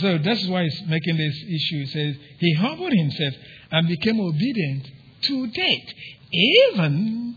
So 0.00 0.18
that's 0.18 0.46
why 0.46 0.64
he's 0.64 0.82
making 0.86 1.16
this 1.16 1.36
issue. 1.36 1.78
He 1.80 1.86
says, 1.86 2.16
He 2.38 2.54
humbled 2.54 2.92
himself 2.92 3.34
and 3.70 3.88
became 3.88 4.20
obedient 4.20 4.88
to 5.22 5.46
death, 5.48 5.94
even 6.32 7.36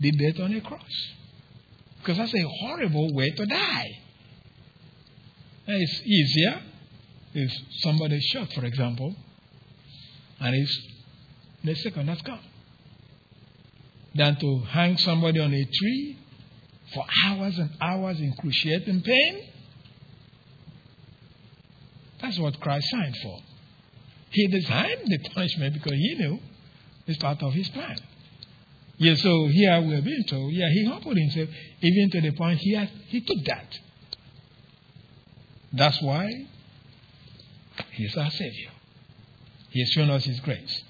the 0.00 0.10
death 0.12 0.40
on 0.40 0.54
a 0.54 0.60
cross. 0.60 1.12
Because 2.02 2.18
that's 2.18 2.34
a 2.34 2.48
horrible 2.60 3.14
way 3.14 3.30
to 3.30 3.46
die. 3.46 3.90
It's 5.68 6.02
easier 6.04 6.60
if 7.32 7.52
somebody 7.82 8.20
shot, 8.20 8.52
for 8.52 8.64
example, 8.64 9.14
and 10.40 10.54
it's 10.56 10.80
the 11.62 11.74
second 11.76 12.06
that's 12.06 12.22
gone, 12.22 12.40
than 14.16 14.36
to 14.40 14.58
hang 14.68 14.98
somebody 14.98 15.38
on 15.38 15.54
a 15.54 15.64
tree 15.64 16.18
for 16.92 17.04
hours 17.26 17.56
and 17.58 17.70
hours 17.80 18.18
in 18.18 18.32
cruciating 18.32 19.02
pain. 19.02 19.48
That's 22.20 22.38
what 22.40 22.58
Christ 22.60 22.90
signed 22.90 23.16
for. 23.22 23.38
He 24.30 24.48
designed 24.48 25.02
the 25.06 25.18
punishment 25.30 25.74
because 25.74 25.92
he 25.92 26.14
knew 26.16 26.40
it's 27.06 27.18
part 27.18 27.40
of 27.42 27.52
his 27.52 27.68
plan. 27.68 27.96
Yeah, 28.98 29.14
so 29.16 29.46
here 29.48 29.80
we're 29.80 30.02
being 30.02 30.24
told, 30.28 30.52
yeah, 30.52 30.68
he 30.70 30.84
humbled 30.86 31.16
himself 31.16 31.48
even 31.80 32.10
to 32.10 32.20
the 32.20 32.32
point 32.32 32.58
he, 32.60 32.76
he 33.08 33.20
took 33.20 33.44
that. 33.46 33.78
That's 35.72 36.00
why 36.02 36.28
he's 37.92 38.16
our 38.16 38.30
Savior. 38.30 38.70
He 39.70 39.80
has 39.80 39.88
shown 39.90 40.10
us 40.10 40.24
his 40.24 40.38
grace. 40.40 40.82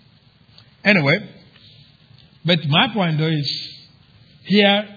Anyway, 0.85 1.31
but 2.45 2.59
my 2.67 2.89
point 2.93 3.19
though 3.19 3.29
is 3.29 3.69
here 4.45 4.89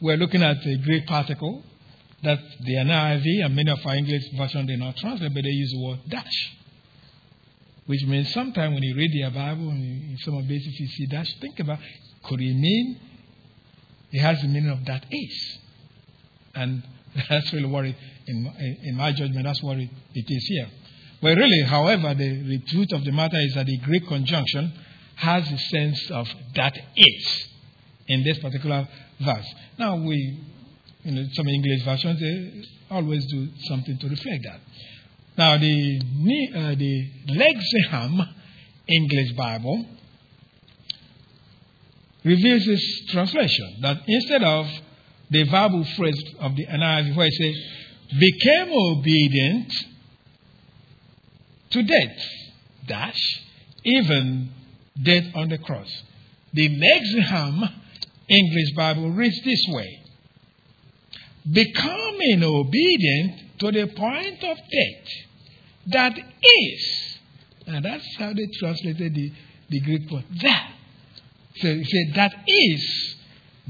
we're 0.00 0.16
looking 0.16 0.42
at 0.42 0.64
a 0.64 0.76
Greek 0.78 1.06
particle 1.06 1.62
that 2.22 2.38
the 2.60 2.74
NIV 2.74 3.44
and 3.44 3.56
many 3.56 3.70
of 3.70 3.84
our 3.84 3.96
English 3.96 4.22
versions 4.36 4.68
do 4.68 4.76
not 4.76 4.96
translate, 4.96 5.34
but 5.34 5.42
they 5.42 5.50
use 5.50 5.72
the 5.72 5.80
word 5.80 5.98
dash. 6.08 6.52
Which 7.86 8.04
means 8.04 8.32
sometimes 8.32 8.74
when 8.74 8.82
you 8.84 8.94
read 8.94 9.10
your 9.12 9.30
Bible, 9.30 9.70
in 9.70 10.16
some 10.20 10.36
of 10.36 10.46
the 10.46 10.48
basis 10.48 10.78
you 10.78 10.86
see 10.86 11.06
dash, 11.06 11.34
think 11.40 11.58
about 11.58 11.80
could 12.24 12.40
mean 12.40 13.00
it 14.12 14.20
has 14.20 14.40
the 14.42 14.48
meaning 14.48 14.70
of 14.70 14.84
that 14.86 15.06
is? 15.10 15.58
And 16.54 16.82
that's 17.28 17.52
really 17.52 17.68
what 17.68 17.86
it, 17.86 17.96
in, 18.26 18.78
in 18.84 18.96
my 18.96 19.12
judgment, 19.12 19.44
that's 19.44 19.62
what 19.62 19.78
it, 19.78 19.90
it 20.14 20.26
is 20.28 20.44
here. 20.46 20.68
Well, 21.22 21.36
really, 21.36 21.62
however, 21.62 22.14
the, 22.14 22.42
the 22.42 22.58
truth 22.66 22.92
of 22.92 23.04
the 23.04 23.12
matter 23.12 23.38
is 23.38 23.54
that 23.54 23.66
the 23.66 23.78
Greek 23.78 24.08
conjunction 24.08 24.72
has 25.16 25.48
the 25.48 25.56
sense 25.56 26.10
of 26.10 26.28
that 26.56 26.76
is 26.96 27.48
in 28.08 28.24
this 28.24 28.38
particular 28.38 28.88
verse. 29.20 29.46
Now, 29.78 29.96
we, 29.96 30.40
you 31.04 31.12
know, 31.12 31.24
some 31.32 31.46
English 31.46 31.84
versions, 31.84 32.66
always 32.90 33.24
do 33.26 33.48
something 33.68 33.98
to 33.98 34.08
reflect 34.08 34.44
that. 34.44 34.60
Now, 35.38 35.58
the, 35.58 36.00
uh, 36.54 36.74
the 36.74 37.10
Lexham 37.28 38.28
English 38.88 39.32
Bible 39.32 39.86
reveals 42.24 42.64
this 42.64 43.04
translation 43.08 43.78
that 43.82 43.98
instead 44.06 44.42
of 44.42 44.66
the 45.30 45.44
verbal 45.44 45.84
phrase 45.96 46.22
of 46.40 46.54
the 46.56 46.66
NIV 46.66 47.16
where 47.16 47.26
it 47.26 47.32
says, 47.32 47.56
became 48.18 48.68
obedient 48.70 49.72
to 51.70 51.82
death, 51.82 52.18
dash, 52.86 53.42
even 53.84 54.50
death 55.02 55.24
on 55.34 55.48
the 55.48 55.58
cross. 55.58 55.90
The 56.52 56.68
Lexham 56.68 57.68
English 58.28 58.74
Bible 58.76 59.10
reads 59.10 59.40
this 59.42 59.64
way 59.68 60.00
Becoming 61.50 62.42
obedient 62.44 63.58
to 63.60 63.72
the 63.72 63.86
point 63.86 64.44
of 64.44 64.56
death, 64.56 65.08
that 65.86 66.18
is, 66.18 67.18
and 67.66 67.84
that's 67.84 68.16
how 68.16 68.32
they 68.32 68.46
translated 68.58 69.14
the, 69.14 69.32
the 69.70 69.80
Greek 69.80 70.10
word, 70.10 70.24
that. 70.42 70.72
So 71.56 71.68
he 71.68 71.84
said, 71.84 72.14
that 72.16 72.32
is 72.46 73.16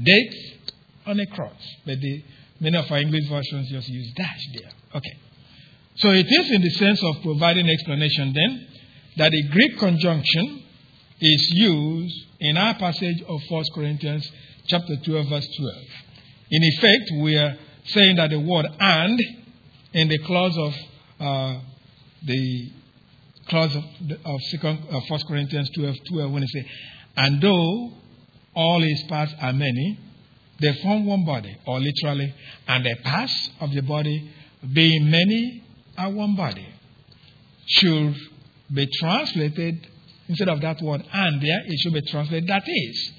death 0.01 0.73
on 1.05 1.19
a 1.19 1.25
cross. 1.27 1.61
But 1.85 1.99
the, 1.99 2.23
many 2.59 2.77
of 2.77 2.91
our 2.91 2.99
English 2.99 3.27
versions 3.29 3.69
just 3.69 3.89
use 3.89 4.13
dash 4.15 4.47
there. 4.55 4.71
Okay. 4.95 5.17
So 5.95 6.09
it 6.09 6.25
is 6.27 6.51
in 6.51 6.61
the 6.61 6.69
sense 6.71 7.03
of 7.03 7.21
providing 7.21 7.69
explanation 7.69 8.33
then 8.33 8.67
that 9.17 9.31
the 9.31 9.43
Greek 9.49 9.77
conjunction 9.77 10.63
is 11.19 11.49
used 11.53 12.15
in 12.39 12.57
our 12.57 12.73
passage 12.75 13.21
of 13.27 13.41
1 13.47 13.63
Corinthians 13.75 14.29
chapter 14.67 14.95
12 15.05 15.29
verse 15.29 15.47
12. 15.57 15.75
In 16.51 16.63
effect, 16.63 17.11
we 17.21 17.37
are 17.37 17.55
saying 17.85 18.15
that 18.15 18.29
the 18.29 18.39
word 18.39 18.65
and 18.79 19.19
in 19.93 20.07
the 20.07 20.17
clause 20.19 20.57
of 20.57 20.73
uh, 21.19 21.59
the 22.25 22.71
clause 23.47 23.75
of, 23.75 23.83
of 24.25 24.41
second, 24.51 24.79
uh, 24.89 24.99
1 25.07 25.19
Corinthians 25.27 25.69
12, 25.75 25.95
12 26.11 26.31
when 26.31 26.43
it 26.43 26.49
says, 26.49 26.65
and 27.15 27.41
though 27.41 27.91
all 28.55 28.81
his 28.81 29.03
parts 29.03 29.33
are 29.41 29.53
many, 29.53 29.99
they 30.59 30.73
form 30.81 31.05
one 31.05 31.25
body, 31.25 31.55
or 31.65 31.79
literally, 31.79 32.33
and 32.67 32.85
the 32.85 32.95
parts 33.03 33.49
of 33.59 33.71
the 33.73 33.81
body, 33.81 34.31
being 34.73 35.09
many, 35.09 35.63
are 35.97 36.09
one 36.09 36.35
body. 36.35 36.67
Should 37.65 38.15
be 38.73 38.87
translated, 38.99 39.87
instead 40.27 40.49
of 40.49 40.61
that 40.61 40.81
word 40.81 41.03
and 41.11 41.41
there, 41.41 41.61
it 41.65 41.79
should 41.79 41.93
be 41.93 42.01
translated 42.09 42.47
that 42.49 42.63
is, 42.65 43.11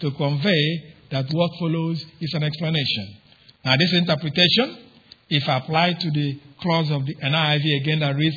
to 0.00 0.10
convey 0.12 0.94
that 1.10 1.26
what 1.32 1.50
follows 1.58 2.04
is 2.20 2.34
an 2.34 2.42
explanation. 2.42 3.16
Now, 3.64 3.76
this 3.76 3.92
interpretation, 3.92 4.78
if 5.28 5.48
applied 5.48 6.00
to 6.00 6.10
the 6.10 6.40
clause 6.60 6.90
of 6.90 7.06
the 7.06 7.14
NIV 7.14 7.80
again 7.80 8.00
that 8.00 8.16
reads, 8.16 8.36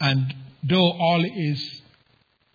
and 0.00 0.34
though 0.68 0.92
all 0.92 1.22
his 1.22 1.81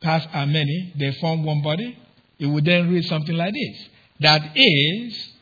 parts 0.02 0.26
are 0.34 0.46
many, 0.46 0.94
they 0.98 1.12
form 1.20 1.44
one 1.44 1.62
body, 1.62 1.98
it 2.40 2.46
would 2.46 2.66
then 2.66 2.90
read 2.90 3.04
something 3.06 3.36
like 3.36 3.54
this. 3.54 3.90
That 4.20 4.42
is, 4.56 5.34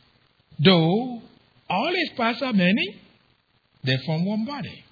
though 0.60 1.22
all 1.70 1.92
its 1.94 2.14
parts 2.16 2.42
are 2.42 2.54
many, 2.54 3.02
they 3.84 3.98
form 4.06 4.26
one 4.26 4.46
body. 4.46 4.84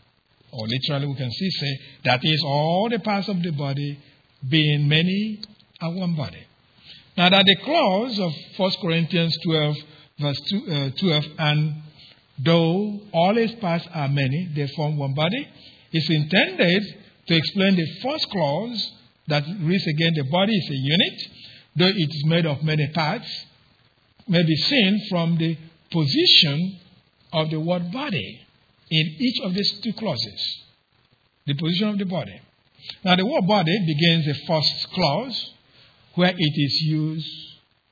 Or 0.52 0.68
literally, 0.68 1.08
we 1.08 1.16
can 1.16 1.32
see 1.32 1.50
say, 1.50 1.80
that 2.06 2.20
is, 2.24 2.44
all 2.46 2.88
the 2.90 3.00
parts 3.00 3.28
of 3.28 3.42
the 3.42 3.52
body 3.52 4.00
being 4.48 4.88
many 4.88 5.42
are 5.82 5.92
one 5.92 6.16
body. 6.16 6.46
Now, 7.18 7.30
that 7.30 7.46
the 7.46 7.56
clause 7.64 8.20
of 8.20 8.34
1 8.58 8.72
Corinthians 8.82 9.36
12, 9.44 9.76
verse 10.20 10.40
two, 10.50 10.66
uh, 10.72 10.90
12, 11.00 11.26
and 11.40 11.76
though 12.40 13.00
all 13.12 13.38
its 13.38 13.54
parts 13.56 13.88
are 13.94 14.08
many, 14.08 14.52
they 14.56 14.68
form 14.76 14.98
one 14.98 15.14
body, 15.14 15.48
is 15.92 16.10
intended 16.10 16.84
to 17.28 17.36
explain 17.36 17.76
the 17.76 17.88
first 18.02 18.30
clause 18.30 18.92
that 19.28 19.44
reads 19.62 19.88
again, 19.88 20.14
the 20.16 20.24
body 20.24 20.54
is 20.54 20.70
a 20.70 20.76
unit, 20.76 21.22
though 21.76 21.88
it 21.88 22.10
is 22.10 22.26
made 22.26 22.46
of 22.46 22.64
many 22.64 22.88
parts, 22.94 23.28
may 24.28 24.44
be 24.44 24.56
seen 24.56 25.02
from 25.10 25.38
the 25.38 25.58
position 25.92 26.80
of 27.32 27.50
the 27.50 27.60
word 27.60 27.92
body 27.92 28.42
in 28.90 29.16
each 29.20 29.42
of 29.44 29.54
these 29.54 29.80
two 29.82 29.94
clauses. 29.94 30.64
The 31.46 31.56
position 31.56 31.90
of 31.90 31.98
the 31.98 32.06
body. 32.06 32.42
Now, 33.04 33.16
the 33.16 33.26
word 33.26 33.48
body 33.48 33.78
begins 33.86 34.26
the 34.26 34.36
first 34.46 34.92
clause 34.94 35.52
where 36.16 36.34
it 36.36 36.54
is 36.56 36.82
used, 36.82 37.30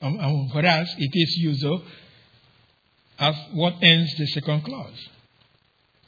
um, 0.01 0.19
um, 0.19 0.49
whereas 0.53 0.93
it 0.97 1.11
is 1.13 1.37
used 1.37 1.65
as 3.19 3.35
what 3.53 3.75
ends 3.81 4.13
the 4.17 4.27
second 4.27 4.63
clause. 4.63 5.09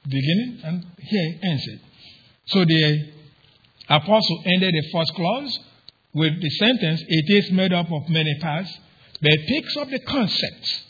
Beginning 0.04 0.60
and 0.64 0.86
here 0.98 1.40
ends 1.42 1.64
it. 1.68 1.80
So 2.48 2.66
the 2.66 3.12
apostle 3.90 4.44
ended 4.46 4.74
the 4.74 4.90
first 4.92 5.14
clause 5.16 5.60
with 6.14 6.42
the 6.42 6.50
sentence, 6.50 7.02
it 7.08 7.44
is 7.44 7.52
made 7.52 7.74
up 7.74 7.92
of 7.92 8.08
many 8.10 8.38
parts, 8.40 8.72
but 9.22 9.32
picks 9.48 9.78
up 9.78 9.90
the 9.90 10.00
concept 10.00 10.84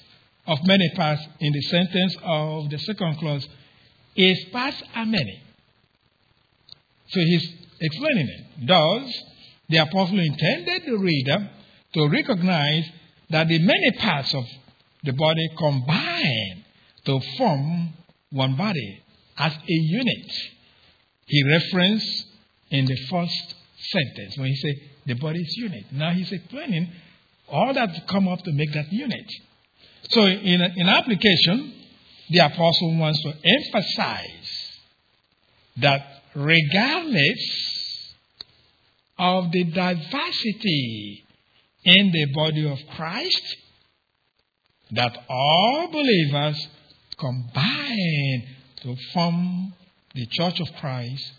of 0.47 0.59
many 0.65 0.89
parts 0.95 1.21
in 1.39 1.53
the 1.53 1.61
sentence 1.61 2.15
of 2.23 2.69
the 2.69 2.77
second 2.79 3.17
clause. 3.17 3.47
Its 4.15 4.49
parts 4.51 4.81
are 4.95 5.05
many. 5.05 5.41
So 7.07 7.19
he's 7.19 7.53
explaining 7.79 8.27
it. 8.27 8.67
Thus, 8.67 9.13
the 9.69 9.77
apostle 9.77 10.19
intended 10.19 10.83
the 10.85 10.97
reader 10.97 11.49
to 11.93 12.09
recognize 12.09 12.89
that 13.29 13.47
the 13.47 13.59
many 13.59 13.91
parts 13.99 14.33
of 14.33 14.43
the 15.03 15.13
body 15.13 15.49
combine 15.57 16.65
to 17.05 17.19
form 17.37 17.93
one 18.31 18.55
body 18.55 19.01
as 19.37 19.53
a 19.53 19.63
unit. 19.67 20.31
He 21.25 21.43
referenced 21.43 22.25
in 22.73 22.85
the 22.85 22.97
first 23.09 23.55
sentence 23.77 24.37
when 24.37 24.47
he 24.47 24.55
said 24.55 24.75
the 25.05 25.13
body 25.13 25.39
is 25.39 25.55
unit. 25.57 25.85
Now 25.91 26.11
he's 26.11 26.31
explaining 26.31 26.91
all 27.47 27.73
that 27.73 28.07
come 28.07 28.27
up 28.27 28.43
to 28.43 28.51
make 28.51 28.73
that 28.73 28.91
unit. 28.91 29.31
So 30.09 30.25
in, 30.25 30.59
in 30.61 30.89
application, 30.89 31.73
the 32.31 32.39
apostle 32.39 32.97
wants 32.97 33.21
to 33.21 33.33
emphasize 33.45 34.81
that 35.77 36.01
regardless 36.35 38.15
of 39.19 39.51
the 39.51 39.65
diversity 39.65 41.25
in 41.85 42.11
the 42.11 42.25
body 42.33 42.67
of 42.67 42.79
Christ, 42.95 43.57
that 44.91 45.15
all 45.29 45.89
believers 45.91 46.67
combine 47.19 48.47
to 48.81 48.95
form 49.13 49.73
the 50.15 50.25
church 50.25 50.59
of 50.59 50.67
Christ 50.79 51.33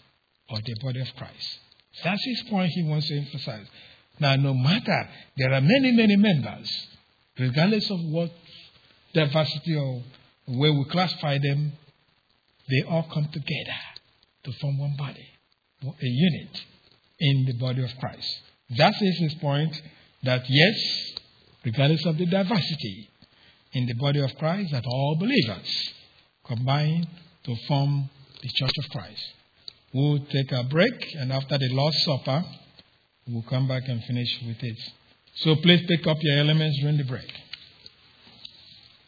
or 0.51 0.59
the 0.65 0.75
body 0.83 1.01
of 1.01 1.09
Christ. 1.17 1.59
That's 2.03 2.25
his 2.25 2.43
point 2.51 2.71
he 2.71 2.83
wants 2.83 3.09
to 3.09 3.17
emphasize. 3.17 3.67
Now, 4.21 4.37
no 4.37 4.55
matter, 4.55 5.09
there 5.37 5.53
are 5.53 5.61
many, 5.61 5.93
many 5.93 6.17
members, 6.17 6.71
regardless 7.39 7.91
of 7.91 8.01
what 8.01 8.31
diversity 9.13 9.77
or 9.77 10.03
where 10.47 10.73
we 10.73 10.85
classify 10.91 11.39
them, 11.39 11.73
they 12.69 12.83
all 12.89 13.07
come 13.13 13.29
together 13.33 13.79
to 14.45 14.53
form 14.61 14.79
one 14.79 14.95
body, 14.97 15.27
a 15.85 15.95
unit 16.01 16.61
in 17.21 17.45
the 17.47 17.55
body 17.55 17.83
of 17.83 17.91
Christ. 17.99 18.29
That 18.77 18.95
is 19.01 19.19
his 19.19 19.35
point 19.35 19.81
that 20.23 20.43
yes, 20.49 20.75
regardless 21.65 22.05
of 22.07 22.19
the 22.19 22.27
diversity 22.27 23.11
in 23.73 23.87
the 23.87 23.95
body 23.95 24.21
of 24.21 24.35
Christ, 24.37 24.73
that 24.73 24.85
all 24.87 25.17
believers 25.19 25.93
combine 26.45 27.07
to 27.45 27.57
form 27.69 28.09
the 28.43 28.49
church 28.49 28.73
of 28.79 28.91
Christ. 28.91 29.23
We'll 29.95 30.27
take 30.27 30.51
a 30.51 30.65
break, 30.65 31.15
and 31.19 31.33
after 31.33 31.57
the 31.57 31.69
Lord's 31.69 32.03
Supper, 32.05 32.45
we'll 33.29 33.45
come 33.49 33.69
back 33.69 33.85
and 33.87 34.03
finish 34.03 34.43
with 34.45 34.61
it. 34.61 34.77
So 35.37 35.55
please 35.63 35.87
pick 35.87 36.05
up 36.09 36.17
your 36.21 36.41
elements 36.41 36.81
during 36.81 36.97
the 36.97 37.05
break. 37.05 37.33